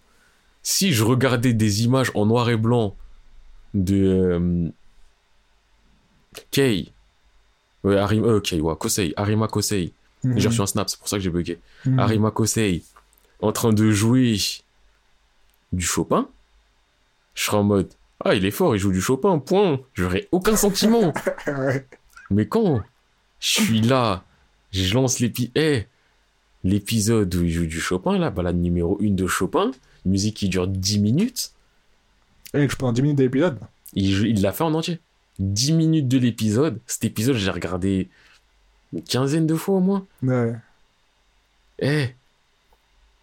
[0.63, 2.97] si je regardais des images en noir et blanc
[3.75, 4.69] de euh,
[6.51, 6.93] Kei,
[7.85, 9.93] ouais, Arima, euh, Kei, ouais, Kosei, Arima Kosei,
[10.25, 10.39] Mhm.
[10.39, 11.59] j'ai reçu un snap, c'est pour ça que j'ai bugué.
[11.85, 11.99] Mhm.
[11.99, 12.83] Arima Kosei,
[13.41, 14.37] en train de jouer
[15.73, 16.29] du Chopin,
[17.35, 17.89] je serais en mode,
[18.25, 19.79] ah, il est fort, il joue du Chopin, point.
[19.95, 21.13] J'aurais aucun sentiment.
[21.47, 21.87] Ouais.
[22.31, 22.81] Mais quand
[23.47, 24.25] je suis là,
[24.73, 25.23] je lance
[25.55, 25.87] eh,
[26.65, 29.71] l'épisode où il joue du Chopin, là, balade numéro 1 de Chopin,
[30.05, 31.53] musique qui dure 10 minutes,
[32.55, 33.59] Et je pendant 10 minutes de l'épisode.
[33.95, 34.99] il l'a fait en entier.
[35.39, 36.81] 10 minutes de l'épisode.
[36.87, 38.09] Cet épisode, j'ai regardé
[38.93, 40.05] une quinzaine de fois au moins.
[40.25, 40.55] Ouais.
[41.79, 42.09] Eh,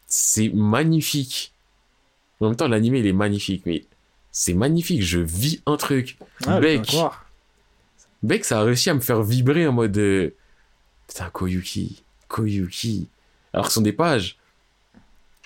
[0.07, 1.51] c'est magnifique.
[2.39, 3.83] En même temps, l'animé, il est magnifique, mais
[4.31, 5.01] c'est magnifique.
[5.03, 6.17] Je vis un truc.
[6.45, 6.95] Ah, Bec.
[8.23, 9.97] Beck, ça a réussi à me faire vibrer en mode.
[9.97, 10.29] euh,
[11.07, 13.07] Putain, Koyuki, Koyuki.
[13.53, 14.37] Alors que ce sont des pages.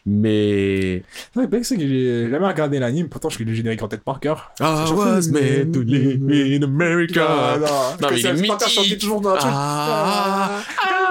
[0.06, 1.04] Mais.
[1.36, 4.04] Ouais, Beck, c'est que j'ai jamais regardé l'anime, pourtant je suis le générique en tête
[4.04, 4.52] par cœur.
[4.58, 4.86] Fois,
[5.18, 7.58] was made to live in America.
[7.60, 7.68] non,
[8.02, 9.00] Non, mais il est mythique.
[9.00, 9.52] toujours dans un truc.
[9.54, 11.07] Ah, to live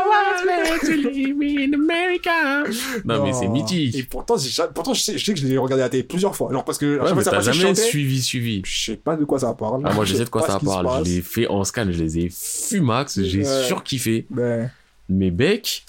[0.71, 2.64] in America.
[3.05, 4.09] Non, mais c'est Et mythique.
[4.09, 6.03] pourtant, j'ai ja- pourtant je, sais, je sais que je l'ai regardé à la télé
[6.03, 6.53] plusieurs fois.
[6.53, 7.89] Genre parce que à Ouais, chaque mais fois t'as ça passait, je jamais chantais.
[7.89, 8.62] suivi, suivi.
[8.64, 9.83] Je sais pas de quoi ça parle.
[9.85, 11.05] Ah, moi, je sais de quoi pas ça ce qui se parle.
[11.07, 13.64] Je l'ai fait en scan, je les ai fumax, j'ai Ouais.
[13.67, 14.27] surkiffé.
[14.31, 14.71] Ben,
[15.09, 15.85] Mais Beck,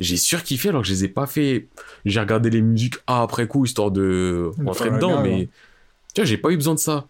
[0.00, 1.68] j'ai surkiffé alors que je les ai pas fait.
[2.04, 5.48] J'ai regardé les musiques après coup histoire de rentrer dedans, mais
[6.14, 7.06] tu vois, j'ai pas eu besoin de ça.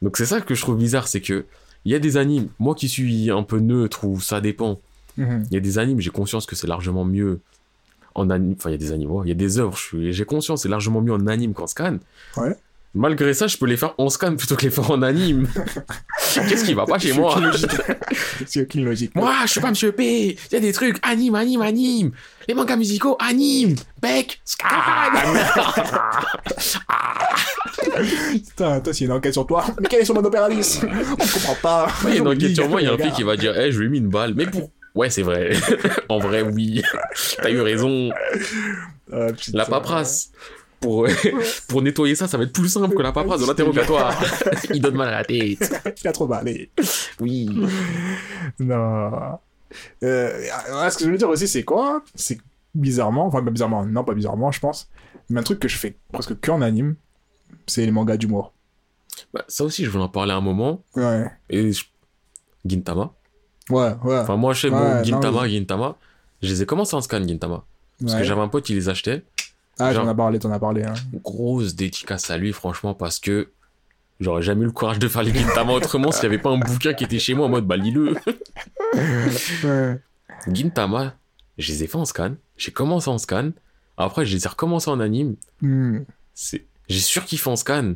[0.00, 1.44] Donc c'est ça que je trouve bizarre, c'est que
[1.84, 4.80] il y a des animes, moi qui suis un peu neutre ou ça dépend,
[5.16, 5.44] mhm.
[5.50, 7.40] il y a des animes, j'ai conscience que c'est largement mieux
[8.14, 8.54] en anime.
[8.58, 11.00] Enfin, il y a des ouais, il y a des œuvres, j'ai conscience, c'est largement
[11.00, 11.98] mieux en anime qu'en scan.
[12.36, 12.56] Ouais.
[12.94, 15.48] Malgré ça, je peux les faire en scan plutôt que les faire en anime.
[16.34, 17.40] Qu'est-ce qui va pas chez moi?
[18.46, 19.14] C'est aucune logique.
[19.14, 20.36] Moi, je suis pas Monsieur P.
[20.50, 22.10] Il y a des trucs anime, anime, anime.
[22.46, 23.76] Les mangas musicaux anime.
[24.02, 24.66] Beck, scan.
[28.32, 29.64] Putain, toi, s'il y a une enquête sur toi.
[29.80, 31.88] Mais quel est son mode opéralis On comprend pas.
[32.04, 33.58] il y a une enquête sur moi, il y a un flic qui va dire,
[33.58, 34.34] eh, je lui ai mis une balle.
[34.34, 34.70] Mais pour.
[34.94, 35.52] Ouais, c'est vrai.
[36.08, 36.82] en vrai, oui.
[37.42, 38.10] T'as eu raison.
[39.12, 39.28] Ah.
[39.52, 40.32] La paperasse.
[40.80, 41.06] Pour,
[41.68, 44.20] pour nettoyer ça, ça va être plus simple que la paperasse de l'interrogatoire.
[44.74, 45.80] il donne mal à la tête.
[46.02, 46.40] Il a trop mal.
[46.40, 46.70] allez.
[47.20, 47.48] Oui.
[48.58, 49.38] Non.
[50.02, 52.02] Euh, ouais, ce que je veux dire aussi, c'est quoi?
[52.14, 52.38] C'est
[52.74, 54.90] bizarrement, enfin, pas bizarrement, non, pas bizarrement, je pense.
[55.30, 56.96] Mais un truc que je fais presque que en anime,
[57.66, 58.52] c'est les mangas d'humour.
[59.32, 60.82] Bah, ça aussi, je voulais en parler un moment.
[60.96, 61.26] Ouais.
[61.48, 61.84] Et je-
[62.66, 63.14] Gintama.
[63.70, 64.18] Ouais, ouais.
[64.18, 65.96] Enfin, moi, je sais, Ouais, bon, non, Gintama, Gintama.
[66.42, 67.64] Je les ai commencé en scan, Gintama.
[68.00, 69.22] Parce que j'avais un pote qui les achetait.
[69.78, 70.84] Ah, j'en ai parlé, t'en as parlé.
[70.84, 70.94] Hein.
[71.22, 73.50] grosse dédicace à lui, franchement, parce que
[74.20, 76.58] j'aurais jamais eu le courage de faire les Gintama autrement s'il n'y avait pas un
[76.58, 78.14] bouquin qui était chez moi en mode bah lis-le.
[79.64, 80.00] Ouais.
[80.52, 81.14] Gintama,
[81.58, 83.50] je les ai fait en scan, j'ai commencé en scan,
[83.96, 86.00] après je les ai recommencé en anime, Hmm.
[86.34, 86.66] c'est...
[86.88, 87.94] j'ai surkiffé en scan.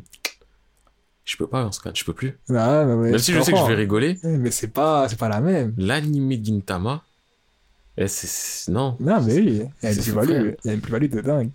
[1.26, 2.38] Je peux pas en scan, je peux plus.
[2.50, 5.18] Ah, bah ouais, Même si je sais que je vais rigoler, Mais c'est pas, c'est
[5.18, 5.74] pas la même.
[5.76, 7.02] l'anime de Gintama,
[7.98, 8.70] eh, c'est...
[8.70, 8.96] Non.
[9.00, 11.50] Non, mais oui, il y a une plus-value, il y a une plus-value de dingue.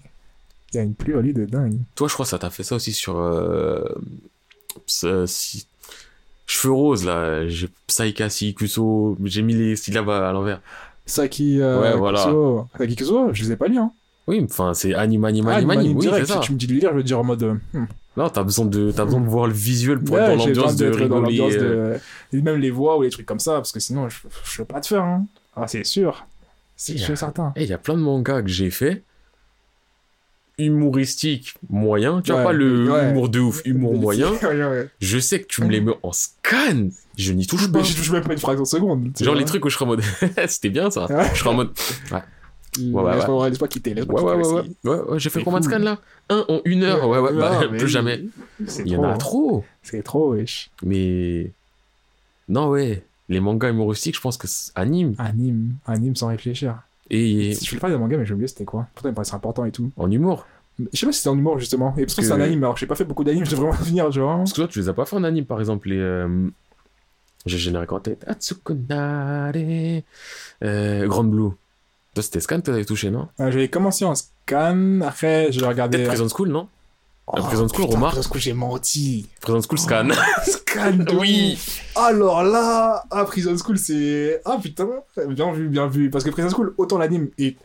[0.74, 1.78] Il y a une plus-value de dingue.
[1.95, 3.17] Toi, je crois que ça t'a fait ça aussi sur...
[3.17, 3.84] Euh...
[4.86, 5.67] Si...
[6.47, 7.69] Cheveux roses, là, j'ai
[8.53, 10.59] Kuso, j'ai mis les syllabes à l'envers.
[11.05, 12.26] Saki, euh, Ouais, voilà.
[12.26, 12.67] Kusuo.
[12.78, 13.93] Saki Kusuo, je les ai pas lus, hein.
[14.28, 15.97] Oui, enfin, c'est anime, anime, Ah, anime, Anime, anime.
[15.97, 16.41] Oui, direct, c'est ça.
[16.41, 17.43] Si tu me dis de lire, je veux dire en mode.
[17.43, 17.86] euh, hmm.
[18.18, 20.76] Non, t'as besoin de, t'as besoin de voir le visuel pour Ouais, être dans l'ambiance
[20.76, 21.57] de dans rigoler.
[21.57, 21.97] euh.
[22.34, 22.38] de...
[22.38, 24.66] et même les voix ou les trucs comme ça, parce que sinon, je, je peux
[24.66, 25.03] pas te faire.
[25.03, 25.26] Hein.
[25.55, 26.26] Ah, c'est sûr.
[26.76, 27.53] C'est sûr et certain.
[27.55, 29.03] Eh, il y a plein de mangas que j'ai fait.
[30.57, 32.22] Humoristique, moyen.
[32.22, 33.09] Tu vois, Ouais, pas le ouais.
[33.09, 34.32] humour de ouf, humour moyen.
[34.99, 36.89] Je sais que tu me les mets en scan.
[37.18, 37.82] Je n'y touche pas.
[37.82, 39.12] Je touche même pas une fraction de seconde.
[39.20, 39.39] Genre vois.
[39.39, 40.01] les trucs où je serais en mode,
[40.47, 41.07] c'était bien ça.
[41.34, 41.72] Je serais en mode,
[42.78, 43.93] ouais, laisse-moi quitter.
[43.93, 45.99] Laisse-moi ouais, ouais, ouais, ouais, ouais, j'ai fait combien de scans là?
[46.30, 48.26] Un en une heure, ouais, ouais, bah, plus jamais.
[48.59, 49.17] Il y en a trop.
[49.17, 49.65] trop.
[49.84, 50.69] C'est trop, wesh.
[50.84, 51.51] Mais,
[52.47, 55.15] non, ouais, les mangas humoristiques, je pense que c'est anime.
[55.17, 55.74] Anime.
[55.86, 56.78] Anime sans réfléchir.
[57.09, 58.88] Et je fais pas de manga, mais j'ai oublié c'était quoi.
[58.93, 59.91] Pourtant, il me paraissait important et tout.
[59.97, 60.45] en humour.
[60.93, 61.93] Je sais pas si c'était en humour, justement.
[61.97, 63.57] Et parce que que- c'est un anime, alors j'ai pas fait beaucoup d'animes, je vais
[63.57, 64.38] vraiment finir, genre.
[64.38, 65.97] Parce que toi, tu les as pas fait en anime, par exemple, les.
[65.99, 66.47] euh,
[67.45, 68.24] J'ai générique en tête?
[68.28, 69.51] Atsukunare.
[70.63, 71.49] Euh, Grand Blue.
[72.14, 75.97] Toi, c'était Scan, t'avais touché, non Euh, J'avais commencé en scan, après j'ai regardé.
[75.99, 76.68] Peut-être Prison School, non
[77.28, 78.14] Oh, La Prison School, putain, remarque.
[78.16, 79.30] Prison School, j'ai menti.
[79.39, 80.09] Prison School Scan.
[80.45, 81.57] Scan de Oui.
[81.95, 84.41] Alors là, ah, Prison School, c'est.
[84.43, 84.89] Ah putain,
[85.30, 86.09] bien vu, bien vu.
[86.09, 87.55] Parce que Prison School, autant l'anime est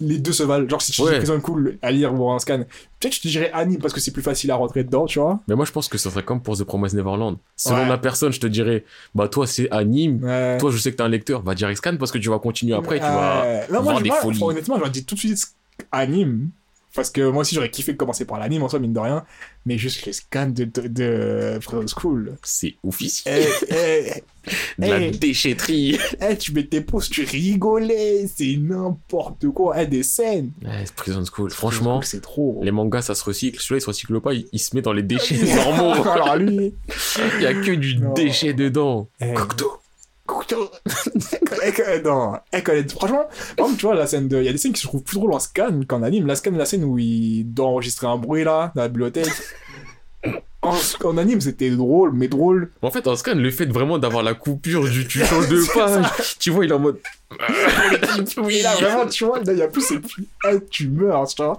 [0.00, 0.68] les deux se valent.
[0.68, 1.12] Genre, si tu Ouais.
[1.12, 2.58] dis Prison Cool à lire ou un scan,
[2.98, 5.18] peut-être que je te dirais anime parce que c'est plus facile à rentrer dedans, tu
[5.20, 5.40] vois.
[5.48, 7.36] Mais moi, je pense que ça serait comme pour The Promised Neverland.
[7.56, 7.88] Selon Ouais.
[7.88, 8.84] la personne, je te dirais,
[9.14, 10.24] bah, toi, c'est anime.
[10.24, 10.58] Ouais.
[10.58, 11.42] Toi, je sais que t'es un lecteur.
[11.42, 12.96] Va dire scan parce que tu vas continuer après.
[12.96, 13.44] Tu vas.
[13.70, 14.42] Non, moi, voir je- des folies.
[14.42, 15.38] honnêtement, j'aurais dit tout de suite
[15.92, 16.50] anime.
[16.94, 19.24] Parce que moi aussi, j'aurais kiffé de commencer par l'anime en soi, mine de rien.
[19.64, 22.34] Mais juste les scans de, de, de Prison School.
[22.42, 23.46] C'est officiel.
[23.70, 24.22] Eh, eh,
[24.78, 25.10] De la eh.
[25.12, 25.98] déchetterie.
[26.20, 28.26] eh, tu mets tes pauses, tu rigolais.
[28.34, 29.80] C'est n'importe quoi.
[29.80, 30.50] Eh, des scènes.
[30.96, 31.50] Prison School.
[31.50, 32.60] Franchement, c'est trop.
[32.62, 33.58] les mangas, ça se recycle.
[33.60, 34.34] Celui-là, il se recycle pas.
[34.34, 35.92] Il, il se met dans les déchets normaux.
[36.10, 36.74] Alors lui.
[37.36, 38.12] Il y a que du Non.
[38.14, 39.08] déchet dedans.
[39.20, 39.72] Eh, Cocteau.
[42.04, 42.32] Non.
[42.52, 43.24] Eh, quand elle- franchement,
[43.56, 44.38] par exemple, tu vois, la scène de.
[44.38, 46.26] Il y a des scènes qui se trouvent plus drôles en scan qu'en anime.
[46.26, 49.28] La scan, la scène où il doit enregistrer un bruit là, dans la bibliothèque.
[50.64, 52.70] En, en anime, c'était drôle, mais drôle.
[52.82, 56.38] En fait, en scan, le fait vraiment d'avoir la coupure du tu changes de page,
[56.38, 57.00] tu vois, il est en mode.
[58.48, 60.26] Et là, vraiment, tu vois, là, il y a plus, c'est plus.
[60.50, 61.56] Eh, tu meurs, tu vois.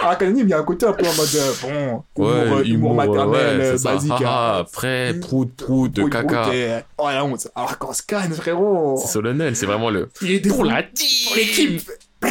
[0.00, 1.28] Alors anime, il y a un côté un peu en mode.
[1.34, 4.12] euh, bon, humour, euh, humour maternel, ouais, euh, basique.
[4.14, 4.60] Ah, ah, hein.
[4.60, 6.50] après, prout, prout, de caca.
[6.98, 7.48] Oh la honte.
[7.54, 8.96] Alors qu'en scan, frérot.
[9.00, 10.08] C'est solennel, c'est vraiment le.
[10.22, 11.90] Il est Pour la pour l'équipe.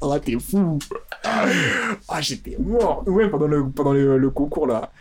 [0.00, 0.78] Oh, t'es fou.
[1.24, 3.02] Ah, j'étais mort.
[3.06, 4.92] Ou même pendant le, pendant le, le concours, là.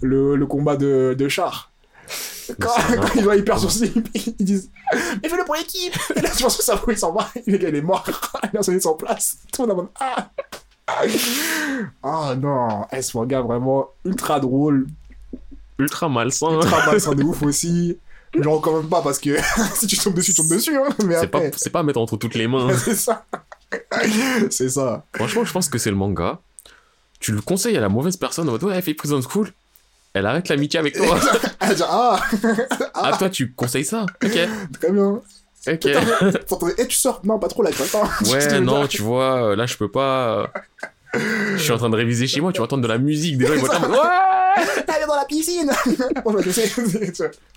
[0.00, 1.70] Le, le combat de, de char.
[2.60, 4.70] Quand, quand ils voient hyper sourcils, ils disent
[5.22, 7.28] Mais fais-le pour l'équipe Et là, je pense que ça il s'en va.
[7.46, 8.04] Le gars, il est mort.
[8.52, 9.38] Personne n'est sans place.
[9.52, 10.28] Tout le monde en Ah
[12.02, 14.86] Ah non Eh, ce manga, vraiment ultra drôle.
[15.78, 16.52] ultra malsain.
[16.52, 17.98] Ultra malsain de ouf aussi.
[18.34, 19.36] Genre, quand même pas parce que
[19.74, 20.76] si tu tombes dessus, tu tombes dessus.
[20.76, 22.68] Hein, mais C'est pas, après, c'est pas à mettre entre toutes les mains.
[22.84, 23.24] c'est ça.
[24.50, 25.04] c'est ça.
[25.14, 26.40] Franchement, je pense que c'est le manga.
[27.20, 29.50] Tu le conseilles à la mauvaise personne en mode ouais, fait Prison School.
[30.18, 31.18] Elle arrête l'amitié avec toi.
[31.60, 32.20] Elle dit, ah,
[32.94, 34.38] ah, toi, tu conseilles ça Ok.
[34.80, 35.20] très bien.
[35.68, 35.86] Ok.
[36.78, 38.08] Eh, tu sors Non, pas trop là, tu attends.
[38.30, 40.48] Ouais, non, tu vois, euh, là, je peux pas.
[41.14, 41.18] euh,
[41.56, 43.38] Je suis en train de réviser chez moi, tu vas entendre de la musique.
[43.38, 43.98] Des gens, ils vont ouais
[44.88, 45.70] Allez dans la piscine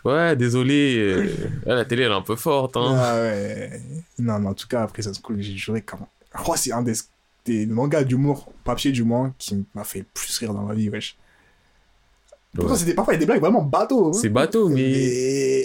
[0.03, 0.13] vois.
[0.13, 0.97] Ouais, désolé.
[0.99, 1.29] euh,
[1.65, 2.77] la télé, elle est un peu forte.
[2.77, 2.95] Hein.
[2.95, 3.81] Ah ouais.
[4.19, 5.97] Non, mais en tout cas, après ça se cool, j'ai juré quand
[6.33, 6.93] que c'est un des,
[7.45, 10.89] des mangas d'humour, papier du moins, qui m'a fait le plus rire dans ma vie,
[10.89, 11.15] wesh.
[12.55, 12.77] Pourtant, Ouais.
[12.79, 14.07] c'était parfois il y a des blagues vraiment bateau.
[14.09, 14.13] hein.
[14.13, 14.75] C'est bateau, mais.
[14.81, 15.63] Mais...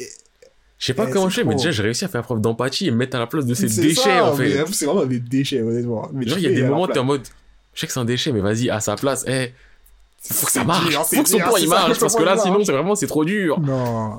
[0.79, 1.59] Je sais pas Eh, comment c'est je fais, mais trop.
[1.63, 3.69] déjà, j'ai réussi à faire preuve d'empathie et me mettre à la place de ces
[3.69, 4.55] C'est déchets, ça, en fait.
[4.63, 6.09] mais C'est vraiment des déchets, honnêtement.
[6.13, 6.95] Mais Genre, il y a des moments, place.
[6.95, 7.23] t'es en mode,
[7.75, 9.53] je sais que c'est un déchet, mais vas-y, à sa place, eh,
[10.21, 10.95] faut que ça marche.
[10.95, 13.25] Faut que son point, il marche, parce que là, il sinon, c'est vraiment, c'est trop
[13.25, 13.59] dur.
[13.59, 14.19] Non,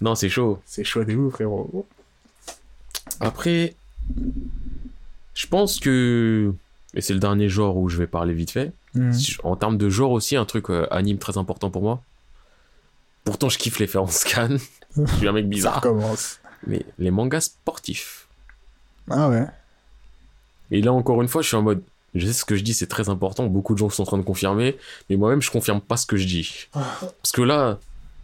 [0.00, 0.58] Non, c'est chaud.
[0.64, 1.86] c'est chaud de ouf, frérot.
[3.20, 3.74] Après,
[5.34, 6.52] je pense que,
[6.94, 8.72] et c'est le dernier genre où je vais parler vite fait,
[9.12, 12.02] Si- en termes de genre aussi, un truc euh, anime très important pour moi.
[13.24, 14.56] Pourtant, je kiffe les faire en scan.
[14.96, 15.76] je suis un mec Ça bizarre.
[15.76, 16.38] recommence.
[16.66, 18.26] Mais les mangas sportifs.
[19.10, 19.46] Ah ouais.
[20.70, 21.82] Et là, encore une fois, je suis en mode,
[22.14, 23.46] je sais ce que je dis, c'est très important.
[23.46, 24.76] Beaucoup de gens sont en train de confirmer.
[25.08, 26.66] Mais moi-même, je confirme pas ce que je dis.
[26.72, 27.78] Parce que là,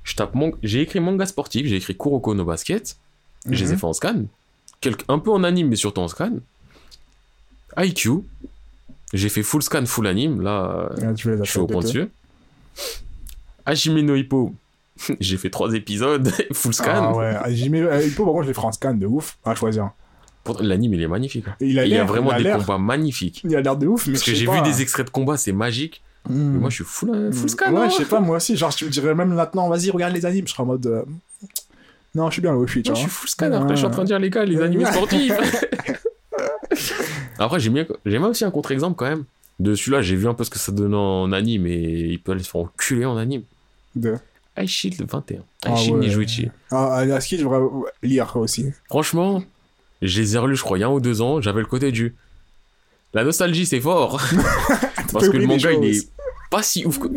[0.04, 2.96] je tape j'ai écrit manga sportif, j'ai écrit Kuroko no Basket.
[3.48, 3.78] Je les ai Mhm.
[3.78, 4.22] fait en scan.
[4.80, 6.32] Quelque- Un peu en anime, mais surtout en scan.
[7.76, 8.10] IQ.
[9.16, 10.40] J'ai fait full scan, full anime.
[10.42, 12.06] Là, Ah, je suis au acheter point de dessus.
[13.64, 14.54] Hajime no Hippo.
[15.20, 17.10] j'ai fait trois épisodes, full scan.
[17.12, 19.06] Ah ouais, Ah, j'ai mis euh, Hippo, par contre, je l'ai fait en scan de
[19.06, 19.90] ouf à choisir.
[20.44, 21.44] Pourtant, L'anime, il est magnifique.
[21.48, 21.54] hein.
[21.60, 23.40] Il a Il y a vraiment a des combats magnifiques.
[23.44, 25.36] Il a l'air de ouf, mais Parce je que j'ai vu des extraits de combats,
[25.36, 26.02] c'est magique.
[26.28, 26.52] Hmm.
[26.52, 27.72] Mais moi, je suis full, euh, full scan.
[27.72, 27.88] Ouais, hein.
[27.90, 28.56] je sais pas, moi aussi.
[28.56, 30.46] Genre, tu me dirais même maintenant, vas-y, regarde les animes.
[30.46, 30.86] Je serais en mode.
[30.86, 31.02] euh,
[32.14, 33.00] Non, je suis bien là où je suis, tu je vois.
[33.00, 33.52] suis full scan.
[33.52, 35.32] Après, je suis en train de dire, les gars, les animés sportifs.
[37.38, 39.24] Après, j'ai bien, j'ai aussi un contre-exemple quand même.
[39.58, 41.78] De celui-là, j'ai vu un peu ce que ça donne en anime et
[42.10, 43.42] il peut aller se faire enculer en anime.
[43.94, 44.16] De...
[44.58, 45.40] Ice Shield 21.
[45.64, 46.06] Ah Ice Shield ouais.
[46.06, 46.50] Nijuichi.
[46.70, 47.60] Ah, à ce qui, je devrais
[48.02, 48.66] lire aussi.
[48.88, 49.42] Franchement,
[50.02, 51.40] je les ai relus, je crois, il y a un ou deux ans.
[51.40, 52.14] J'avais le côté du.
[53.14, 54.20] La nostalgie, c'est fort.
[55.12, 56.08] Parce que le manga, il est
[56.50, 57.08] pas si ouf que.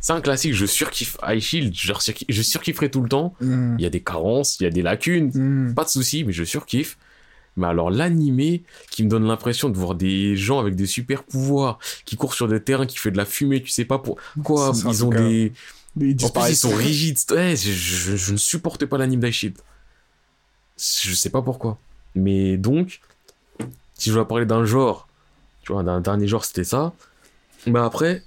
[0.00, 3.34] C'est un classique, je surkiffe Ice Shield, je, surkiffe- je surkifferai tout le temps.
[3.40, 3.74] Hmm.
[3.78, 5.74] Il y a des carences, il y a des lacunes, Hmm.
[5.74, 6.98] pas de soucis, mais je surkiffe.
[7.56, 11.78] Mais alors l'animé qui me donne l'impression de voir des gens avec des super pouvoirs
[12.04, 14.72] qui courent sur des terrains, qui fait de la fumée, tu sais pas pour quoi.
[14.90, 15.20] Ils ont cas.
[15.22, 15.52] des.
[16.24, 17.18] En plus, ils sont rigides.
[17.30, 19.56] Ouais, je, je- je ne supporte pas l'anime d'Ice Shield.
[20.76, 21.78] Je sais pas pourquoi.
[22.16, 23.00] Mais donc,
[23.94, 25.06] si je dois parler d'un genre,
[25.62, 26.92] tu vois, d'un dernier genre, c'était ça.
[27.66, 28.22] Bah après,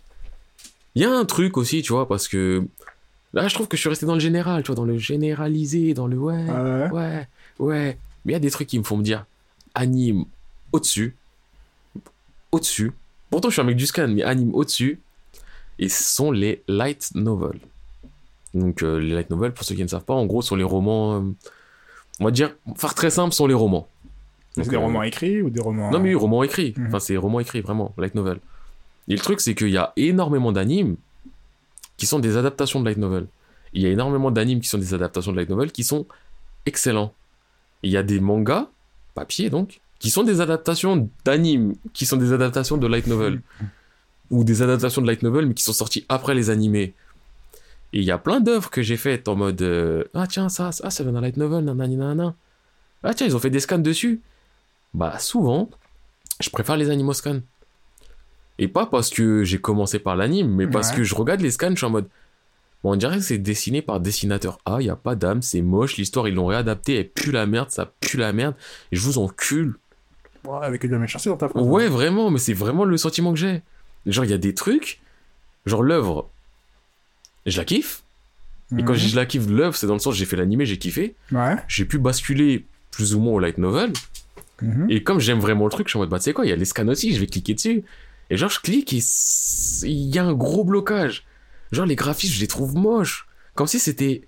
[0.95, 2.65] il y a un truc aussi, tu vois, parce que
[3.33, 5.93] là, je trouve que je suis resté dans le général, tu vois, dans le généralisé,
[5.93, 6.89] dans le ouais, Ah ouais?
[6.91, 7.27] ouais,
[7.59, 7.97] ouais.
[8.27, 9.25] Mais il y a des trucs qui me font me dire
[9.73, 10.25] anime
[10.71, 11.15] au-dessus,
[12.51, 12.91] au-dessus.
[13.29, 14.99] Pourtant, je suis un mec du scan, mais anime au-dessus.
[15.79, 17.59] Et ce sont les light novels.
[18.53, 20.63] Donc, euh, les light novels, pour ceux qui ne savent pas, en gros, sont les
[20.63, 21.21] romans euh,
[22.19, 23.87] on va dire, faire très simple, sont les romans.
[24.55, 25.91] C'est Donc, des euh, romans écrits ou des romans.
[25.91, 26.73] Non, mais oui, romans écrits.
[26.75, 26.87] Mhm.
[26.87, 28.39] Enfin, c'est romans écrits, vraiment, light novel.
[29.07, 30.97] Et le truc, c'est qu'il y a énormément d'animes
[31.95, 33.27] qui sont des adaptations de light novel.
[33.73, 36.05] Il y a énormément d'animes qui sont des adaptations de light novel qui sont
[36.65, 37.13] excellents.
[37.83, 38.67] Il y a des mangas,
[39.13, 43.41] papier donc, qui sont des adaptations d'animes, qui sont des adaptations de light novel.
[44.29, 46.93] Ou des adaptations de light novel, mais qui sont sorties après les animés.
[47.93, 50.73] Et il y a plein d'œuvres que j'ai faites en mode euh, Ah, tiens, ça,
[50.73, 52.35] ça, ça vient d'un light novel, nanana.
[53.03, 54.19] Ah, tiens, ils ont fait des scans dessus.
[54.93, 55.69] Bah, souvent,
[56.41, 57.39] je préfère les animaux scans.
[58.59, 60.97] Et pas parce que j'ai commencé par l'anime, mais parce Ouais.
[60.97, 62.07] que je regarde les scans, je suis en mode.
[62.83, 65.97] Bon, on dirait que c'est dessiné par dessinateur A, y a pas d'âme, c'est moche,
[65.97, 68.55] l'histoire ils l'ont réadapté, elle pue la merde, ça pue la merde,
[68.91, 69.75] et je vous encule.
[70.45, 71.63] Ouais, avec de la méchanceté dans ta phrase.
[71.65, 73.61] Ouais, vraiment, mais c'est vraiment le sentiment que j'ai.
[74.05, 75.01] Genre, il y a des trucs,
[75.65, 76.29] genre l'œuvre,
[77.45, 78.03] je la kiffe,
[78.77, 78.95] et quand Mhm.
[78.95, 81.15] je dis je la kiffe, l'œuvre, c'est dans le sens j'ai fait l'animé, j'ai kiffé,
[81.31, 81.55] Ouais.
[81.67, 83.91] j'ai pu basculer plus ou moins au light novel,
[84.61, 84.89] Mhm.
[84.89, 86.49] et comme j'aime vraiment le truc, je suis en mode, bah, tu sais quoi, il
[86.49, 87.83] y a les scans aussi, je vais cliquer dessus.
[88.29, 88.99] Et genre, je clique et
[89.83, 91.23] il y a un gros blocage.
[91.71, 93.27] Genre, les graphismes, je les trouve moches.
[93.55, 94.21] Comme si c'était.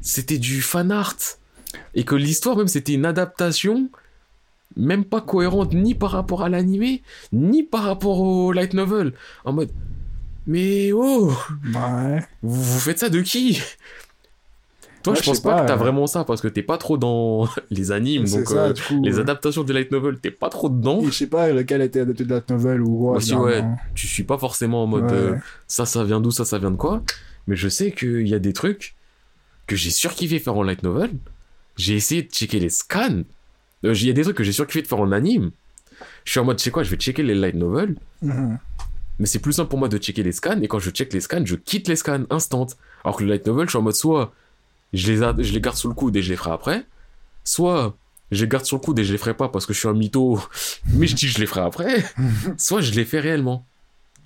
[0.00, 1.16] C'était du fan art.
[1.94, 3.88] Et que l'histoire, même, c'était une adaptation,
[4.76, 7.02] même pas cohérente ni par rapport à l'animé,
[7.32, 9.14] ni par rapport au light novel.
[9.44, 9.70] En mode.
[10.46, 11.32] Mais oh
[11.74, 12.22] Ouais.
[12.42, 13.62] Vous, vous faites ça de qui?
[15.04, 15.76] Toi, Ouais, je pense pas, pas, que t'as euh.
[15.76, 18.24] vraiment ça parce que t'es pas trop dans les animes.
[18.26, 19.00] Donc, ça, euh, du coup.
[19.04, 21.00] les euh, adaptations de light novel, t'es pas trop dedans.
[21.02, 23.16] et Je sais pas lequel était adapté de la novel ou quoi.
[23.18, 23.62] Aussi, ouais,
[23.94, 25.12] tu suis pas forcément en mode Ouais.
[25.12, 25.34] euh,
[25.68, 27.02] ça, ça vient d'où, ça, ça vient de quoi.
[27.46, 28.96] Mais je sais qu'il y a des trucs
[29.66, 31.10] que j'ai surkiffé faire en light novel.
[31.76, 33.22] J'ai essayé de checker les scans.
[33.84, 35.50] Euh, Il y a des trucs que j'ai surkiffé de faire en anime.
[36.24, 37.96] Je suis en mode, tu sais quoi, je vais checker les light novels.
[38.22, 38.58] Mhm.
[39.18, 40.60] Mais c'est plus simple pour moi de checker les scans.
[40.62, 42.66] Et quand je check les scans, je quitte les scans instant.
[43.04, 44.32] Alors que le light novel, je suis en mode soit
[44.94, 46.86] je les, a- je les garde sous le coude et je les ferai après.
[47.44, 47.96] Soit
[48.30, 49.88] je les garde sur le coude et je les ferai pas parce que je suis
[49.88, 50.40] un mytho.
[50.94, 52.04] Mais je dis je les ferai après.
[52.58, 53.66] soit je les fais réellement.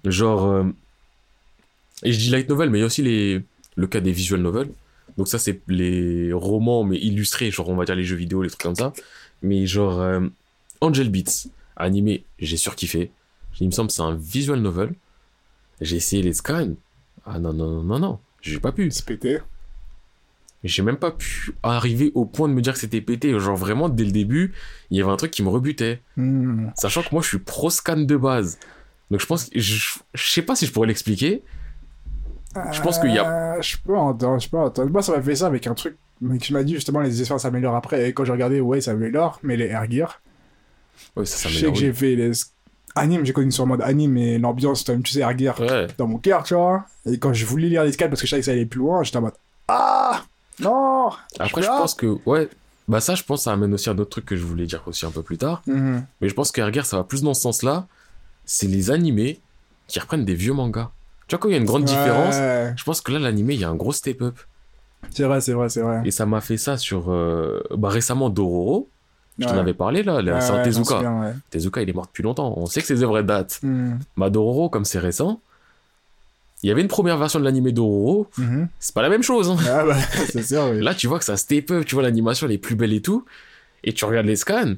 [0.05, 0.45] Genre.
[0.47, 0.65] euh,
[2.05, 3.43] Et je dis light novel, mais il y a aussi les...
[3.77, 4.71] le cas des visual novels.
[5.17, 8.49] Donc ça, c'est les romans, mais illustrés, genre on va dire les jeux vidéo, les
[8.51, 8.93] trucs comme ça.
[9.43, 10.21] Mais genre euh,
[10.81, 13.11] Angel Beats, animé, j'ai surkiffé.
[13.61, 14.95] Il me semble que c'est un visual novel.
[15.81, 16.75] J'ai essayé les scans.
[17.27, 18.19] Ah non, non, non, non, non.
[18.43, 18.89] J'ai pas pu.
[18.93, 19.39] C'est pété.
[20.65, 23.39] J'ai même pas pu arriver au point de me dire que c'était pété.
[23.39, 24.53] Genre vraiment, dès le début,
[24.91, 26.01] il y avait un truc qui me rebutait.
[26.17, 26.73] Mhm.
[26.77, 28.59] Sachant que moi, je suis pro scan de base.
[29.11, 31.43] Donc je pense que je, je sais pas si je pourrais l'expliquer.
[32.73, 34.91] Je pense qu'il y a- Euh, Je peux entendre, je peux entendre.
[34.91, 37.39] Moi, ça m'a fait ça avec un truc mais qui m'a dit justement les histoires
[37.39, 38.09] s'améliorent après.
[38.09, 40.21] Et quand j'ai regardé, ouais, ça s'améliore, mais les air gear.
[41.15, 42.33] Ouais, ça, ça Je sais que j'ai fait les
[42.97, 45.87] animes, j'ai connu sur le mode anime, et l'ambiance, tu sais, air gear Ouais.
[45.97, 46.85] dans mon cœur, tu vois.
[47.07, 48.81] Et quand je voulais lire les scans parce que je savais que ça allait plus
[48.81, 49.35] loin, j'étais en mode
[49.69, 50.25] Ah
[50.61, 51.79] Non Après, je là.
[51.79, 52.49] pense que, ouais.
[52.89, 55.05] Bah ça, je pense, ça amène aussi un autre truc que je voulais dire aussi
[55.05, 55.63] un peu plus tard.
[55.67, 56.05] Mhm.
[56.21, 57.87] Mais je pense que ça va plus dans ce sens-là.
[58.47, 59.41] C'est les animés
[59.89, 60.91] qui reprennent des vieux mangas.
[61.27, 63.61] Tu vois, quand il y a une grande différence, je pense que là, l'animé, il
[63.61, 64.37] y a un gros step-up.
[65.11, 66.01] C'est vrai, c'est vrai, c'est vrai.
[66.07, 68.89] Et ça m'a fait ça sur, euh, bah, récemment, Dororo.
[69.39, 70.95] Je t'en avais parlé, là, Ouais, c'est un ouais, j'en Tezuka.
[70.97, 71.35] souviens.
[71.51, 72.55] Tezuka, il est mort depuis longtemps.
[72.57, 73.61] On sait que ses œuvres datent.
[73.63, 73.99] Mhm.
[74.17, 75.41] Bah, Dororo, comme c'est récent,
[76.63, 78.29] il y avait une première version de l'animé Dororo.
[78.39, 78.69] Mhm.
[78.81, 79.49] C'est pas la même chose.
[79.51, 79.57] hein.
[79.69, 79.97] Ah bah,
[80.31, 80.81] c'est sûr, oui.
[80.81, 83.01] Là, tu vois que ça step up, tu vois l'animation, elle est plus belle et
[83.03, 83.25] tout.
[83.85, 84.75] Et tu regardes les scans,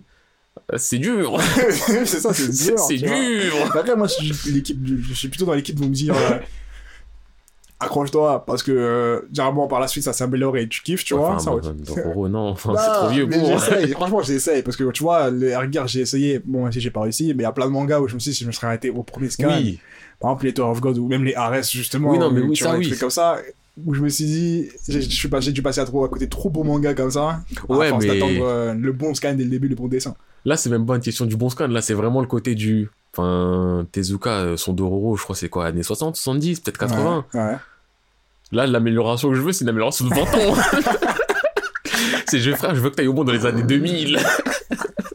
[0.72, 1.40] euh, c'est dur.
[1.70, 2.78] c'est ça, c'est dur.
[2.78, 3.54] c'est dur.
[3.74, 4.64] Après, moi, je suis,
[5.08, 6.38] je suis plutôt dans l'équipe de me dire euh,
[7.80, 11.30] accroche-toi, parce que euh, généralement par la suite ça s'améliore et tu kiffes, tu vois.
[11.30, 13.58] Enfin, ça, bon, Dororo, non, enfin, c'est trop vieux pour.
[13.96, 17.28] franchement, j'essaye, parce que tu vois, les Ergar, j'ai essayé, bon, si j'ai pas réussi,
[17.34, 18.52] mais il y a plein de mangas où je me suis dit, si je me
[18.52, 19.80] serais arrêté au premier scan, Oui,
[20.20, 22.52] par exemple, les Tower of God, ou même les Ares, justement, Oui, non, mais oui,
[22.54, 22.88] tu ça, vois, des oui.
[22.88, 23.38] trucs comme ça,
[23.86, 25.00] où je me suis dit, j'ai-
[25.52, 28.04] dû passer à, trop, à côté de trop beaux mangas comme ça, Ouais, à force
[28.04, 30.14] mais- d'attendre euh, le bon scan dès le début, le bon dessin.
[30.44, 32.90] là, c'est même pas une question du bon scan, là, c'est vraiment le côté du.
[33.16, 37.24] Enfin, Tezuka, euh, son Dororo, je crois, c'est quoi, années 60, 70, peut-être 80.
[37.34, 37.56] Ouais, ouais.
[38.52, 40.54] Là, l'amélioration que je veux, c'est une amélioration de 20 ans.
[42.26, 44.18] c'est, je, frère, je veux que t'ailles au monde dans les années 2000.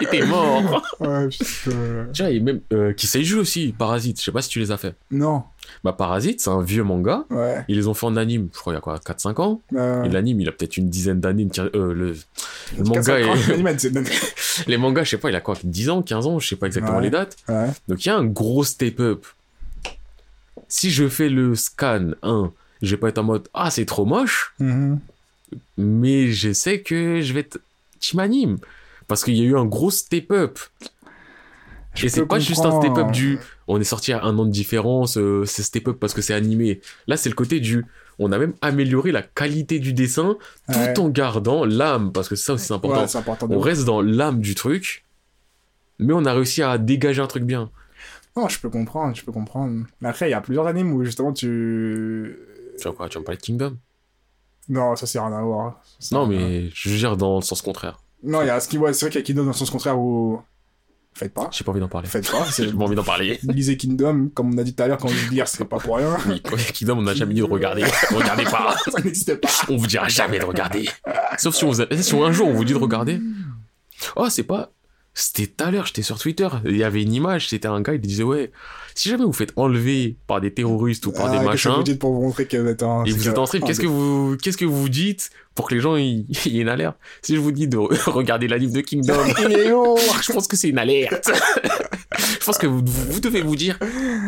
[0.00, 0.82] et t'es mort.
[1.00, 2.06] Ouais, putain.
[2.16, 4.94] Vois, et même euh, Kiseiju aussi, Parasite, je sais pas si tu les as fait.
[5.10, 5.44] Non,
[5.84, 7.24] Bah, Parasite, c'est un vieux manga.
[7.30, 7.64] ouais.
[7.68, 9.60] Ils les ont fait en anime, je crois, il y a quoi, 4-5 ans.
[9.74, 11.42] Euh, Et l'anime, il a peut-être une dizaine d'années.
[11.44, 12.16] une euh, le,
[12.76, 16.26] le manga, 450, est- les mangas, je sais pas, il a quoi, 10 ans, 15
[16.26, 17.02] ans, je sais pas exactement Ouais.
[17.04, 17.36] les dates.
[17.48, 17.68] Ouais.
[17.88, 19.24] Donc il y a un gros step-up.
[20.68, 22.52] Si je fais le scan 1,
[22.82, 25.00] je vais pas être en mode Ah, c'est trop moche, Mhm.
[25.78, 27.58] mais je sais que je vais être.
[28.00, 28.58] Tu m'animes.
[29.10, 30.60] Parce qu'il y a eu un gros step-up.
[32.00, 33.40] Et c'est pas juste un step-up du.
[33.66, 36.80] On est sorti à un an de différence, euh, c'est step-up parce que c'est animé.
[37.08, 37.84] Là, c'est le côté du.
[38.20, 40.36] on a même amélioré la qualité du dessin
[40.72, 40.98] tout Ouais.
[41.00, 43.04] en gardant l'âme, parce que ça aussi c'est important.
[43.04, 45.04] Ouais, on reste dans l'âme du truc,
[45.98, 47.68] mais on a réussi à dégager un truc bien.
[48.36, 49.86] Non, je peux comprendre, je peux comprendre.
[50.00, 52.36] Mais après, il y a plusieurs animes où justement tu.
[52.78, 53.76] Tu vois quoi Tu vas me parler de Kingdom?
[54.68, 55.82] Non, ça c'est rien à voir.
[56.12, 57.98] Non, mais je veux dire dans le sens contraire.
[58.22, 59.54] Non, il y a ce qui ouais, c'est vrai qu'il y a Kingdom dans le
[59.54, 60.40] sens contraire où.
[61.12, 61.48] Faites pas.
[61.50, 62.06] J'ai pas envie d'en parler.
[62.08, 62.46] Faites pas.
[62.56, 63.38] J'ai pas envie d'en parler.
[63.42, 65.78] Lisez Kingdom, comme on a dit tout à l'heure, quand on dit lire, c'est pas
[65.78, 66.16] pour rien.
[66.28, 66.40] Oui,
[66.72, 67.84] Kingdom, on n'a jamais dit de regarder.
[68.10, 68.76] Regardez pas.
[68.84, 69.48] ça n'existe pas.
[69.68, 70.88] On vous dira jamais de regarder.
[71.36, 73.20] Sauf si, on vous a- si un jour on vous dit de regarder.
[74.16, 74.70] Oh, c'est pas.
[75.22, 76.48] C'était tout à l'heure, j'étais sur Twitter.
[76.64, 78.50] Il y avait une image, c'était un gars, il disait Ouais,
[78.94, 81.72] si jamais vous faites enlever par des terroristes ou par Ah, des qu'est-ce que machins,
[81.72, 83.04] vous dites pour vous montrer que vous êtes un.
[83.04, 85.74] et vous êtes en stream, un qu'est-ce que vous, qu'est-ce que vous dites pour que
[85.74, 86.96] les gens y- ait une alerte?
[87.20, 87.76] Si je vous dis de
[88.06, 91.30] regarder la livre de Kingdom, je pense que c'est une alerte.
[92.40, 93.78] je pense que vous, vous devez vous dire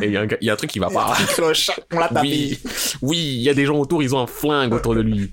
[0.03, 1.17] il y, a un gars- il y a un truc qui va pas.
[1.35, 2.21] cloche, on l'a tapé.
[2.29, 2.59] Oui,
[3.01, 5.31] oui, il y a des gens autour, ils ont un flingue autour de lui.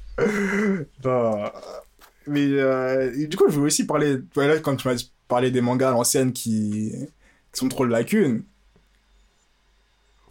[1.03, 1.53] Bah,
[2.27, 4.18] mais euh, du coup, je voulais aussi parler.
[4.36, 4.95] ouais, Là, quand tu m'as
[5.30, 6.91] parlé des mangas à l'ancienne qui...
[7.53, 8.43] qui sont trop de lacunes,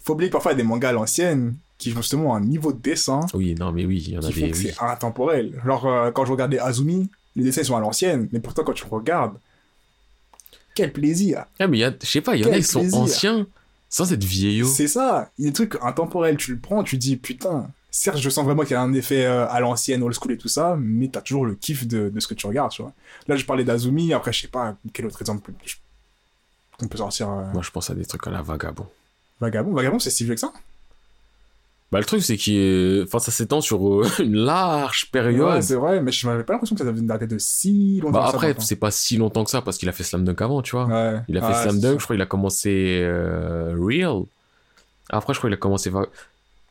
[0.01, 2.41] faut oublier que parfois il y a des mangas à l'ancienne qui ont justement un
[2.41, 4.53] niveau de dessin Oui, non, mais oui, il y en qui a des.
[4.53, 4.55] oui.
[4.55, 5.61] c'est intemporel.
[5.65, 8.85] Genre, euh, quand je regardais Azumi, les dessins sont à l'ancienne, mais pourtant, quand tu
[8.85, 9.39] regardes,
[10.75, 11.45] quel plaisir!
[11.59, 13.47] Ah, mais je sais pas, il y en a, ils sont anciens
[13.89, 14.67] sans être vieillots.
[14.67, 18.19] C'est ça, il y a des trucs intemporels, tu le prends, tu dis putain, certes
[18.19, 20.49] je sens vraiment qu'il y a un effet euh, à l'ancienne, old school et tout
[20.49, 22.93] ça, mais t'as toujours le kiff de, de ce que tu regardes, tu vois.
[23.29, 25.51] Là je parlais d'Azumi, après je sais pas quel autre exemple
[26.79, 27.29] qu'on peut sortir.
[27.31, 28.87] euh, Moi, je pense à des trucs à la vagabond.
[29.41, 30.53] Vagabond, Vagabond c'est si vieux que ça
[31.91, 33.03] Bah, le truc, c'est qu'il.
[33.07, 35.49] Enfin, ça s'étend sur euh, une large période.
[35.55, 38.19] Ouais, c'est vrai, mais je m'avais pas l'impression que ça devait dater de si longtemps.
[38.21, 40.43] bah, que après, c'est pas si longtemps que ça parce qu'il a fait Slam Dunk
[40.45, 40.87] avant, tu vois.
[40.87, 41.21] Ouais.
[41.29, 44.23] Il a fait Ouais, Slam Dunk, je crois qu'il a commencé euh, Real.
[45.11, 45.91] Après, je crois qu'il a commencé.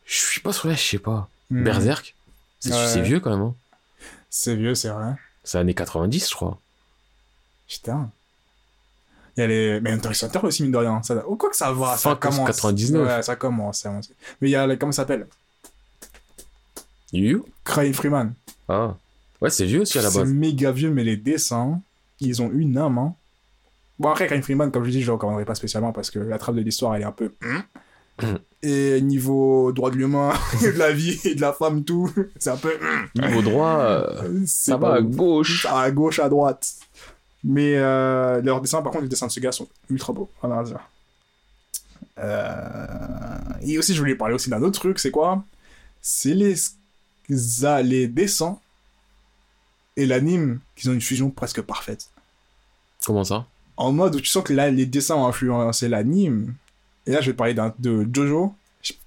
[0.08, 1.28] Je suis pas sûr là, je sais pas.
[1.50, 1.64] Hmm.
[1.64, 2.14] Berserk
[2.60, 2.86] C'est Ouais.
[2.88, 3.42] c'est vieux quand même.
[3.42, 3.54] Hein.
[4.30, 5.12] C'est vieux, c'est vrai.
[5.44, 6.58] C'est années 90, je crois.
[7.68, 8.10] Putain.
[9.36, 9.80] Il y a les...
[9.80, 11.02] Mais Hunter x Hunter aussi, mine de rien.
[11.02, 11.22] Ça...
[11.26, 12.46] Oh, quoi que ça va, ça commence.
[12.46, 13.06] 99.
[13.06, 13.80] Ouais, ça commence.
[13.80, 13.92] ça.
[14.40, 15.26] Mais il y a, les- comment ça s'appelle?
[17.12, 18.32] Yu Crying Freeman.
[18.68, 18.94] Ah.
[19.40, 20.28] Ouais, c'est vieux aussi à la C'est base.
[20.32, 21.80] méga vieux, mais les dessins,
[22.20, 22.98] ils ont une âme.
[22.98, 23.14] Hein.
[23.98, 26.18] Bon, après, Crying Freeman, comme je dis, je ne le recommanderais pas spécialement parce que
[26.18, 27.32] la trame de l'histoire, elle est un peu.
[28.62, 30.32] Et niveau droit de l'humain,
[30.62, 32.72] de la vie et de la femme, tout, c'est un peu.
[33.14, 35.66] Niveau droit, euh, ça va à gauche.
[35.66, 36.74] À gauche, à droite.
[37.44, 40.28] Mais euh, leurs dessins, par contre, les dessins de ce gars sont ultra beaux.
[40.42, 40.80] Dire.
[42.18, 45.44] Euh, Et aussi, je voulais parler aussi d'un autre truc, c'est quoi?
[46.00, 46.54] C'est les...
[47.28, 48.58] les dessins
[49.96, 52.08] et l'anime qui ont une fusion presque parfaite.
[53.06, 53.46] Comment ça?
[53.76, 56.54] En mode où tu sens que là, les dessins ont influencé l'anime.
[57.08, 58.54] Et là, je vais te parler de Jojo.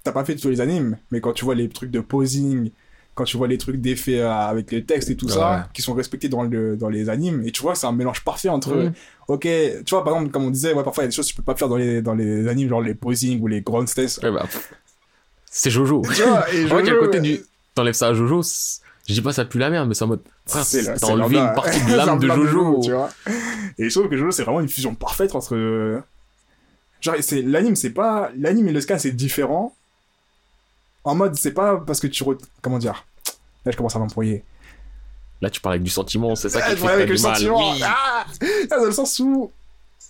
[0.04, 2.72] T'as pas fait tous les animes, mais quand tu vois les trucs de posing,
[3.16, 5.32] quand tu vois les trucs d'effets euh, avec les textes et tout Ouais.
[5.34, 8.24] ça, qui sont respectés dans, le, dans les animes, et tu vois, c'est un mélange
[8.24, 8.76] parfait entre.
[8.76, 8.94] Mhm.
[9.30, 11.28] Ok, tu vois, par exemple, comme on disait, ouais, parfois il y a des choses
[11.28, 13.62] que tu peux pas faire dans les, dans les animes, genre les posing ou les
[13.62, 14.20] ground stances.
[14.22, 14.46] Ouais, bah,
[15.46, 16.02] C'est Jojo.
[16.16, 17.40] Tu vois, et Jojo, côté euh, du.
[17.74, 18.42] T'enlèves ça à Jojo,
[19.08, 20.22] je dis pas ça pue la merde, mais c'est en mode.
[20.46, 20.68] frère, T'as
[20.98, 22.82] c'est enlevé une partie de c'est l'âme de Jojo.
[22.84, 23.10] tu vois.
[23.78, 26.02] Et je trouve que Jojo, c'est vraiment une fusion parfaite entre.
[27.02, 28.32] Genre, c'est l'anime, c'est pas.
[28.38, 29.76] L'anime et le scan, c'est différent.
[31.04, 32.24] En mode, c'est pas parce que tu.
[32.24, 33.06] re- Comment dire?
[33.66, 34.44] Là, je commence à m'embrouiller.
[35.42, 37.36] Là, tu parles avec du sentiment, c'est ça qui fait avec le du mal.
[37.36, 37.72] sentiment.
[37.74, 37.82] Oui.
[37.84, 38.26] Ah
[38.70, 39.52] dans le sens où.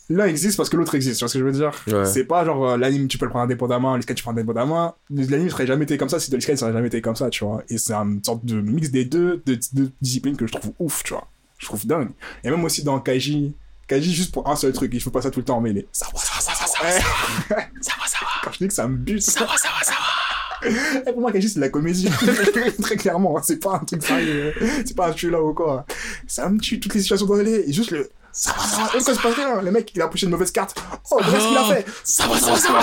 [0.09, 1.71] L'un existe parce que l'autre existe, tu vois ce que je veux dire?
[1.87, 2.05] Ouais.
[2.05, 4.93] C'est pas genre euh, l'anime tu peux le prendre indépendamment, le scan tu prends indépendamment.
[5.09, 7.45] L'anime serait jamais été comme ça si le scan serait jamais été comme ça, tu
[7.45, 7.63] vois.
[7.69, 11.01] Et c'est une sorte de mix des deux, de, de disciplines que je trouve ouf,
[11.03, 11.25] tu vois.
[11.59, 12.09] Je trouve dingue.
[12.43, 13.53] Et même aussi dans Kaiji,
[13.87, 15.87] Kaiji juste pour un seul truc, il faut pas ça tout le temps, il est.
[15.93, 17.55] Ça ça va, ça va, ça va.
[17.81, 18.27] Ça va, ça va.
[18.43, 20.21] Quand je dis que ça me bute, Ça va, ça va, ça va.
[21.07, 22.07] Et pour moi, Kaiji, c'est de la comédie.
[22.81, 24.53] Très clairement, hein, c'est pas un truc sérieux.
[24.85, 25.85] C'est pas un tue là ou quoi.
[26.27, 27.69] Ça me tue toutes les situations dans les.
[27.69, 28.09] Et juste le.
[28.33, 28.97] Ça va, ça va.
[28.97, 30.75] Et quand se passe rien, le mec, il a poussé une mauvaise carte.
[31.11, 32.81] Oh, qu'est-ce qu'il a fait Ça va, ça va, ça va.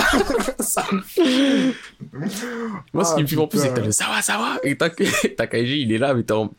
[0.59, 0.85] Ça
[2.93, 4.57] Moi, ce qui me fait en plus, c'est que t'as le ça va, ça va.
[4.63, 4.89] Et t'as
[5.37, 6.51] t'as Kaiji, il est là, mais t'es en.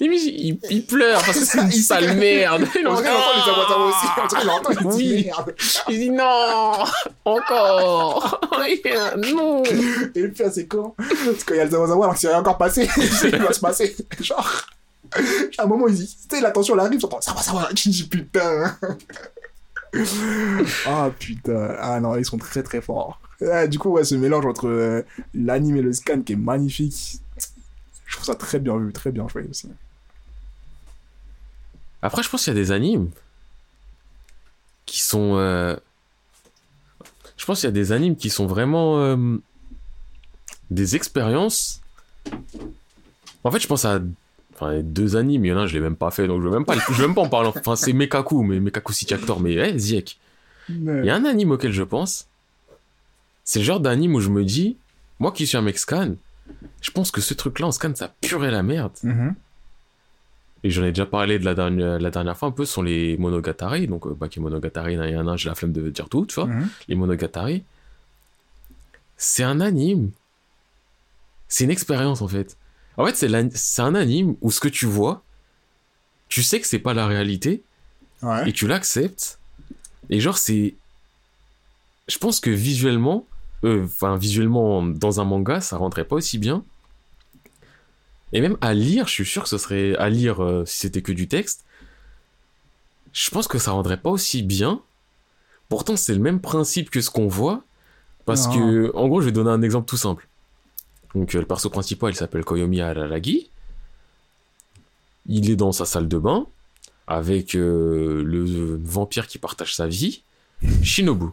[0.00, 2.66] Il, il pleure parce que c'est une Il sale merde.
[2.78, 4.06] Il en mode, l'entend, les abois, ça va aussi.
[4.22, 5.24] On dirait l'entend, il dit Oui.
[5.26, 5.54] merde.
[5.88, 6.84] Il dit non,
[7.24, 8.40] encore.
[9.18, 9.62] non.
[10.14, 10.94] Et le pire, c'est quand?
[10.96, 12.88] Parce qu'il y a le Zawazawa alors que c'est rien encore passé.
[13.24, 13.94] Il va se passer.
[14.20, 14.62] Genre.
[15.58, 17.52] À un moment, il dit, tu sais, la tension, elle arrive, j'entends, ça va, ça
[17.52, 17.68] va.
[17.74, 18.76] Tu dis, putain.
[20.86, 21.74] Ah, putain.
[21.80, 23.18] Ah non, ils sont très, très forts.
[23.50, 25.02] Ah, du coup, ouais, ce mélange entre euh,
[25.34, 27.20] l'anime et le scan qui est magnifique.
[28.06, 29.68] Je trouve ça très bien vu, très bien joué aussi.
[32.02, 33.10] Après, je pense qu'il y a des animes
[34.86, 35.36] qui sont.
[35.36, 35.74] euh,
[37.36, 39.38] Je pense qu'il y a des animes qui sont vraiment euh,
[40.70, 41.80] des expériences
[43.44, 44.00] En fait, je pense à
[44.60, 46.48] enfin, deux animes, il y en a un, je l'ai même pas fait, donc je
[46.48, 47.50] vais même pas, je vais même pas en parler.
[47.54, 50.18] Enfin, c'est Mekaku, mais Mekaku City Actor, mais hey, Ziek.
[50.68, 52.26] Il y a un anime auquel je pense.
[53.44, 54.76] C'est le genre d'anime où je me dis,
[55.18, 56.14] moi qui suis un mec scan,
[56.82, 58.92] je pense que ce truc-là en scan, ça purait la merde.
[59.02, 59.34] Mhm.
[60.64, 62.82] Et j'en ai déjà parlé de la dernière, la dernière fois un peu, ce sont
[62.82, 63.86] les Monogatari.
[63.86, 66.26] Donc, euh, Baki Monogatari, il y en a un, j'ai la flemme de dire tout,
[66.26, 66.46] tu vois.
[66.46, 66.68] Mhm.
[66.88, 67.62] Les Monogatari.
[69.16, 70.10] C'est un anime.
[71.48, 72.57] C'est une expérience, en fait.
[72.98, 73.14] En fait,
[73.54, 75.22] c'est un anime où ce que tu vois,
[76.28, 77.62] tu sais que c'est pas la réalité
[78.22, 78.48] Ouais.
[78.48, 79.38] et tu l'acceptes.
[80.10, 80.74] Et genre, c'est.
[82.08, 83.26] Je pense que visuellement,
[83.64, 86.64] euh, enfin, visuellement, dans un manga, ça rendrait pas aussi bien.
[88.32, 89.94] Et même à lire, je suis sûr que ce serait.
[89.96, 91.64] À lire, euh, si c'était que du texte,
[93.12, 94.80] je pense que ça rendrait pas aussi bien.
[95.68, 97.62] Pourtant, c'est le même principe que ce qu'on voit.
[98.24, 98.54] Parce Non.
[98.54, 100.26] que, en gros, je vais donner un exemple tout simple.
[101.14, 103.48] Donc, euh, le perso principal, il s'appelle Koyomi Araragi.
[105.26, 106.46] Il est dans sa salle de bain
[107.06, 110.22] avec euh, le vampire qui partage sa vie,
[110.82, 111.26] Shinobu.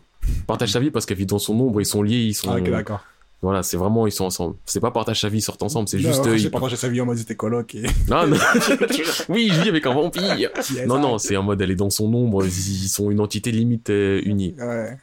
[0.48, 2.50] Partage sa vie parce qu'elle vit dans son ombre, ils sont liés, ils sont.
[2.52, 3.02] Ah, d'accord.
[3.42, 4.56] voilà, c'est vraiment, ils sont ensemble.
[4.66, 6.26] C'est pas partage sa vie, ils sortent ensemble, c'est Non, juste.
[6.26, 7.84] euh, J'ai ils- partagé sa vie en mode c'était coloc et.
[8.12, 8.38] Ah, non.
[9.30, 10.36] oui, je vis avec un vampire.
[10.38, 13.52] Yes, Non, non, c'est en mode elle est dans son ombre, ils sont une entité
[13.52, 14.56] limite euh, unie.
[14.58, 14.98] Ouais.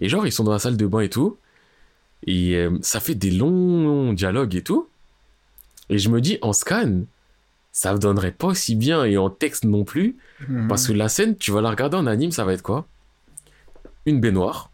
[0.00, 1.36] Et genre, ils sont dans la salle de bain et tout.
[2.26, 4.88] Et euh, ça fait des longs dialogues et tout.
[5.88, 7.02] Et je me dis, en scan,
[7.72, 10.16] ça ne donnerait pas aussi bien et en texte non plus.
[10.48, 10.68] Mhm.
[10.68, 12.86] Parce que la scène, tu vas la regarder en anime, ça va être quoi?
[14.06, 14.70] Une baignoire.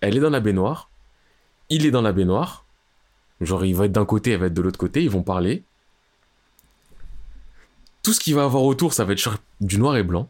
[0.00, 0.88] Elle est dans la baignoire.
[1.70, 2.64] Il est dans la baignoire.
[3.40, 5.02] Genre, il va être d'un côté, elle va être de l'autre côté.
[5.02, 5.62] Ils vont parler.
[8.02, 10.28] Tout ce qu'il va avoir autour, ça va être du noir et blanc.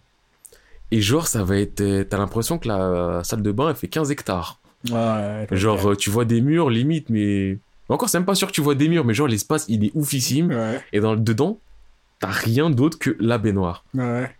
[0.90, 1.80] Et genre, ça va être.
[1.80, 4.60] euh, T'as l'impression que la salle de bain, elle fait 15 hectares.
[4.90, 5.46] Ouais.
[5.50, 7.58] Genre, euh, tu vois des murs, limite, mais.
[7.88, 9.92] Encore, c'est même pas sûr que tu vois des murs, mais genre, l'espace, il est
[9.94, 10.48] oufissime.
[10.48, 10.82] Ouais.
[10.92, 11.58] Et dans, dedans,
[12.18, 13.84] t'as rien d'autre que la baignoire.
[13.94, 14.34] Ouais.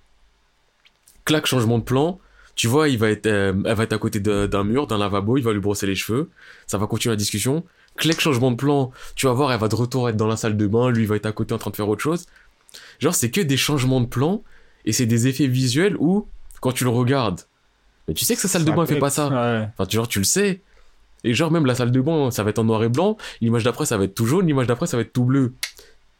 [1.25, 2.19] clac, changement de plan.
[2.55, 5.37] Tu vois, il va être, euh, elle va être à côté d'un mur, d'un lavabo,
[5.37, 6.31] il va lui brosser les cheveux.
[6.67, 7.65] Ça va continuer la discussion.
[7.97, 8.93] Clac, changement de plan.
[9.17, 11.09] Tu vas voir, elle va de retour être dans la salle de bain, lui il
[11.09, 12.27] va être à côté en train de faire autre chose.
[13.01, 14.43] Genre, c'est que des changements de plan
[14.85, 16.29] et c'est des effets visuels où,
[16.61, 17.41] quand tu le regardes,
[18.09, 19.29] mais tu sais que sa salle de bain fait pas ça.
[19.29, 19.69] Ouais.
[19.73, 20.61] Enfin, tu- genre, tu le sais.
[21.25, 23.17] Et genre, même la salle de bain, ça va être en noir et blanc.
[23.41, 24.47] L'image d'après, ça va être tout jaune.
[24.47, 25.55] L'image d'après, ça va être tout bleu.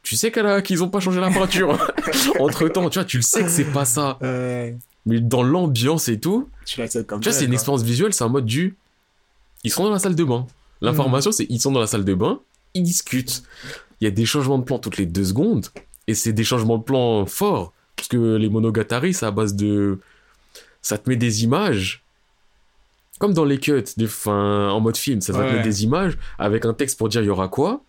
[0.01, 1.77] Tu sais qu'elle a- qu'ils ont pas changé la peinture.
[2.39, 4.17] Entre temps, tu vois, tu le sais que c'est pas ça.
[4.21, 4.75] Ouais.
[5.05, 8.29] Mais dans l'ambiance et tout, Tu comme tu vois, c'est une expérience visuelle, c'est un
[8.29, 8.75] mode du.
[9.63, 10.47] Ils sont dans la salle de bain.
[10.81, 12.39] L'information, c'est ils sont dans la salle de bain,
[12.73, 13.43] ils discutent.
[14.01, 15.67] Il y a des changements de plan toutes les deux secondes,
[16.07, 17.71] et c'est des changements de plan forts.
[17.95, 19.99] Parce que les monogatari, c'est à base de.
[20.85, 22.03] Ça te met des images.
[23.17, 24.05] Comme dans les cuts, des...
[24.05, 25.51] enfin, en mode film, ça va te Ouais.
[25.53, 27.81] mettre des images avec un texte pour dire il y aura quoi?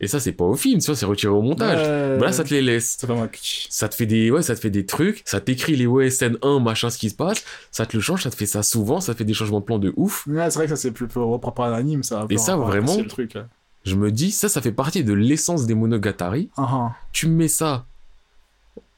[0.00, 1.78] Et ça, c'est pas au film, vois, c'est retiré au montage.
[1.86, 2.18] Ouais.
[2.18, 3.28] Bah là, ça te les laisse vraiment.
[3.68, 6.58] ça te fait des ouais ça te fait des trucs ça t'écrit les OSN 1
[6.58, 9.12] machin ce qui se passe ça te le change ça te fait ça souvent ça
[9.12, 11.06] te fait des changements de plan de ouf Ouais, c'est vrai que ça c'est plus
[11.06, 12.26] propre à un anime, ça.
[12.30, 13.36] Et ça, vraiment, le truc.
[13.84, 16.92] je me dis ça ça fait partie de l'essence des monogatari Ah, ah.
[17.12, 17.84] tu me mets ça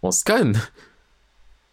[0.02, 0.52] en scan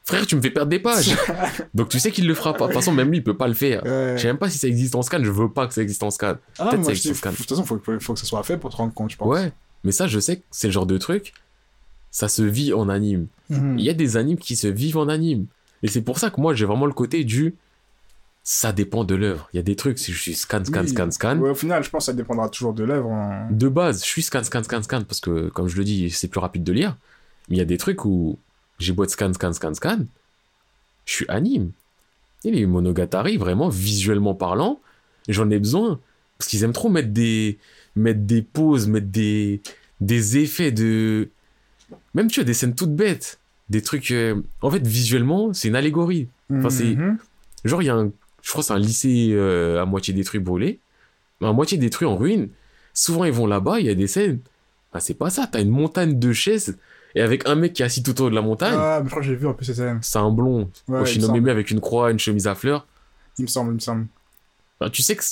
[0.10, 1.16] frère tu me fais perdre des pages
[1.74, 3.48] donc tu sais qu'il le fera pas de toute façon même lui il peut pas
[3.48, 4.14] le faire Ouais.
[4.18, 6.04] je sais même pas si ça existe en scan je veux pas que ça existe
[6.04, 7.32] en scan Ah, Peut-être ça existe scan.
[7.32, 9.28] de toute façon, faut, faut, que ça soit fait pour te rendre compte, je pense.
[9.28, 9.52] ouais
[9.84, 11.34] mais ça je sais que c'est le genre de truc
[12.12, 13.80] ça se vit en anime Mhm.
[13.80, 15.46] il y a des animes qui se vivent en anime.
[15.82, 17.56] Et c'est pour ça que moi, j'ai vraiment le côté du.
[18.44, 19.50] Ça dépend de l'œuvre.
[19.54, 20.90] Il y a des trucs, si je suis scan, scan, Oui.
[20.90, 21.38] scan, scan.
[21.40, 23.12] Ouais, au final, je pense que ça dépendra toujours de l'œuvre.
[23.12, 23.48] hein.
[23.52, 26.28] De base, je suis scan, scan, scan, scan, parce que, comme je le dis, c'est
[26.28, 26.96] plus rapide de lire.
[27.50, 28.38] Mais il y a des trucs où
[28.80, 30.00] j'ai beau être scan, scan, scan, scan,
[31.06, 31.72] je suis anime.
[32.46, 34.80] Et les monogatari, vraiment, visuellement parlant,
[35.28, 36.00] j'en ai besoin.
[36.38, 37.58] Parce qu'ils aiment trop mettre des,
[37.96, 39.62] mettre des pauses, mettre des,
[40.00, 41.30] des effets de.
[42.14, 43.40] Même tu as des scènes toutes bêtes.
[43.70, 44.12] Des trucs.
[44.12, 46.28] euh, En fait, visuellement, c'est une allégorie.
[46.52, 47.18] Enfin, c'est- Mhm.
[47.66, 48.12] Genre, il y a un.
[48.42, 50.80] Je crois que c'est un lycée euh, à moitié détruit, brûlé.
[51.42, 52.48] À moitié détruit en ruine.
[52.94, 54.40] Souvent, ils vont là-bas, il y a des scènes.
[54.94, 55.46] Ah, c'est pas ça.
[55.52, 56.78] T'as une montagne de chaises.
[57.16, 58.76] Et avec un mec qui est assis tout autour de la montagne.
[58.78, 60.00] Ah, mais je crois que j'ai vu un peu ces scènes.
[60.02, 60.60] C'est un blond.
[60.60, 61.08] Ouais, au il me semble.
[61.08, 62.86] Shinomeme avec une croix, une chemise à fleurs.
[63.38, 64.08] Il me semble, il me semble.
[64.80, 65.24] Enfin, tu sais que.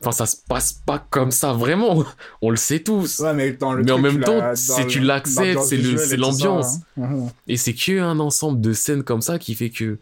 [0.00, 2.04] Enfin, ça se passe pas comme ça, vraiment.
[2.42, 3.18] On le sait tous.
[3.20, 6.78] Ouais, mais dans le Mais en même temps, si tu l'acceptes, c'est l'ambiance.
[7.00, 7.26] hein.
[7.46, 9.98] Et c'est que un ensemble de scènes comme ça qui fait que.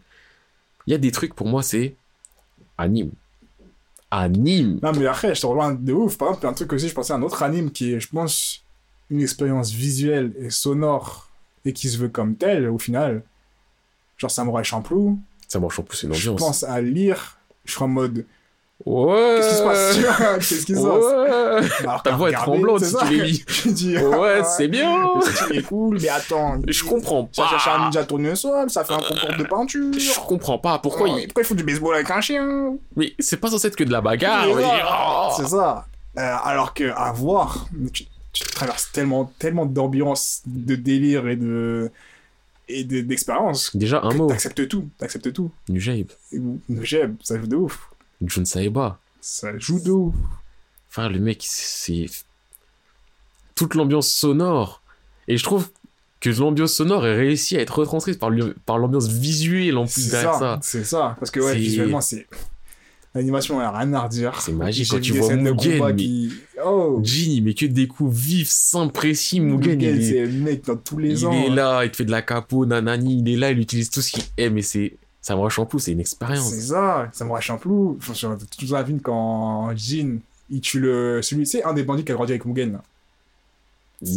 [0.87, 1.95] Il y a des trucs, pour moi, c'est.
[2.77, 3.11] Anime.
[4.09, 4.79] Anime.
[4.81, 6.17] Non, mais après, je te rejoins de ouf.
[6.17, 7.93] Par exemple, il y a un truc aussi, je pensais à un autre anime qui
[7.93, 8.63] est, je pense,
[9.09, 11.29] une expérience visuelle et sonore
[11.65, 13.23] et qui se veut comme tel, au final.
[14.17, 15.17] Genre Samurai Champloo.
[15.55, 16.39] En plus, c'est une Je ambiance.
[16.47, 18.25] pense à lire, je suis en mode,
[18.85, 19.37] Ouais.
[19.39, 19.97] Qu'est-ce qui se passe?
[20.49, 21.71] Qu'est-ce qui se passe?
[21.73, 21.87] Ouais.
[21.87, 23.05] Alors Ta voix est tremblante c'est si ça?
[23.07, 23.43] tu l'as mis.
[23.47, 25.15] Je dis, Ouais, c'est bien.
[25.15, 26.57] Le style est cool, mais attends.
[26.67, 27.83] Je comprends Ça cherche un pas.
[27.85, 29.91] ninja tournesol, ça fait un concours de peinture.
[29.97, 30.77] Je comprends pas.
[30.77, 31.25] Pourquoi Oh, il...
[31.25, 32.75] Pourquoi il faut du baseball avec un chien?
[32.95, 34.45] Mais c'est pas censé être que de la bagarre.
[35.37, 35.41] C'est.
[35.43, 35.85] C'est ça.
[36.19, 37.65] Euh, alors que à voir,
[38.39, 41.91] tu, traverses tellement, tellement d'ambiance, de délire et de
[42.69, 43.75] et de- d'expérience.
[43.75, 44.27] Déjà, un mot.
[44.27, 45.51] T'acceptes tout, t'acceptes tout.
[46.33, 47.89] Vous- J'aime, ça joue de ouf.
[48.25, 48.99] Jun Saeba.
[49.21, 50.15] Ça joue de ouf.
[50.89, 52.07] Frère, le mec, c'est.
[53.55, 54.81] Toute l'ambiance sonore.
[55.27, 55.69] Et je trouve
[56.19, 58.19] que l'ambiance sonore est réussie à être retranscrite
[58.65, 60.59] par l'ambiance visuelle en plus derrière ça, ça.
[60.61, 61.15] c'est ça.
[61.19, 62.27] Parce que ouais, visuellement, c'est.
[63.17, 64.39] L'animation, elle a rien à redire.
[64.41, 66.31] C'est magique quand tu vois Mugen, mais- qui.
[66.63, 66.99] Oh!
[67.03, 69.39] Jin, il met que des coups vifs, simples, précis.
[69.39, 71.31] Mugen, Mugen, il, est, c'est le mec dans tous les il ans.
[71.31, 71.55] est hein.
[71.55, 74.11] là, il te fait de la capo, nanani, il est là, il utilise tout ce
[74.11, 74.93] qu'il aime, mais c'est.
[75.21, 76.53] Ça me rush en plus, c'est une C'est expérience.
[76.53, 77.97] ça, ça un plou.
[78.01, 80.19] Je me toute la vie quand Jin,
[80.49, 81.21] il tue le.
[81.23, 82.73] Celui, sais, un des bandits qui a grandi avec Mugen.
[82.73, 82.83] là.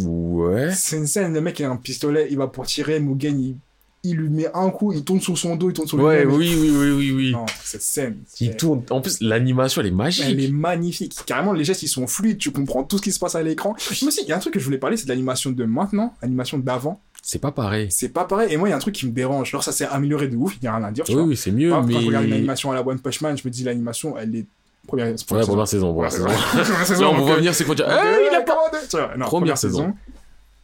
[0.05, 0.71] Ouais.
[0.73, 3.55] C'est une scène, le mec il a un pistolet, il va pour tirer, Mugen, il,
[4.03, 6.35] il lui met un coup, il tourne sur son dos, il tourne sur Ouais, lui-même.
[6.39, 7.31] oui, oui, oui, oui, oui.
[7.33, 8.17] Non, cette scène.
[8.39, 8.81] Il tourne.
[8.89, 10.25] En plus, l'animation, elle est magique.
[10.27, 11.15] Elle est magnifique.
[11.25, 13.75] Carrément, les gestes, ils sont fluides, tu comprends tout ce qui se passe à l'écran.
[14.01, 15.63] Mais aussi, il y a un truc que je voulais parler, c'est de l'animation de
[15.65, 16.99] maintenant, l'animation d'avant.
[17.21, 17.87] C'est pas pareil.
[17.91, 18.51] C'est pas pareil.
[18.51, 19.51] Et moi, il y a un truc qui me dérange.
[19.51, 21.05] Genre, ça s'est amélioré de ouf, il y a rien à dire.
[21.05, 21.25] tu Oui, vois.
[21.27, 21.93] oui, c'est mieux, Par mais.
[21.93, 24.35] Quand je regarde une animation à la One Punch Man, je me dis, l'animation, elle
[24.35, 24.45] est.
[24.87, 26.25] Première, Ouais, première saison, première saison.
[26.25, 27.83] Première saison, Là, on donc, va euh, revenir, c'est qu'on dit.
[27.85, 28.55] Ah, euh, il a pas.
[28.91, 29.93] vois, non, Première saison.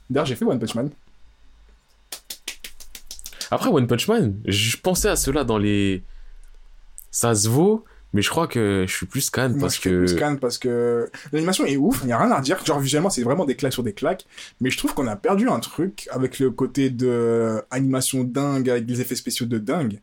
[0.09, 0.89] D'ailleurs, j'ai fait One Punch Man.
[3.51, 6.03] Après, One Punch Man, je pensais à cela dans les.
[7.11, 9.99] Ça se vaut, mais je crois que je suis plus scan Moi, parce je que.
[9.99, 12.63] plus scan parce que l'animation est ouf, il y a rien à dire.
[12.65, 14.25] Genre visuellement, c'est vraiment des claques sur des claques,
[14.59, 18.85] mais je trouve qu'on a perdu un truc avec le côté de animation dingue avec
[18.85, 20.01] des effets spéciaux de dingue.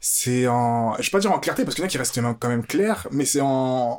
[0.00, 2.20] C'est en, je vais pas dire en clarté parce qu'il y en a qui restent
[2.38, 3.98] quand même clairs, mais c'est en...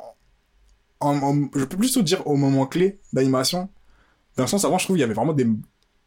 [1.00, 3.68] en, en- je peux plutôt dire au moment clé d'animation.
[4.36, 5.46] Dans le sens avant, je trouve il y avait vraiment des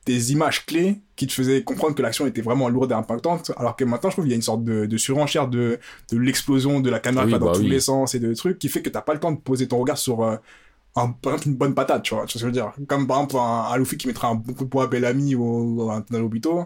[0.05, 3.76] des images clés qui te faisaient comprendre que l'action était vraiment lourde et impactante, alors
[3.76, 5.80] que maintenant, je trouve il y a une sorte de, de surenchère de,
[6.11, 8.34] de l'explosion de la caméra Oui, qui va dans bah tous les sens et de
[8.34, 10.38] trucs qui fait que t'as pas le temps de poser ton regard sur euh,
[10.95, 12.73] un- par exemple une bonne patate tu vois tu vois ce que je veux dire.
[12.88, 15.35] Comme par exemple un, un Luffy qui mettra un bon coup de poing à Bellamy
[15.35, 16.65] ou, ou un Obito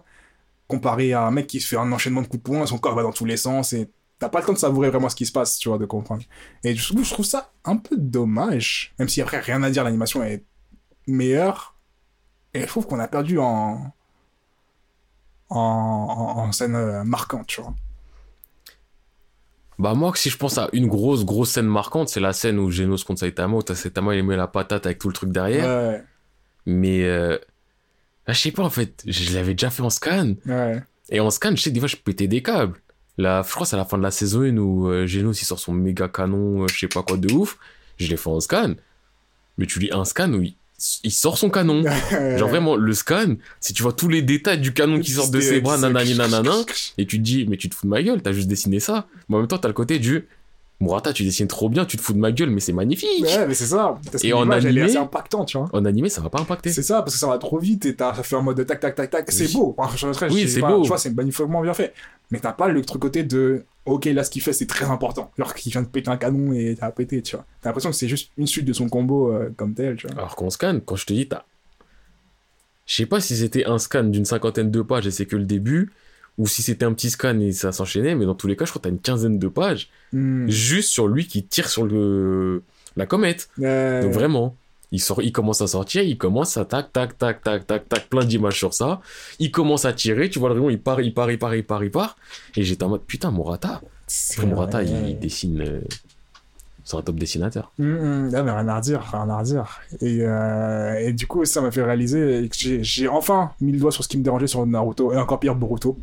[0.68, 2.96] comparé à un mec qui se fait un enchaînement de coups de poing son corps
[2.96, 3.90] va dans tous les sens et
[4.20, 6.24] t'as pas le temps de savourer vraiment ce qui se passe tu vois de comprendre.
[6.64, 9.84] Et je trouve, je trouve ça un peu dommage même si après rien à dire
[9.84, 10.44] l'animation est
[11.08, 11.73] meilleure
[12.54, 13.94] et je trouve qu'on a perdu en
[15.50, 17.74] en, scène euh, marquante tu vois
[19.78, 22.72] Bah, moi, si je pense à une grosse, grosse scène marquante, c'est la scène où
[22.72, 25.66] Genos contre Saitama, où Saitama, il met la patate avec tout le truc derrière.
[25.66, 26.04] ouais
[26.66, 27.04] Mais.
[27.04, 27.38] Euh...
[28.26, 30.34] ah, je sais pas, en fait, je l'avais déjà fait en scan.
[30.48, 32.80] ouais Et en scan, je sais que des fois, je pétais des câbles.
[33.18, 35.40] Là, je crois que c'est à la fin de la saison 1 où euh, Genos,
[35.40, 37.58] il sort son méga canon, euh, je sais pas quoi de ouf.
[37.98, 38.74] Je l'ai fait en scan.
[39.58, 40.56] Mais tu lis un scan où il,
[41.04, 41.84] il sort son canon.
[42.38, 45.40] Genre vraiment, le scan, si tu vois tous les détails du canon qui sort de
[45.40, 46.54] ses bras, nanani nanana,
[46.98, 49.08] et tu te dis, mais tu te fous de ma gueule, t'as juste dessiné ça.
[49.30, 50.28] Mais en même temps, t'as le côté du,
[50.84, 53.24] Murata, tu dessines trop bien, tu te fous de ma gueule, mais c'est magnifique.
[53.24, 53.98] Ouais, mais c'est ça.
[54.12, 55.70] Parce Et en animé- assez impactante, tu vois.
[55.74, 56.72] En animé, ça va pas impacter.
[56.72, 58.64] C'est ça, parce que ça va trop vite et t'as- ça fait en mode de
[58.64, 59.32] tac, tac, tac, tac.
[59.32, 59.54] C'est Oui.
[59.54, 59.76] beau.
[59.78, 60.82] Enfin, je- Oui, c'est beau.
[60.82, 61.94] Tu vois, c'est magnifiquement bien fait.
[62.32, 65.32] Mais t'as pas le truc côté de, ok, là, ce qu'il fait, c'est très important.
[65.38, 67.46] Genre qu'il vient de péter un canon et t'as pété, tu vois.
[67.62, 70.18] T'as l'impression que c'est juste une suite de son combo euh, comme tel, tu vois.
[70.18, 71.44] Alors qu'en scan, quand je te dis, t'as.
[72.86, 75.46] Je sais pas si c'était un scan d'une cinquantaine de pages et c'est que le
[75.46, 75.92] début,
[76.38, 78.72] ou si c'était un petit scan et ça s'enchaînait, mais dans tous les cas, je
[78.72, 80.48] crois que t'as une quinzaine de pages Hmm.
[80.48, 82.62] juste sur lui qui tire sur le
[82.96, 83.50] la comète.
[83.62, 84.56] Euh, Donc vraiment,
[84.92, 88.10] il sort, il commence à sortir, il commence à tac tac tac tac tac tac
[88.10, 89.02] plein d'images sur ça.
[89.40, 91.64] Il commence à tirer, tu vois le rayon, il part, il part, il part, il
[91.66, 92.16] part, il part.
[92.56, 93.82] Et j'étais en mode putain Murata.
[94.06, 94.92] c'est Après Murata, vrai.
[94.92, 95.62] il, il dessine.
[95.62, 95.82] euh,
[96.84, 97.72] C'est un top dessinateur.
[97.80, 99.80] Hum, hum, ah, mais rien à redire, rien à redire.
[100.02, 103.80] Et, euh, et du coup, ça m'a fait réaliser que j'ai- j'ai enfin mis le
[103.80, 105.98] doigt sur ce qui me dérangeait sur Naruto, et encore pire Boruto.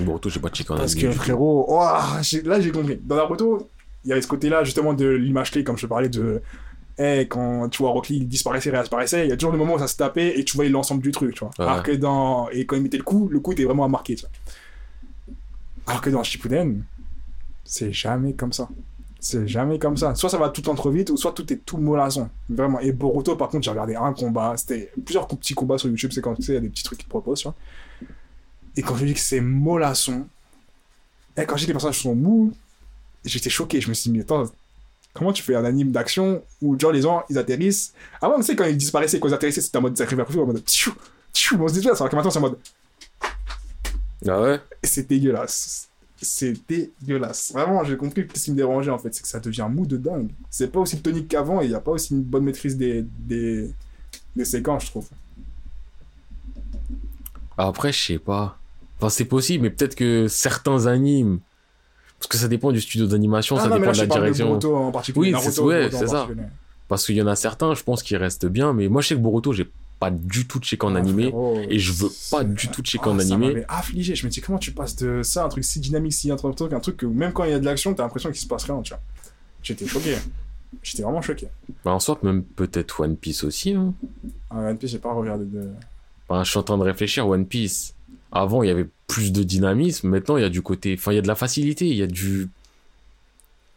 [0.00, 1.66] Boruto, j'ai pas checké en Parce que frérot,
[2.44, 2.98] là j'ai compris.
[3.02, 3.68] Dans Naruto,
[4.04, 6.40] il y avait ce côté-là justement de l'image clé, comme je te parlais de.
[6.98, 9.74] Eh, quand tu vois Rock Lee il disparaissait, réapparaissait, il y a toujours le moment
[9.74, 11.50] où ça se tapait et tu voyais l'ensemble du truc, tu vois.
[11.58, 11.64] Ouais.
[11.64, 12.48] Alors que dans.
[12.50, 14.30] Et quand il mettait le coup, le coup était vraiment à marquer, tu vois.
[15.86, 16.84] Alors que dans Shippuden,
[17.64, 18.68] c'est jamais comme ça.
[19.20, 20.14] C'est jamais comme ça.
[20.16, 22.28] Soit ça va tout entre vite, ou soit tout est tout mollasson.
[22.50, 22.80] Vraiment.
[22.80, 24.54] Et Boruto, par contre, j'ai regardé un combat.
[24.56, 26.10] C'était plusieurs petits combats sur YouTube.
[26.12, 27.54] C'est quand tu sais, il y a des petits trucs qu'ils proposent, tu vois.
[28.76, 30.26] Et quand je dis que c'est mollasson,
[31.36, 32.52] et quand j'ai dit que les personnages sont mous,
[33.24, 33.80] j'étais choqué.
[33.80, 34.50] Je me suis dit, mais attends,
[35.14, 37.92] comment tu fais un anime d'action où, genre, les gens, ils atterrissent?
[38.20, 40.26] Avant, tu sais, quand ils disparaissaient, quand ils atterrissaient, c'était en mode, ça arrivait à
[40.40, 40.92] en mode, tchou,
[41.34, 42.58] tchou, on se dit, alors que maintenant, c'est en mode,
[44.28, 44.60] Ah ouais?
[44.84, 45.88] C'est dégueulasse.
[46.20, 47.52] c'est dégueulasse.
[47.52, 49.96] Vraiment, j'ai compris ce qui me dérangeait en fait, c'est que ça devient mou de
[49.96, 50.30] dingue.
[50.50, 53.02] C'est pas aussi tonique qu'avant et il n'y a pas aussi une bonne maîtrise des,
[53.02, 53.70] des,
[54.36, 55.08] des séquences, je trouve.
[57.56, 58.58] Après, je sais pas.
[59.02, 61.40] Enfin, c'est possible, mais peut-être que certains animes.
[62.20, 64.06] Parce que ça dépend du studio d'animation, ça Ah non, mais dépend là, de la
[64.06, 64.46] parle de direction.
[64.50, 65.34] Boruto en particulier.
[65.34, 66.28] Oui, c'est- ouais, ça.
[66.86, 69.14] Parce qu'il y en a certains, je pense, qui restent bien, mais moi, je sais
[69.16, 69.66] que Boruto, j'ai
[69.98, 71.24] pas du tout checké en Ah, animé.
[71.30, 73.46] frérot, et je veux pas du tout checker Ah, en Ça animé.
[73.48, 74.14] m'avait affligé.
[74.14, 76.78] Je me dis, comment tu passes de ça, un truc si dynamique, si truc, un
[76.80, 78.80] truc que même quand il y a de l'action, t'as l'impression qu'il se passe rien,
[78.82, 79.00] tu vois.
[79.64, 80.14] J'étais choqué.
[80.82, 81.48] J'étais vraiment choqué.
[81.84, 83.72] Bah, en soit, même peut-être One Piece aussi.
[83.74, 83.94] Hein.
[84.50, 85.68] Ah, One Piece, j'ai pas regardé de.
[86.28, 87.94] Enfin, je suis en train de réfléchir, One Piece.
[88.32, 90.08] Avant, il y avait plus de dynamisme.
[90.08, 90.94] Maintenant, il y a du côté.
[90.98, 91.86] Enfin, il y a de la facilité.
[91.86, 92.48] Il y a du.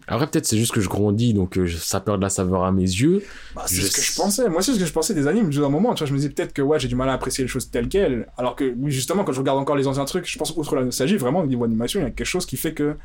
[0.07, 2.71] Après, peut-être c'est juste que je grandis, donc euh, ça perd de la saveur à
[2.71, 3.23] mes yeux.
[3.55, 4.49] Bah, c'est Je ce que je sais- pensais.
[4.49, 5.49] Moi c'est ce que je pensais des animes.
[5.51, 7.13] À un moment, tu vois, je me disais peut-être que ouais, j'ai du mal à
[7.13, 8.27] apprécier les choses telles quelles.
[8.37, 11.17] Alors que, justement, quand je regarde encore les anciens trucs, je pense, outre la nostalgie,
[11.17, 12.95] vraiment, au niveau animation, il y a quelque chose qui fait que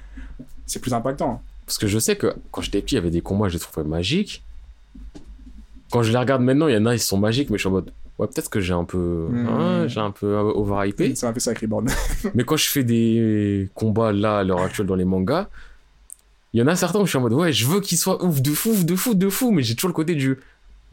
[0.66, 1.42] c'est plus impactant.
[1.64, 3.60] Parce que je sais que quand j'étais petit, il y avait des combats, je les
[3.60, 4.42] trouvais magiques.
[5.90, 7.68] Quand je les regarde maintenant, il y en a, ils sont magiques, mais je suis
[7.68, 7.90] en mode.
[8.20, 9.28] Ouais, peut-être que j'ai un peu.
[9.30, 9.46] Hmm.
[9.48, 11.14] hein, j'ai un peu euh, overhypé.
[11.14, 11.88] Ça m'a fait ça avec Reborn.
[12.34, 15.48] mais quand je fais des combats là, à l'heure actuelle, dans les mangas,
[16.52, 17.32] il y en a certains où je suis en mode.
[17.32, 19.74] Ouais, je veux qu'ils soient ouf de fou, ouf de fou, de fou, mais j'ai
[19.74, 20.38] toujours le côté du.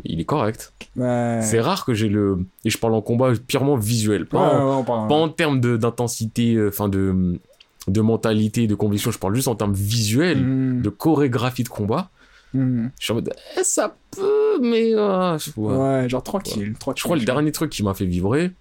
[0.05, 0.73] Il est correct.
[0.95, 1.39] Ouais.
[1.41, 2.45] C'est rare que j'ai le.
[2.63, 4.25] Et je parle en combat purement visuel.
[4.27, 7.39] Pas, Ouais, en, ouais, on parle- pas en termes d'intensité, euh, enfin de,
[7.87, 9.11] de mentalité, de conviction.
[9.11, 10.81] Je parle juste en termes visuels, Mhm.
[10.83, 12.09] de chorégraphie de combat.
[12.53, 12.91] Mhm.
[12.99, 13.33] Je suis en mode.
[13.59, 14.93] Eh, ça peut, mais.
[14.95, 15.75] euh, je- ouais.
[15.75, 16.99] Ouais, genre tranquille, tranquille.
[16.99, 18.51] Je crois que le dernier truc qui m'a fait vibrer,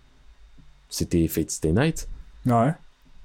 [0.88, 2.08] c'était Fate Stay Night.
[2.46, 2.72] Ouais.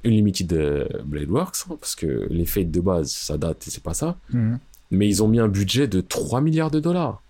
[0.05, 3.83] Unlimited euh, Blade Works, hein, parce que les Fate de base, ça date et c'est
[3.83, 4.17] pas ça.
[4.31, 4.59] Mhm.
[4.91, 7.21] Mais ils ont mis un budget de 3 milliards de dollars.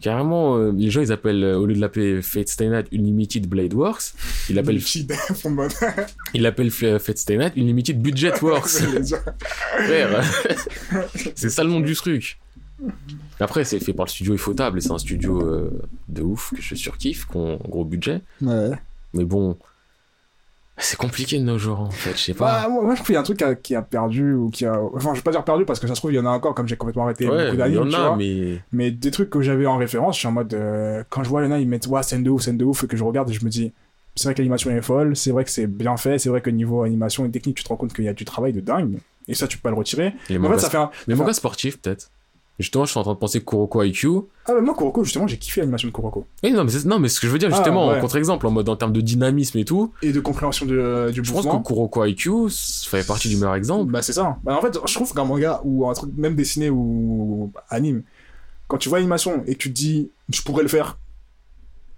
[0.00, 3.46] Carrément, euh, les gens, ils appellent, euh, au lieu de l'appeler Fate Stay Night Unlimited
[3.46, 4.14] Blade Works,
[4.48, 4.80] ils l'appellent,
[6.34, 8.82] ils l'appellent Fate Stay Night Unlimited Budget Works.
[9.84, 10.24] Frère,
[11.34, 12.38] c'est ça le nom du truc.
[13.38, 15.70] Après, c'est fait par le studio Ifotable, et c'est un studio euh,
[16.08, 18.20] de ouf que je surkiffe, gros budget.
[18.42, 18.70] Ouais.
[19.14, 19.56] Mais bon,
[20.80, 22.62] c'est compliqué de nos jours, en fait, je sais pas.
[22.62, 24.34] Bah, moi, moi, je trouve qu'il y a un truc qui a, qui a perdu,
[24.34, 24.80] ou qui a.
[24.94, 26.30] Enfin, je vais pas dire perdu parce que ça se trouve, il y en a
[26.30, 28.58] encore, comme j'ai complètement arrêté ouais, beaucoup il y en a, mais...
[28.72, 30.54] Mais des trucs que j'avais en référence, je suis en mode.
[30.54, 32.84] euh, quand je vois les nains, ils mettent ouais, scène de ouf, scène de ouf,
[32.84, 33.72] et que je regarde et je me dis.
[34.16, 36.50] C'est vrai que l'animation est folle, c'est vrai que c'est bien fait, c'est vrai que
[36.50, 38.98] niveau animation et technique, tu te rends compte qu'il y a du travail de dingue.
[39.28, 40.14] Et ça, tu peux pas le retirer.
[40.28, 40.90] Les Mais en fait, mangas, ça fait un.
[41.14, 42.10] enfin- sportifs, peut-être.
[42.60, 44.08] Justement, je suis en train de penser Kuroko IQ.
[44.46, 46.26] Ah, mais moi, Kuroko, justement, j'ai kiffé l'animation de Kuroko.
[46.44, 47.96] Oui, non, mais, non, mais ce que je veux dire, Ah, justement, ouais.
[47.98, 51.22] en contre-exemple, en mode en termes de dynamisme et tout, Et de compréhension de, du
[51.24, 51.60] je pense mouvement.
[51.62, 53.90] que Kuroko IQ ça fait partie du meilleur exemple.
[53.90, 54.36] Bah c'est ça.
[54.44, 58.02] Bah, en fait, je trouve qu'un manga ou un truc même dessiné ou anime,
[58.68, 60.98] quand tu vois l'animation et que tu te dis je pourrais le faire,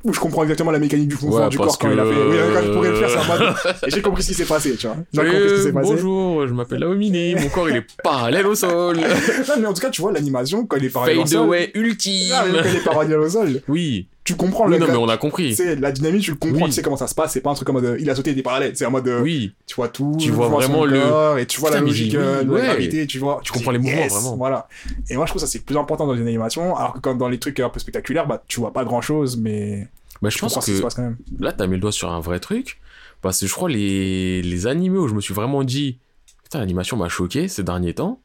[0.04, 2.08] ou je comprends exactement la mécanique du mouvement Ouais, du corps quand il a que-
[2.12, 2.20] fait.
[2.28, 3.54] Oui, quand je pourrais le faire, c'est mode.
[3.86, 4.96] Et j'ai compris ce qui s'est passé, tu vois.
[5.12, 5.90] J'ai compris ce qui s'est passé.
[5.94, 8.96] bonjour, je m'appelle Laomine, mon corps il est parallèle au sol.
[9.48, 11.46] Non, mais en tout cas, tu vois l'animation quand il est parallèle au Fade sol.
[11.46, 12.32] away ultime.
[12.34, 14.06] Ah, quand il est parallèle au sol, Oui.
[14.24, 14.78] Tu comprends Oui, le.
[14.78, 15.56] non, mais on a compris.
[15.80, 16.70] La dynamique, tu le comprends, Oui.
[16.70, 17.32] tu sais comment ça se passe.
[17.32, 18.76] C'est pas un truc comme mode il a sauté des parallèles.
[18.76, 19.54] C'est en mode euh, Oui.
[19.66, 22.14] tu vois tout, Tu vois vraiment le- corps, et tu vois Putain, la mais logique
[22.14, 22.60] euh, ouais.
[22.60, 23.40] la gravité, tu vois.
[23.42, 24.36] Tu comprends les mouvements, vraiment.
[24.36, 24.68] Voilà.
[25.10, 27.28] Et moi, je trouve ça c'est plus important dans une animation, alors que quand dans
[27.28, 29.88] les trucs un peu spectaculaires, bah, tu vois pas grand chose, mais
[30.22, 31.16] Bah, je tu pense ce qui se que passe quand même.
[31.40, 32.80] là, t'as mis le doigt sur un vrai truc.
[33.22, 35.98] Parce que je crois les, les animés où je me suis vraiment dit,
[36.44, 38.20] putain, l'animation m'a choqué ces derniers temps.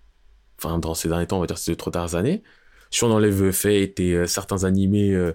[0.62, 2.42] Enfin, dans ces derniers temps, on va dire ces deux, trois dernières années.
[2.90, 5.34] Si on enlève Fate et euh, certains animés euh,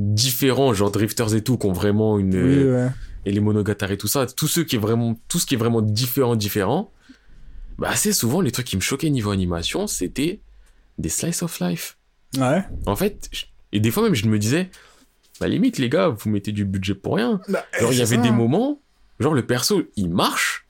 [0.00, 2.34] différents, genre Drifters et tout, qui ont vraiment une.
[2.34, 2.92] euh, ouais.
[3.26, 5.58] et les Monogatari et tout ça, tout ce qui est vraiment, tout ce qui est
[5.58, 6.90] vraiment différent, différent,
[7.78, 10.40] bah, assez souvent, les trucs qui me choquaient niveau animation, c'était
[10.98, 11.96] des slice of life.
[12.38, 12.64] Ouais.
[12.86, 14.70] En fait, je- et des fois même, je me disais,
[15.40, 17.40] bah, limite, les gars, vous mettez du budget pour rien.
[17.48, 18.22] Bah, Genre, il y avait ça.
[18.22, 18.80] des moments,
[19.18, 20.66] genre, le perso, il marche,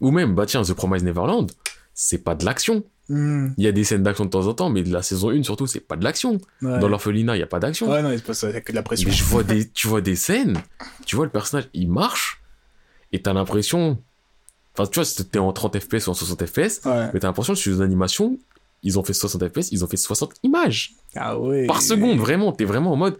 [0.00, 1.50] ou même, bah, tiens, The Promised Neverland,
[1.94, 2.84] c'est pas de l'action.
[3.08, 5.30] Hmm, Il y a des scènes d'action de temps en temps, mais de la saison
[5.30, 6.38] 1 surtout, c'est pas de l'action.
[6.62, 6.78] ouais.
[6.80, 7.88] Dans l'orphelinat, il y a pas d'action.
[7.90, 9.08] Ouais, non, il se passe avec de la pression.
[9.08, 10.58] Mais je vois des, tu vois des scènes,
[11.04, 12.42] tu vois le personnage, il marche,
[13.12, 13.98] et t'as l'impression,
[14.76, 17.10] enfin, tu vois, c'était en 30 FPS ou en 60 FPS, Ouais.
[17.14, 18.38] mais t'as l'impression que sur une animation,
[18.82, 21.66] ils ont fait 60 FPS, ils ont fait 60 images Ah ouais.
[21.66, 23.16] par seconde, vraiment, t'es vraiment en mode,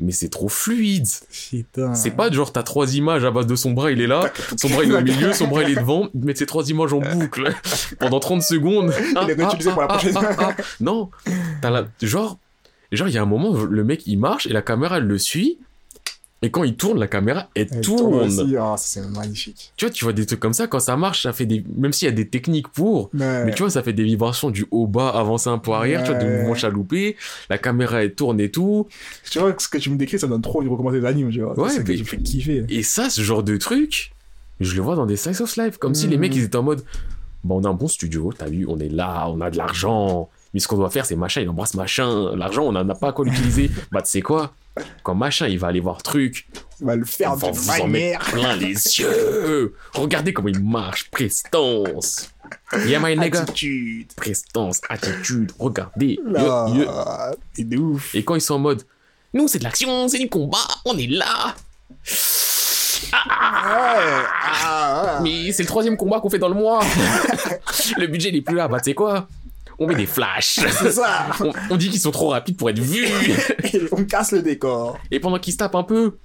[0.00, 1.06] mais c'est trop fluide.
[1.50, 1.94] Putain.
[1.94, 4.68] C'est pas genre, t'as trois images à base de son bras, il est là, son
[4.68, 6.92] bras il est au milieu, son bras il est devant, ils mettent ces trois images
[6.92, 7.54] en boucle
[8.00, 8.92] pendant 30 secondes.
[9.22, 10.14] Il est réutilisé pour la prochaine.
[10.80, 11.10] Non,
[11.62, 11.86] t'as la...
[12.02, 12.38] genre,
[12.92, 15.18] genre il y a un moment, le mec il marche et la caméra elle le
[15.18, 15.58] suit,
[16.44, 18.56] et quand il tourne, la caméra elle, Elle tourne.
[18.60, 19.72] Ah, c'est magnifique.
[19.76, 21.64] Tu vois, tu vois des trucs comme ça, quand ça marche, ça fait des.
[21.76, 23.10] Même s'il y a des techniques pour,
[23.46, 26.10] mais tu vois, ça fait des vibrations du haut bas, avancer un peu arrière, tu
[26.10, 27.16] vois, des mouvements chaloupés,
[27.50, 28.86] la caméra elle tourne et tout.
[29.30, 31.58] Tu vois, ce que tu me décris, ça donne trop une recommandation d'anime, tu vois.
[31.58, 32.64] Ouais, mais- qui me fait kiffer.
[32.68, 34.12] Et ça, ce genre de truc,
[34.60, 36.62] Je le vois dans des slice of life, comme si les mecs, ils étaient en
[36.62, 36.84] mode,
[37.42, 40.28] bon, on a un bon studio, t'as vu, on est là, on a de l'argent,
[40.54, 43.08] mais ce qu'on doit faire, c'est machin, il embrasse machin, l'argent, on n'en a pas
[43.08, 43.68] à quoi l'utiliser.
[43.92, 44.54] bah, tu sais quoi?
[45.02, 46.48] Quand machin, il va aller voir truc,
[46.82, 49.74] On va le faire de vous en mettre plein les yeux.
[49.92, 52.30] Regardez comment il marche, prestance.
[52.86, 53.40] Yeah, my nigga.
[53.40, 54.12] Attitude.
[54.14, 56.20] Prestance, attitude, regardez.
[56.24, 56.90] Là, Yo, yo.
[57.56, 58.14] Et de ouf.
[58.14, 58.82] Et quand ils sont en mode,
[59.32, 61.54] nous, c'est de l'action, c'est du combat, on est là.
[63.12, 63.18] Ouais.
[63.30, 65.22] Ah, ouais.
[65.46, 66.80] Mais c'est le troisième combat qu'on fait dans le mois.
[67.98, 68.68] le budget n'est plus là.
[68.68, 69.26] Bah, tu sais quoi?
[69.78, 70.60] On met des flashs.
[70.70, 71.26] C'est ça.
[71.40, 73.06] On, on dit qu'ils sont trop rapides pour être vus.
[73.72, 74.98] Et on casse le décor.
[75.10, 76.18] Et pendant qu'ils se tapent un peu,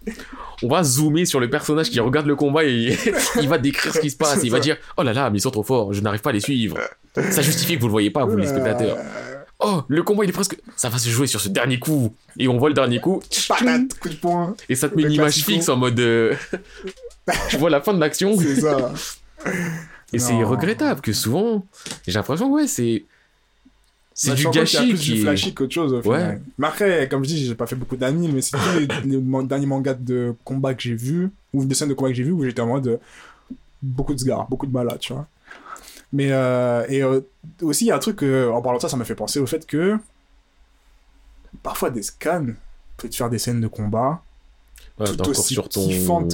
[0.63, 2.97] on va zoomer sur le personnage qui regarde le combat et
[3.41, 4.39] il va décrire ce qui se passe.
[4.43, 6.33] Il va dire Oh là là, mais ils sont trop forts, je n'arrive pas à
[6.33, 6.77] les suivre.
[7.31, 8.97] Ça justifie que vous le voyez pas, vous les spectateurs.
[8.97, 10.55] Euh, Oh, le combat il est presque.
[10.77, 12.15] Ça va se jouer sur ce dernier coup.
[12.37, 13.21] Et on voit le dernier coup.
[13.49, 14.55] patate, coup de poing.
[14.69, 15.99] Et ça te met Le une image fixe en mode.
[15.99, 16.33] euh,
[17.49, 18.37] tu vois la fin de l'action.
[18.39, 18.93] C'est ça.
[20.13, 21.67] Et c'est regrettable que souvent,
[22.07, 23.05] j'ai l'impression que ouais, c'est.
[24.21, 25.13] C'est Bah, du qu'il y a gâchis plus qui.
[25.13, 26.41] du flashy qu'autre chose au Ouais.
[26.57, 29.17] Mais après, comme je dis, j'ai pas fait beaucoup d'animes, mais c'est tous les, les
[29.17, 32.23] man- derniers mangas de combat que j'ai vus, ou des scènes de combat que j'ai
[32.23, 32.97] vus, où j'étais en mode euh,
[33.81, 35.25] beaucoup de sgars, beaucoup de malades, tu vois.
[36.11, 37.21] Mais, euh, et euh,
[37.61, 39.45] aussi, il y a un truc, en parlant de ça, ça m'a fait penser au
[39.45, 39.97] fait que
[41.63, 42.47] parfois des scans
[42.97, 44.21] peuvent te faire des scènes de combat
[44.99, 45.87] Ouais, tout aussi sur ton.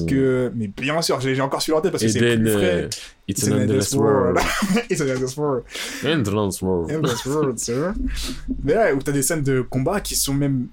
[0.08, 0.52] que.
[0.56, 2.84] Mais bien sûr, j'ai encore celui-là en tête parce que c'est plus frais.
[2.84, 2.90] euh,
[3.28, 4.38] It's It's an an endless endless world.
[4.38, 4.86] world.
[4.90, 5.64] It's an endless world.
[6.04, 6.92] Endless world.
[6.92, 7.94] Endless World, sir.
[8.64, 10.68] Mais ouais, où t'as des scènes de combat qui sont même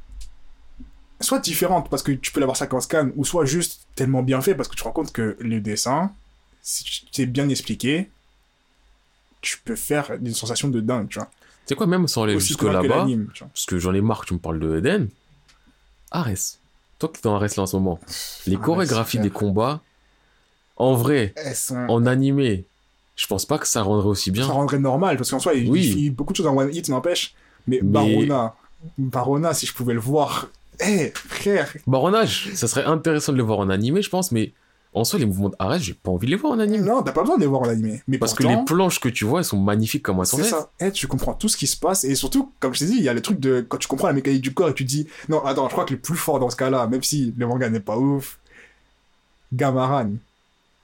[1.20, 4.40] soit différentes parce que tu peux l'avoir ça qu'en scan, ou soit juste tellement bien
[4.40, 6.10] fait parce que tu te rends compte que le dessin,
[6.62, 8.08] si tu t'es bien expliqué,
[9.40, 11.28] tu peux faire une sensation de dingue, tu vois.
[11.28, 13.06] Tu sais quoi, même sans aller jusque là-bas,
[13.38, 15.08] parce que j'en ai marre que tu me parles de Eden.
[16.10, 16.58] Ares.
[17.02, 17.98] Toi qui es dans Ares là en ce moment.
[18.46, 19.80] Les Ares, chorégraphies des combats,
[20.76, 21.74] en vrai, sont...
[21.88, 22.64] en animé,
[23.16, 24.46] je pense pas que ça rendrait aussi bien.
[24.46, 25.84] Ça rendrait normal parce qu'en soi, il, Oui.
[25.96, 27.34] il fait beaucoup de choses en one hit, n'empêche.
[27.66, 28.54] Mais, Mais- Barona,
[28.98, 30.46] Barona, si je pouvais le voir,
[30.80, 34.52] eh, frère, Baronage, ça serait intéressant de le voir en animé, je pense, mais
[34.94, 36.78] en soi, les mouvements d'Ares, j'ai pas envie de les voir en animé.
[36.84, 38.02] non, t'as pas besoin de les voir en animé.
[38.06, 40.36] Mais Parce pourtant, que les planches que tu vois, elles sont magnifiques comme elles sont
[40.36, 40.70] C'est ça.
[40.80, 42.04] Eh, tu comprends tout ce qui se passe.
[42.04, 44.08] Et surtout, comme je t'ai dit, il y a le truc de quand tu comprends
[44.08, 46.38] la mécanique du corps et tu dis non, attends, je crois que le plus fort
[46.40, 48.38] dans ce cas-là, même si le manga n'est pas ouf,
[49.52, 50.10] Gamaran.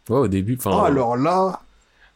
[0.09, 0.71] Ouais, au début, enfin.
[0.75, 1.61] Oh, alors là,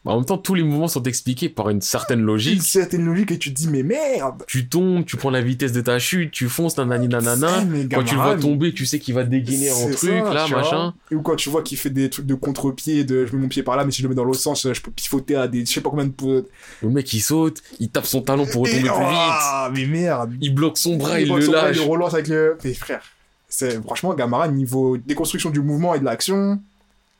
[0.05, 2.61] En même temps, tous les mouvements sont expliqués par une certaine une logique.
[2.61, 4.43] certaine logique et tu te dis mais merde.
[4.47, 7.63] Tu tombes, tu prends la vitesse de ta chute, tu fonces, nanani nanana.
[7.89, 10.93] Quand tu le vois tomber, tu sais qu'il va dégainer en truc, ça, là, machin.
[11.11, 13.63] Ou quand tu vois qu'il fait des trucs de contre-pied, de je mets mon pied
[13.63, 15.65] par là, mais si je le mets dans l'autre sens, je peux pivoter à des
[15.65, 16.45] je sais pas combien de.
[16.81, 18.91] Le mec, il saute, il tape son talon pour retomber Et- plus vite.
[18.99, 20.33] Ah, mais merde.
[20.41, 21.77] Il bloque son bras, il, le son bras, lâche.
[21.81, 22.57] Il relance avec le.
[22.65, 23.01] Mais frère,
[23.47, 26.59] c'est franchement Gamara niveau déconstruction du mouvement et de l'action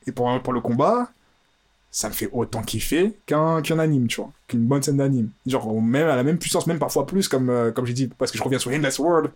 [0.06, 1.08] et pour, pour le combat,
[1.94, 5.30] ça me fait autant kiffer qu'un qu'un anime, tu vois, qu'une bonne scène d'anime.
[5.46, 8.32] Genre même à la même puissance, même parfois plus comme euh, comme j'ai dit parce
[8.32, 9.30] que je reviens sur Endless World,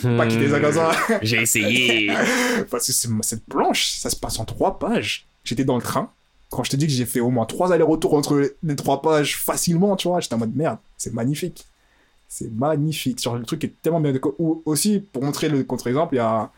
[0.00, 0.92] pas quitter ça,
[1.22, 2.12] J'ai essayé.
[2.70, 5.26] parce que cette planche, ça se passe en trois pages.
[5.42, 6.08] J'étais dans le train.
[6.50, 9.36] Quand je te dis que j'ai fait au moins trois allers-retours entre les trois pages
[9.36, 11.66] facilement, tu vois, j'étais en mode merde, c'est magnifique.
[12.28, 13.20] C'est magnifique.
[13.20, 16.52] Genre, le truc est tellement bien Ou aussi, pour montrer le contre-exemple, il y a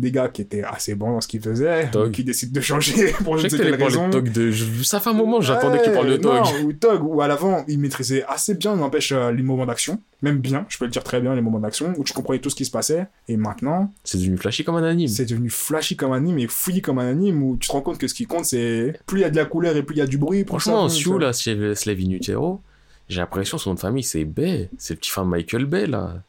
[0.00, 3.38] des gars qui étaient assez bons dans ce qu'ils faisaient, qui décident de changer pour
[3.38, 4.10] Je ne sais quelle raison.
[4.10, 4.52] Tog de...
[4.82, 6.32] Ça fait un moment, j'attendais Ouais, parles de Tog.
[6.34, 10.00] Non, ou Tog, ou à l'avant, il maîtrisait assez bien, n'empêche, euh, les moments d'action.
[10.22, 12.50] Même bien, je peux le dire très bien, les moments d'action, où tu comprenais tout
[12.50, 13.06] ce qui se passait.
[13.28, 15.08] Et maintenant, C'est devenu flashy comme un anime.
[15.08, 17.80] c'est devenu flashy comme un anime et fouillis comme un anime où tu te rends
[17.80, 19.94] compte que ce qui compte c'est plus il y a de la couleur et plus
[19.96, 20.44] il y a du bruit.
[20.46, 21.18] Franchement, ça.
[21.18, 22.60] là, Slave Slave Inutero,
[23.08, 24.68] j'ai l'impression son nom de famille, c'est Bay.
[24.78, 26.22] C'est le petit fan Michael Bay, là.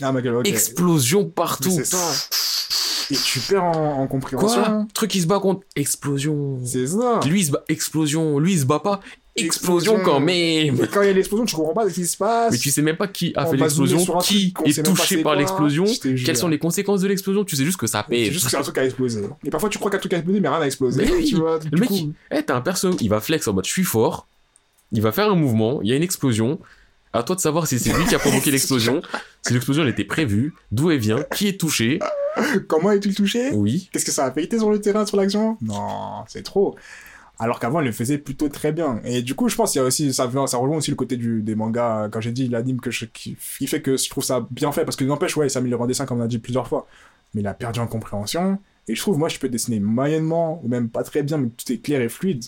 [0.00, 0.46] Ah, ma gueule, ok.
[0.46, 1.70] Explosion partout.
[1.70, 2.12] C'est ça.
[3.10, 4.62] Et tu perds en, en compréhension.
[4.62, 4.86] Quoi?
[4.94, 6.58] Truc qui se bat contre explosion.
[6.64, 7.20] C'est ça.
[7.26, 9.00] Lui il se bat explosion, lui il se bat pas
[9.36, 10.04] explosion, Explosion.
[10.04, 10.82] quand même.
[10.82, 12.50] Et quand il y a l'explosion, tu comprends pas ce qui se passe.
[12.52, 15.36] Mais tu sais même pas qui a On fait l'explosion, qui est touché c'est par
[15.36, 15.84] l'explosion,
[16.24, 18.32] quelles sont les conséquences de l'explosion, tu sais juste que ça C'est pète.
[18.32, 19.22] juste que c'est un truc qui a explosé.
[19.44, 21.04] Et parfois tu crois qu'un truc a explosé, mais rien n'a explosé.
[21.04, 21.24] Mais oui.
[21.26, 23.64] tu vois, Le mec, coup, il- eh, t'as un perso, il va flex en mode
[23.64, 24.26] je suis fort,
[24.92, 26.58] il va faire un mouvement, il y a une explosion.
[27.12, 29.00] À toi de savoir si c'est lui qui a provoqué l'explosion,
[29.46, 32.00] si l'explosion elle était prévue, d'où elle vient, qui est touché.
[32.66, 33.52] Comment est-il touché?
[33.52, 33.88] Oui.
[33.92, 35.56] Qu'est-ce que ça a affecté sur le terrain, sur l'action?
[35.60, 36.76] Non, c'est trop.
[37.38, 39.00] Alors qu'avant, il le faisait plutôt très bien.
[39.04, 41.16] Et du coup, je pense qu'il y a aussi, ça, ça rejoint aussi le côté
[41.16, 44.24] du, des mangas, quand j'ai dit l'anime, que je, qui, qui fait que je trouve
[44.24, 46.38] ça bien fait, parce que n'empêche, ouais, il s'améliore en dessin, comme on a dit
[46.38, 46.86] plusieurs fois.
[47.34, 48.58] Mais il a perdu en compréhension.
[48.88, 51.62] Et je trouve, moi, je peux dessiner moyennement, ou même pas très bien, mais que
[51.62, 52.44] tout est clair et fluide.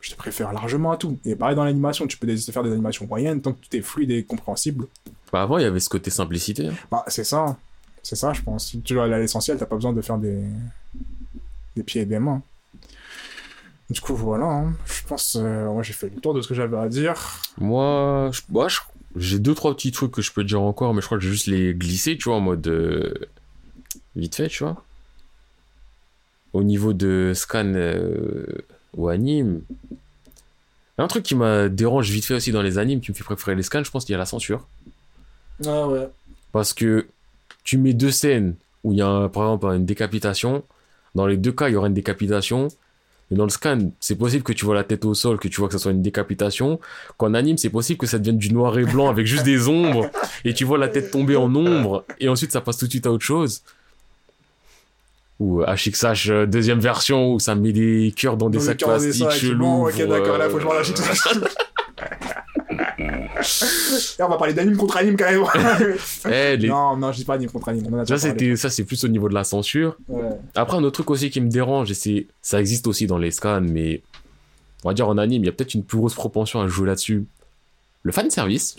[0.00, 1.18] Je te préfère largement à tout.
[1.24, 4.12] Et pareil dans l'animation, tu peux faire des animations moyennes, tant que tout est fluide
[4.12, 4.86] et compréhensible.
[5.32, 6.70] Bah avant il y avait ce côté simplicité.
[6.88, 7.56] Bah, c'est ça.
[8.02, 8.66] C'est ça, je pense.
[8.68, 10.42] Si tu dois aller à l'essentiel, t'as pas besoin de faire des...
[11.76, 12.42] des pieds et des mains.
[13.90, 14.44] Du coup, voilà.
[14.46, 14.72] hein.
[14.86, 17.16] Je pense, euh, moi, j'ai fait le tour de ce que j'avais à dire.
[17.58, 18.80] Moi, je- moi, je-
[19.16, 21.28] j'ai deux, trois petits trucs que je peux dire encore, mais je crois que je
[21.28, 23.14] vais juste les glisser, tu vois, en mode euh,
[24.16, 24.84] vite fait, tu vois.
[26.52, 28.46] Au niveau de scan euh,
[28.94, 29.62] ou anime,
[30.96, 33.54] un truc qui m'a dérange vite fait aussi dans les animes, qui me fait préférer
[33.54, 34.66] les scans, je pense qu'il y a la censure.
[35.66, 36.08] Ah ouais.
[36.52, 37.06] Parce que
[37.68, 40.62] tu mets deux scènes où il y a, un- par exemple, une décapitation.
[41.14, 42.68] Dans les deux cas, il y aura une décapitation.
[43.30, 45.60] Mais dans le scan, c'est possible que tu vois la tête au sol, que tu
[45.60, 46.80] vois que ça soit une décapitation.
[47.18, 50.08] Qu'en anime, c'est possible que ça devienne du noir et blanc avec juste des ombres.
[50.46, 52.06] Et tu vois la tête tomber en ombre.
[52.20, 53.60] Et ensuite, ça passe tout de suite à autre chose.
[55.38, 58.78] Ou HXH, euh, deuxième version, où ça met des cœurs dans des Dans le sacs
[58.78, 59.88] des plastiques chelous.
[59.88, 60.72] Ok, d'accord, là, euh, faut que je m'en
[64.18, 65.48] Et on va parler d'anime contre anime carrément.
[66.30, 67.86] eh, les- Non, non, je dis pas anime contre anime.
[67.90, 69.96] On en a Ça, c'était, ça, c'est plus au niveau de la censure.
[70.08, 70.22] Ouais.
[70.54, 73.30] Après, un autre truc aussi qui me dérange, et c'est, ça existe aussi dans les
[73.30, 74.02] scans, mais
[74.84, 76.86] on va dire en anime, il y a peut-être une plus grosse propension à jouer
[76.86, 77.26] là-dessus.
[78.02, 78.76] Le fan service,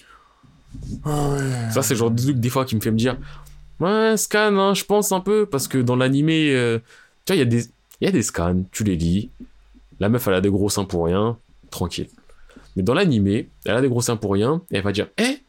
[1.06, 1.72] Ah ouais.
[1.74, 3.18] ça c'est le genre de truc des fois qui me fait me dire,
[3.80, 6.80] ouais, scan, hein, je pense un peu, parce que dans l'animé, euh,
[7.26, 7.66] tu vois, il y a des,
[8.02, 9.30] y a des scans, tu les lis,
[10.00, 11.38] la meuf elle a des gros seins pour rien,
[11.70, 12.08] tranquille.
[12.76, 15.40] Mais dans l'animé, elle a des gros seins pour rien, et elle va dire, eh,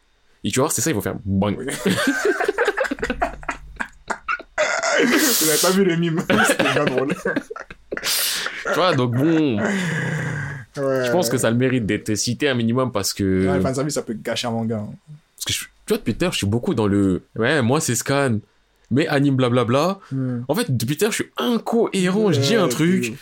[0.44, 1.56] et tu vois, c'est ça, ils vont faire bang.
[5.02, 6.22] Vous avez pas vu le mime.
[6.46, 7.14] C'était bien drôle.
[8.02, 9.58] Tu vois, donc bon,
[10.76, 11.04] Ouais.
[11.06, 13.46] je pense que ça a le mérite d'être cité un minimum parce que.
[13.48, 14.76] Ouais, le fanservice, ça peut gâcher un manga.
[14.78, 14.88] hein.
[15.36, 17.22] Parce que je, tu vois, depuis je suis beaucoup dans le.
[17.36, 18.38] Ouais, moi, c'est scan.
[18.92, 19.98] Mais anime blablabla.
[20.12, 20.40] Hmm.
[20.48, 22.30] En fait, depuis je suis incohérent.
[22.32, 23.14] Je dis un truc,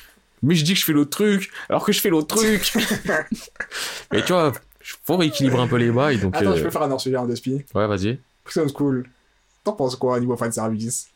[0.42, 2.72] mais je dis que je fais l'autre truc, alors que je fais l'autre truc.
[4.12, 4.52] mais tu vois,
[5.04, 6.18] faut rééquilibrer un peu les bails.
[6.18, 7.62] Donc, Attends, euh, je peux faire un hors-sujet en despi.
[7.74, 8.18] ouais, vas-y.
[8.44, 9.06] Prison School.
[9.64, 11.08] T'en penses quoi au niveau fanservice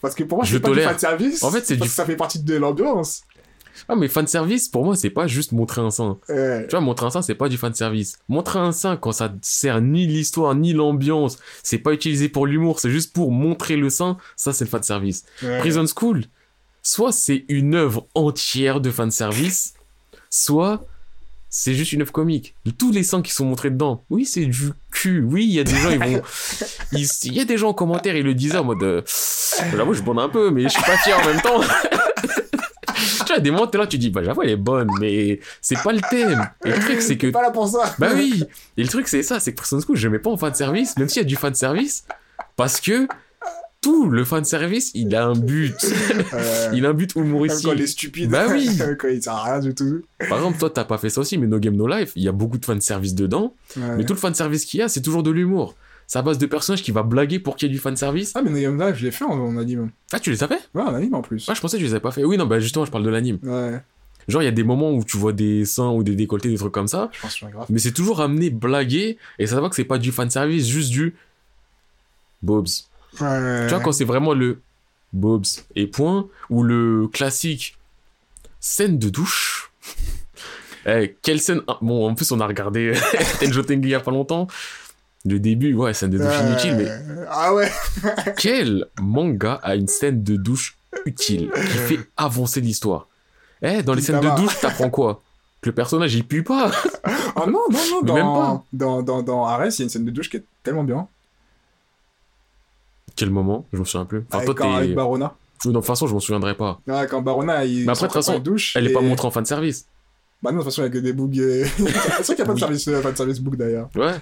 [0.00, 0.90] Parce que pour moi, Je c'est pas du tolère.
[0.92, 1.42] fanservice.
[1.44, 3.22] En fait, c'est du- que ça fait partie de l'ambiance.
[3.88, 6.18] Ah, mais fanservice, pour moi, c'est pas juste montrer un sein.
[6.26, 6.34] Tu
[6.70, 8.18] vois, montrer un sein, c'est pas du fanservice.
[8.28, 12.80] Montrer un sein, quand ça sert ni l'histoire, ni l'ambiance, c'est pas utilisé pour l'humour,
[12.80, 15.24] c'est juste pour montrer le sein, ça, c'est le fanservice.
[15.42, 15.58] Ouais.
[15.60, 16.24] Prison School,
[16.82, 19.74] soit c'est une œuvre entière de fanservice,
[20.30, 20.84] soit
[21.52, 22.54] c'est juste une œuvre comique.
[22.64, 25.20] De tous les seins qui sont montrés dedans, oui, c'est du cul.
[25.22, 26.22] Oui, il y a des gens, ils vont.
[26.92, 28.82] Il y a des gens en commentaire, ils le disaient en mode.
[28.82, 29.02] euh,
[29.76, 31.60] J'avoue, je bande un peu, mais je suis pas fier en même temps.
[33.26, 35.92] tu vois, des moments, là, tu dis, bah, j'avoue, elle est bonne, mais c'est pas
[35.92, 36.48] le thème.
[36.64, 37.94] Et le truc, c'est que pas là pour ça.
[37.98, 38.44] bah oui
[38.76, 40.96] Et le truc, c'est ça, c'est que Prison School, je mets pas en fan service,
[40.96, 42.04] même s'il y a du fan service,
[42.56, 43.06] parce que
[43.80, 45.74] tout le fan service, il a un but.
[46.32, 47.66] Euh, il a un but Même humoristique.
[47.66, 48.30] quand il est stupide.
[48.30, 48.68] Bah oui.
[48.98, 50.02] quand il sert à rien du tout.
[50.28, 52.28] Par exemple, toi, t'as pas fait ça aussi, mais No Game No Life, il y
[52.28, 53.96] a beaucoup de fan service dedans, Ouais.
[53.96, 55.74] mais tout le fan service qu'il y a, c'est toujours de l'humour.
[56.06, 58.32] C'est à base de personnages qui va blaguer pour qu'il y ait du fan service.
[58.34, 59.90] Ah, mais No Game Live, je l'ai fait en, en anime.
[60.12, 60.60] Ah, tu les as fait?
[60.74, 61.46] Ouais, en anime en plus.
[61.48, 62.24] Ah, je pensais que tu les avais pas fait.
[62.24, 63.38] Oui, non, bah justement, je parle de l'anime.
[63.42, 63.80] Ouais,
[64.28, 66.56] Genre, il y a des moments où tu vois des seins ou des décolletés, des
[66.58, 67.66] trucs comme ça, je pense que grave.
[67.70, 70.90] mais c'est toujours amené blaguer, et ça va que c'est pas du fan service, juste
[70.90, 71.14] du.
[72.42, 72.68] Bobs.
[73.20, 73.66] Ouais.
[73.66, 74.60] Tu vois, quand c'est vraiment le
[75.12, 77.76] Bobs et point, ou le classique
[78.60, 79.72] scène de douche.
[80.86, 81.60] Eh, quelle scène.
[81.68, 82.94] ah, Bon, en plus, on a regardé
[83.38, 84.46] Tenjo Tengri il y a pas longtemps.
[85.26, 86.88] Le début, ouais, scène de douche inutile, mais
[87.28, 87.70] Ah ouais.
[88.38, 93.08] quel manga a une scène de douche utile qui fait avancer l'histoire?
[93.60, 95.22] Eh, dans les scènes de douche, t'apprends quoi?
[95.60, 96.70] Que le personnage il pue pas
[97.36, 98.02] Oh non, non, non.
[98.02, 98.64] Dans, même pas.
[98.72, 101.06] Dans, dans, dans il y a une scène de douche qui est tellement bien.
[103.16, 104.24] Quel moment Je m'en souviens plus.
[104.28, 104.94] Enfin, avec, toi, quand- avec.
[104.94, 105.34] Barona.
[105.64, 106.80] Non, de toute façon, je m'en souviendrai pas.
[106.86, 107.84] Ouais, quand Barona, il.
[107.84, 108.74] Mais après, de toute façon, douche.
[108.76, 109.86] Elle est et- pas montrée en fan service.
[110.42, 111.28] Bah non, de toute façon, il y a que des bugs.
[111.38, 113.90] euh, C'est sûr qu'il n'y a pas de service, euh, de service book d'ailleurs.
[113.94, 114.14] Ouais.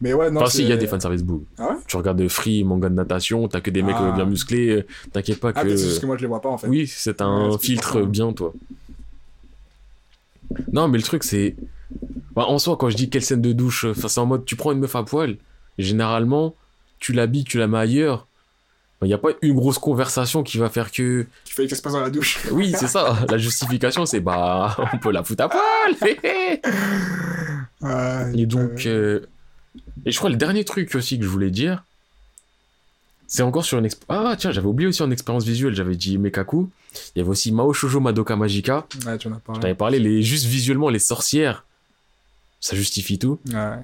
[0.00, 0.40] Mais ouais, non.
[0.40, 1.44] Enfin, si, il y a des fanservice book.
[1.56, 4.08] Ah ouais Tu regardes free, manga de natation, t'as que des mecs Ah.
[4.08, 6.02] euh, bien musclés, euh, t'inquiète pas Ah, peut-être c'est juste que.
[6.02, 6.66] que moi je les vois pas en fait.
[6.66, 8.52] Oui, c'est Ouais, un c'est filtre bien, toi.
[10.72, 11.56] Non, mais le truc, c'est.
[12.34, 14.56] Bah, en soi, quand je dis quelle scène de douche, euh, c'est en mode tu
[14.56, 15.36] prends une meuf à poil,
[15.78, 16.54] généralement,
[16.98, 18.26] tu l'habilles, tu la mets ailleurs.
[19.02, 21.26] Il n'y a pas une grosse conversation qui va faire que.
[21.44, 22.38] Tu fais que ça se passe dans la douche.
[22.50, 23.18] Oui, c'est ça.
[23.28, 25.60] La justification, c'est bah, on peut la foutre à poil.
[27.82, 29.20] Ouais, Et donc, euh,
[30.06, 31.84] et je crois le dernier truc aussi que je voulais dire,
[33.26, 36.70] c'est encore sur une ah tiens j'avais oublié aussi en expérience visuelle j'avais dit Mekaku,
[37.14, 39.60] il y avait aussi Mao Shoujo Madoka Magica, Ouais, tu en as je parlé.
[39.60, 41.64] t'avais parlé les juste visuellement les sorcières,
[42.60, 43.38] ça justifie tout.
[43.52, 43.76] Ouais.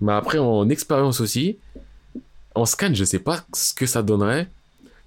[0.00, 1.58] Mais après en expérience aussi,
[2.54, 4.48] en scan je sais pas ce que ça donnerait,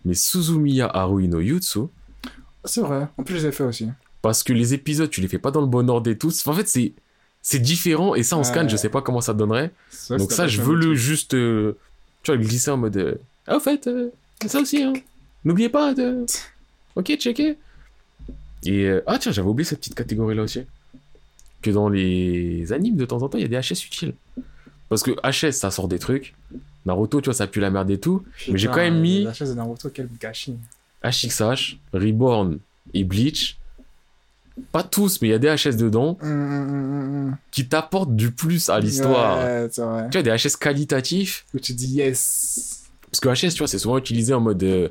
[0.05, 1.81] mais Suzumiya Haruhi no Yutsu,
[2.65, 3.07] C'est vrai.
[3.17, 3.87] En plus, je les ai fait aussi.
[4.21, 6.53] parce que les épisodes tu les fais pas dans le bon ordre et tout, en
[6.53, 6.93] fait c'est
[7.41, 9.71] c'est différent et ça en scan je sais pas comment ça donnerait.
[10.09, 11.77] Donc ça, je veux le juste, euh,
[12.23, 13.15] tu vois, le glisser en mode, euh,
[13.47, 14.09] ah, au fait, euh,
[14.45, 14.93] ça aussi, hein.
[15.43, 16.25] N'oubliez pas de,
[16.95, 17.57] ok, checker.
[18.65, 20.61] Et ah tiens, j'avais oublié cette petite catégorie là aussi.
[21.61, 24.13] Que dans les animes, de temps en temps, il y a des HS utiles.
[24.87, 26.33] Parce que HS, ça sort des trucs.
[26.85, 28.23] Naruto, tu vois, ça pue la merde et tout.
[28.49, 30.55] Mais j'ai quand même mis- La chaise de Naruto, quel gâchis.
[31.03, 32.59] HXH, Reborn
[32.93, 33.57] et Bleach.
[34.71, 36.69] Pas tous, mais il y a des HS dedans Hum, hum,
[37.29, 39.37] hum, qui t'apportent du plus à l'histoire.
[39.43, 39.67] Ouais.
[39.69, 41.45] Tu vois, des HS qualitatifs.
[41.55, 42.83] Où tu dis yes.
[43.09, 44.61] Parce que HS, tu vois, c'est souvent utilisé en mode.
[44.63, 44.89] euh,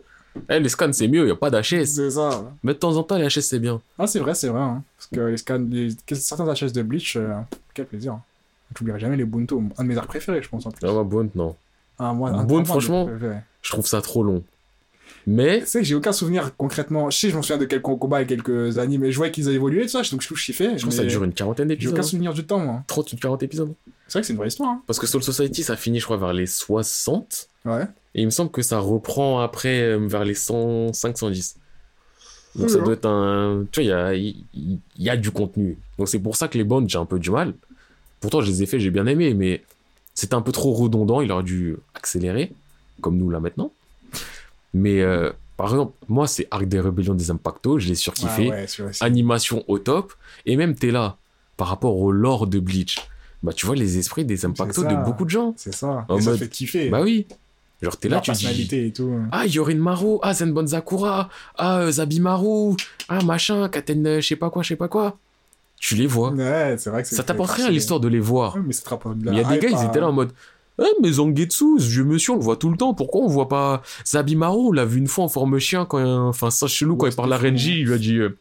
[0.48, 1.84] Eh, les scans, c'est mieux, il n'y a pas d'HS.
[1.84, 2.52] C'est ça.
[2.64, 3.80] Mais de temps en temps, les HS, c'est bien.
[3.98, 4.60] Ah, c'est vrai, c'est vrai.
[4.62, 4.82] hein.
[4.96, 5.90] Parce que les scans, les...
[6.14, 7.34] certains HS de Bleach, euh,
[7.74, 8.18] quel plaisir.
[8.76, 9.62] J'oublierai jamais les Bunto.
[9.78, 10.86] Un de mes arcs préférés, je pense, en plus.
[10.88, 11.54] Ah, moi, Bond, non.
[12.02, 13.08] Un- Bund, un de mes franchement.
[13.62, 14.42] Je trouve ça trop long.
[15.24, 17.08] Mais, Tu sais que j'ai aucun souvenir concrètement.
[17.08, 19.08] Je sais, je m'en souviens de quelques combats et quelques animes.
[19.08, 20.64] Je voyais qu'ils avaient évolué, tout ça, donc je trouve kiffé.
[20.76, 21.94] je pense que ça dure une quarantaine J'ai d'épisodes.
[21.94, 22.06] aucun hein.
[22.08, 22.82] souvenir du temps, moi.
[22.88, 23.72] 30 ou 40 épisodes.
[24.08, 24.70] C'est vrai que c'est une vraie histoire.
[24.70, 24.82] Hein.
[24.86, 27.48] Parce que Soul Society, ça finit, je crois, vers les 60.
[27.66, 27.84] Ouais.
[28.16, 31.56] Et il me semble que ça reprend après euh, vers les 105, 110.
[32.56, 32.84] Donc ça Ouais.
[32.84, 33.64] doit être un...
[33.70, 35.78] Tu vois, il y a, y a du contenu.
[35.98, 37.54] Donc c'est pour ça que les bondes, j'ai un peu du mal.
[38.20, 39.62] Pourtant, je les ai fait, j'ai bien aimé, mais
[40.14, 41.20] c'était un peu trop redondant.
[41.20, 42.52] Il aurait dû accélérer,
[43.00, 43.72] comme nous là maintenant.
[44.74, 48.50] Mais euh, par exemple, moi, c'est Arc des Rébellions des Impactos, je l'ai surkiffé.
[48.52, 48.90] Ah ouais.
[49.00, 50.12] Animation au top.
[50.46, 51.16] Et même, t'es là,
[51.56, 52.98] par rapport au lore de Bleach.
[53.42, 55.54] Bah, tu vois les esprits des Impactos de beaucoup de gens.
[55.56, 56.04] C'est ça.
[56.08, 56.88] En et ça mode- fait kiffer.
[56.90, 57.26] Bah oui.
[57.82, 58.38] Genre, t'es là, tu dis.
[58.44, 59.12] personnalité et tout.
[59.32, 61.28] Ah, Yorin Maru, ah, Zenbon Sakura,
[61.58, 62.76] ah, euh, Zabimaru,
[63.08, 65.18] ah, machin, Katen, euh, je sais pas quoi, je sais pas quoi.
[65.84, 66.30] Tu les vois.
[66.30, 67.16] Ouais, c'est vrai que c'est.
[67.16, 68.54] Ça t'apporte rien à l'histoire de les voir.
[68.54, 70.30] Ouais, mais ça Mais il y a des gars, ils à- étaient là en mode.
[70.80, 72.94] Eh, mais Zangetsu, ce vieux monsieur, on le voit tout le temps.
[72.94, 76.28] Pourquoi on voit pas Zabimaru On l'a vu une fois en forme chien quand.
[76.28, 78.16] Enfin, ça chelou, quand il parle à Renji, il lui a dit.
[78.18, 78.38] euh,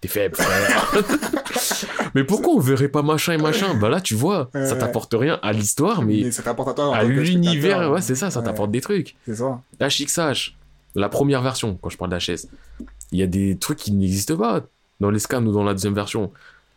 [0.00, 0.92] T'es faible, frère.
[2.14, 3.74] mais pourquoi on verrait pas machin et machin?
[3.74, 4.78] Bah là, tu vois, ça Ouais.
[4.78, 6.22] t'apporte rien à l'histoire, mais.
[6.24, 6.96] Mais ça t'apporte à toi.
[6.96, 9.16] À l'univers, ouais, c'est ça, ça t'apporte des trucs.
[9.26, 9.60] C'est ça.
[9.80, 10.56] HXH,
[10.94, 12.46] la première version, quand je parle d'HS,
[13.12, 14.62] il y a des trucs qui n'existent pas
[15.00, 16.32] dans les scans ou dans la deuxième version.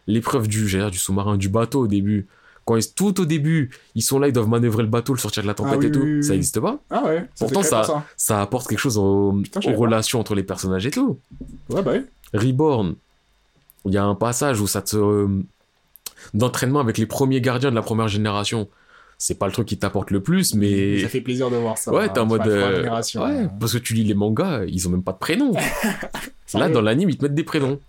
[0.08, 2.28] L'épreuve du, j'allais dire, du sous-marin, du bateau au début.
[2.66, 5.42] Quand ils, tout au début, ils sont là, ils doivent manœuvrer le bateau, le sortir
[5.44, 6.80] de la tempête Ah oui, et tout, oui, oui, ça n'existe pas.
[6.90, 7.26] Ah ouais.
[7.36, 9.82] ça Pourtant, ça- Ça apporte quelque chose aux, Putain, je aux savais pas.
[9.82, 11.18] relations entre les personnages et tout.
[11.70, 12.02] Ouais, bah oui.
[12.34, 12.96] Reborn,
[13.86, 14.98] il y a un passage où ça te.
[14.98, 15.28] euh,
[16.34, 18.68] d'entraînement avec les premiers gardiens de la première génération.
[19.20, 21.00] C'est pas le truc qui t'apporte le plus, mais.
[21.00, 21.92] Ça fait plaisir de voir ça.
[21.94, 22.48] Ouais, t'es en Tu mode.
[22.48, 23.50] euh, ouais, hein.
[23.60, 25.54] parce que tu lis les mangas, ils ont même pas de prénom.
[26.54, 27.80] Là, dans l'anime, ils te mettent des prénoms.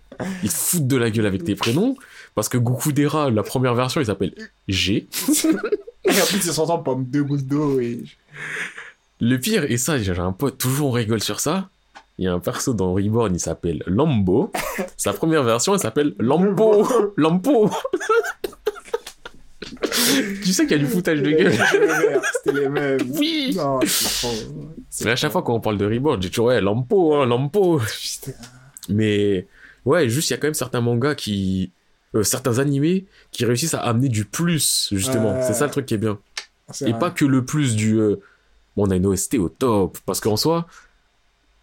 [0.43, 1.95] Ils te foutent de la gueule avec tes prénoms.
[2.35, 4.33] Parce que Goku Dera, la première version, il s'appelle
[4.67, 5.07] G.
[6.05, 8.03] Et en plus, ils s'entendent comme deux gouttes d'eau et.
[9.21, 11.69] Le pire, et ça, j'ai un pote, toujours on rigole sur ça.
[12.17, 14.51] Il y a un perso dans Reborn, il s'appelle Lambo.
[14.97, 16.87] Sa première version, il s'appelle Lampo.
[17.17, 17.69] Lampo.
[20.43, 21.53] tu sais qu'il y a du foutage de gueule.
[22.33, 22.99] C'était les mêmes.
[23.13, 23.53] Oui.
[23.55, 23.79] Non,
[25.05, 27.79] Mais à chaque fois quand on parle de Reborn, j'ai toujours, ouais, Lampo, hein, Lampo.
[27.79, 28.37] Putain.
[28.89, 29.47] Mais
[29.85, 31.71] ouais, juste il y a quand même certains mangas qui.
[32.15, 35.41] euh, certains animés qui réussissent à amener du plus, justement.
[35.41, 36.17] C'est ça le truc qui est bien.
[36.81, 36.99] Et vrai.
[36.99, 37.99] pas que le plus du.
[37.99, 38.17] euh,
[38.77, 39.97] Bon, on a une OST au top.
[40.05, 40.65] Parce qu'en soi,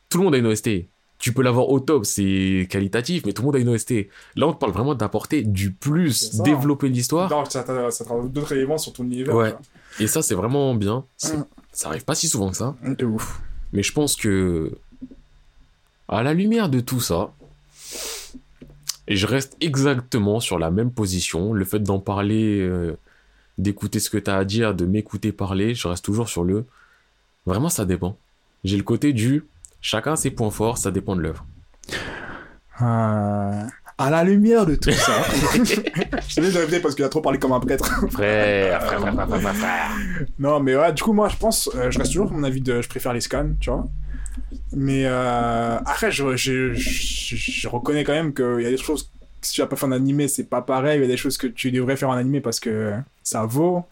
[0.09, 0.71] tout le monde a une OST.
[1.19, 4.09] Tu peux l'avoir au top, c'est qualitatif, mais tout le monde a une OST.
[4.35, 6.43] Là, on te parle vraiment d'apporter du plus, ça.
[6.43, 7.31] développer l'histoire.
[7.31, 9.35] Non, ça ça d'autres éléments sur ton univers.
[9.35, 9.55] Ouais.
[9.99, 11.05] Et ça, c'est vraiment bien.
[11.25, 11.29] Mm.
[11.73, 12.77] Ça arrive pas si souvent que ça.
[12.83, 13.41] De ouf.
[13.73, 14.73] Mais je pense que,
[16.09, 17.33] à la lumière de tout ça,
[19.09, 21.53] et je reste exactement sur la même position.
[21.53, 22.97] Le fait d'en parler, euh,
[23.59, 26.65] d'écouter ce que tu as à dire, de m'écouter parler, je reste toujours sur le.
[27.47, 28.17] Vraiment, ça dépend.
[28.65, 29.45] J'ai le côté du.
[29.81, 31.45] Chacun a ses points forts, ça dépend de l'œuvre.
[32.83, 33.63] Euh,
[33.99, 35.13] À la lumière de tout ça.
[35.55, 37.87] je te laisse de répéter parce qu'il a trop parlé comme un prêtre.
[38.11, 39.91] Frère, frère, frère, frère, frère, frère.
[40.39, 42.61] Non, mais ouais, du coup, moi, je pense, euh, je reste toujours sur mon avis
[42.61, 43.87] de, je préfère les scans, tu vois.
[44.77, 49.11] Mais euh, après, je, je, je, je reconnais quand même qu'il y a des choses,
[49.41, 50.99] si tu as pas fait en animé, c'est pas pareil.
[50.99, 52.93] Il y a des choses que tu devrais faire en animé parce que
[53.23, 53.85] ça vaut.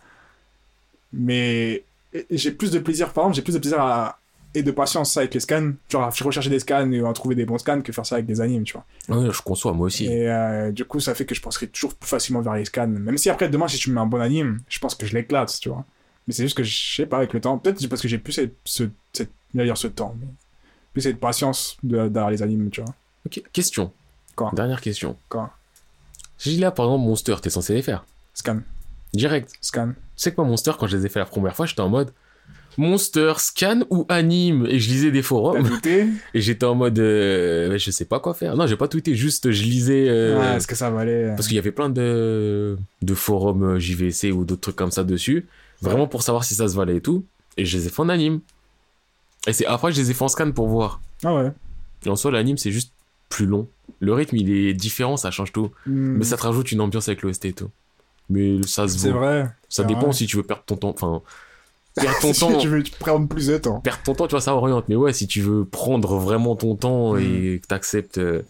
[1.15, 1.85] Mais
[2.31, 4.19] j'ai plus de plaisir, par exemple, j'ai plus de plaisir à,
[4.55, 5.73] et de patience avec les scans.
[5.89, 8.43] Genre, rechercher des scans et à trouver des bons scans que faire ça avec des
[8.43, 9.17] animes, tu vois.
[9.17, 10.05] Ouais, je conçois, moi aussi.
[10.05, 12.87] Et euh, du coup, ça fait que je penserai toujours plus facilement vers les scans.
[12.87, 15.15] Même si après, demain, si tu me mets un bon anime, je pense que je
[15.15, 15.85] l'éclate, tu vois.
[16.27, 18.33] Mais c'est juste que je sais pas, avec le temps, peut-être parce que j'ai plus
[18.33, 20.27] cette, ce, cette, dire ce temps, mais
[20.95, 22.95] plus patience de- derrière les animes, tu vois.
[23.27, 23.93] Ok, question.
[24.37, 25.17] Quoi Dernière question.
[25.29, 25.51] Quoi
[26.39, 28.05] Si là, par exemple, Monster, t'es censé les faire.
[28.33, 28.61] Scan,
[29.13, 29.53] Direct.
[29.61, 29.89] scan.
[29.89, 31.89] Tu sais que moi, Monster, quand je les ai fait la première fois, j'étais en
[31.89, 32.13] mode
[32.77, 34.67] Monster, scan ou anime?
[34.69, 35.63] Et je lisais des T'as forums.
[35.69, 38.57] douté Et j'étais en mode euh, Je sais pas quoi faire.
[38.57, 40.07] Non, j'ai pas tweeté, juste je lisais.
[40.09, 43.79] euh, Ah, Est-ce que ça valait parce qu'il y avait plein de, de forums euh,
[43.79, 45.47] JVC ou d'autres trucs comme ça dessus.
[45.83, 47.25] Vraiment pour savoir si ça se valait et tout.
[47.57, 48.41] Et je les ai fait en anime.
[49.47, 51.01] Et c'est après je les ai fait en scan pour voir.
[51.25, 51.51] Ah ouais.
[52.07, 52.93] Et en soi, l'anime, c'est juste
[53.29, 53.67] plus long.
[54.01, 55.71] Le rythme, il est différent, ça change tout.
[55.87, 57.71] Hmm, Mais ça te rajoute une ambiance avec l'OST et tout.
[58.31, 59.51] Mais ça se C'est vrai.
[59.69, 60.13] Ça dépend vrai.
[60.13, 60.91] si tu veux perdre ton temps.
[60.91, 61.23] Enfin,
[61.95, 62.57] perdre ton Si temps.
[62.59, 63.81] tu veux prendre plus de temps.
[63.81, 64.85] Perdre ton temps, tu vois, ça oriente.
[64.89, 68.19] Mais ouais, si tu veux prendre vraiment ton temps et que t'acceptes.
[68.19, 68.43] euh,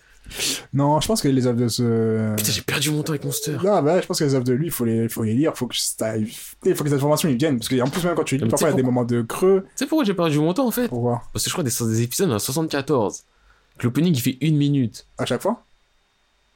[0.73, 2.35] Non, je pense que les œuvres de ce.
[2.37, 3.57] Putain, j'ai perdu mon temps avec Monster.
[3.63, 5.57] Non, bah, je pense que les œuvres de lui, il faut les, faut les lire,
[5.57, 7.59] faut que ça, il faut que les informations ils viennent.
[7.59, 9.63] Parce qu'en plus, même quand tu lis, parfois il y a des moments de creux.
[9.65, 10.89] Tu sais pourquoi j'ai perdu mon temps en fait?
[10.89, 11.23] Pourquoi?
[11.33, 13.23] Parce que je crois des, des épisodes, en a 74.
[13.79, 15.07] Que L'opening il fait une minute.
[15.19, 15.63] À chaque fois?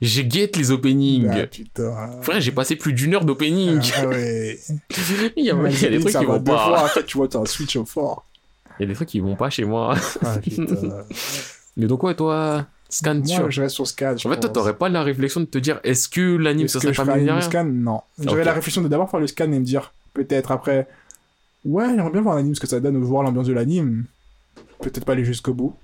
[0.01, 1.29] J'ai guette les openings.
[1.29, 2.23] Ah putain.
[2.23, 3.81] Frère, j'ai passé plus d'une heure d'opening.
[3.97, 4.59] Ah ouais.
[5.37, 6.65] il, y a, il y a des trucs qui vont pas.
[6.67, 8.25] fois, après tu vois, t'as un switch au fort.
[8.79, 9.97] Il y a des trucs qui vont pas chez moi.
[10.25, 10.65] Ah putain.
[11.77, 13.23] Mais donc, ouais, toi, scan.
[13.27, 14.15] Moi, je reste sur Scan.
[14.15, 16.81] En fait, toi, t'aurais pas la réflexion de te dire est-ce que l'anime Est-ce ça
[16.81, 18.01] serait je pas mieux scan Non.
[18.19, 18.47] J'avais Ok.
[18.47, 20.89] la réflexion de d'abord faire le scan et me dire, peut-être après,
[21.65, 24.05] ouais, j'aimerais bien voir un anime, ce que ça donne, ou voir l'ambiance de l'anime.
[24.81, 25.75] Peut-être pas aller jusqu'au bout,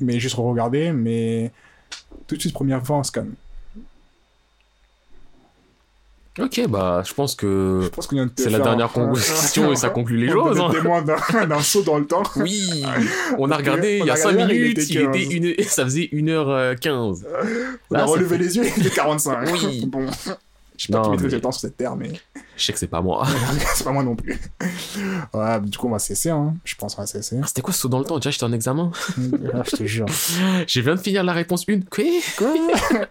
[0.00, 1.52] mais juste regarder, mais
[2.26, 3.26] tout de suite, première fois en scan.
[6.40, 7.90] Ok, bah, je pense que
[8.36, 10.56] c'est la dernière question et ça conclut les On choses.
[10.56, 10.70] est hein.
[10.72, 11.02] témoin
[11.46, 12.22] d'un saut dans le temps.
[12.36, 12.84] Oui,
[13.38, 15.32] on a regardé il y a on a 5 regardé, il minutes, il était 15.
[15.32, 15.64] une...
[15.68, 17.24] ça faisait 1h15.
[17.90, 19.50] On a relevé les yeux, il était 45.
[19.52, 19.84] Oui.
[19.86, 20.06] Bon.
[20.82, 22.10] Je sais pas qui maîtrise mais- le temps sur cette terre, mais
[22.56, 23.24] Je sais que c'est pas moi.
[23.76, 24.36] c'est pas moi non plus.
[25.32, 26.56] Ouais, du coup, on va cesser, hein.
[26.64, 27.40] Je pense qu'on va cesser.
[27.46, 28.16] C'était quoi ce saut dans le temps?
[28.16, 28.90] Déjà, j'étais en examen.
[29.54, 30.06] Ah, je te jure.
[30.66, 31.82] Je viens de finir la réponse 1.
[31.82, 32.04] Quoi?
[32.36, 32.54] Quoi?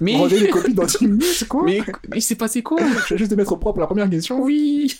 [0.00, 1.64] Mais, Rendez les copies dans 10 minutes, quoi?
[1.64, 1.82] Mais
[2.14, 2.78] il s'est passé quoi?
[3.08, 4.40] Je vais juste te mettre au propre la première question.
[4.42, 4.96] Oui.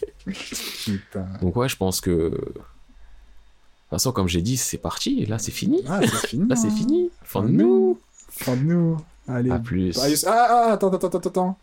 [0.85, 1.27] Putain.
[1.41, 2.11] Donc ouais, je pense que...
[2.11, 5.25] De toute façon, comme j'ai dit, c'est parti.
[5.27, 5.83] Là, c'est fini.
[5.89, 6.49] Ah, c'est fini.
[6.49, 6.77] Là, c'est hein.
[6.77, 7.11] fini.
[7.23, 7.99] Fin de nous.
[8.31, 8.97] Fin de nous.
[9.29, 9.51] Allez.
[9.51, 9.97] À plus.
[9.99, 11.59] Ah, ah, ah, attends, attends, attends, attends.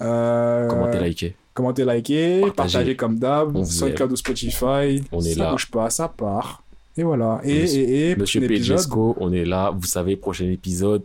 [0.00, 0.68] Euh...
[0.68, 1.36] Commentez, likez.
[1.54, 2.52] Commentez, likez, Partagez.
[2.54, 3.64] partagez, comme d'hab.
[3.64, 5.02] SoundCloud ou Spotify.
[5.12, 5.50] On est ça là.
[5.52, 6.62] bouge pas, ça part.
[6.98, 7.40] Et voilà.
[7.44, 9.70] Et, Monsieur- et, et, Monsieur Pedresco, on est là.
[9.74, 11.02] Vous savez, prochain épisode.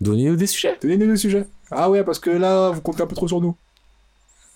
[0.00, 0.76] Donnez-nous des sujets.
[0.82, 1.46] Donnez-nous le sujet.
[1.70, 3.54] Ah ouais, parce que là, vous comptez un peu trop sur nous.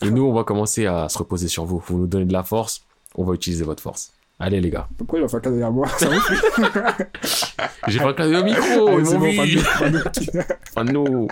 [0.03, 1.83] Et nous, on va commencer à se reposer sur vous.
[1.87, 2.83] Vous nous donnez de la force.
[3.17, 4.13] On va utiliser votre force.
[4.39, 4.89] Allez, les gars.
[4.97, 6.09] Pourquoi il va faire cadeau derrière moi Ça.
[7.89, 8.89] J'ai pas le cadeau au micro.
[8.89, 11.29] Allez, ils c'est bon, pas de nous, pas de nous.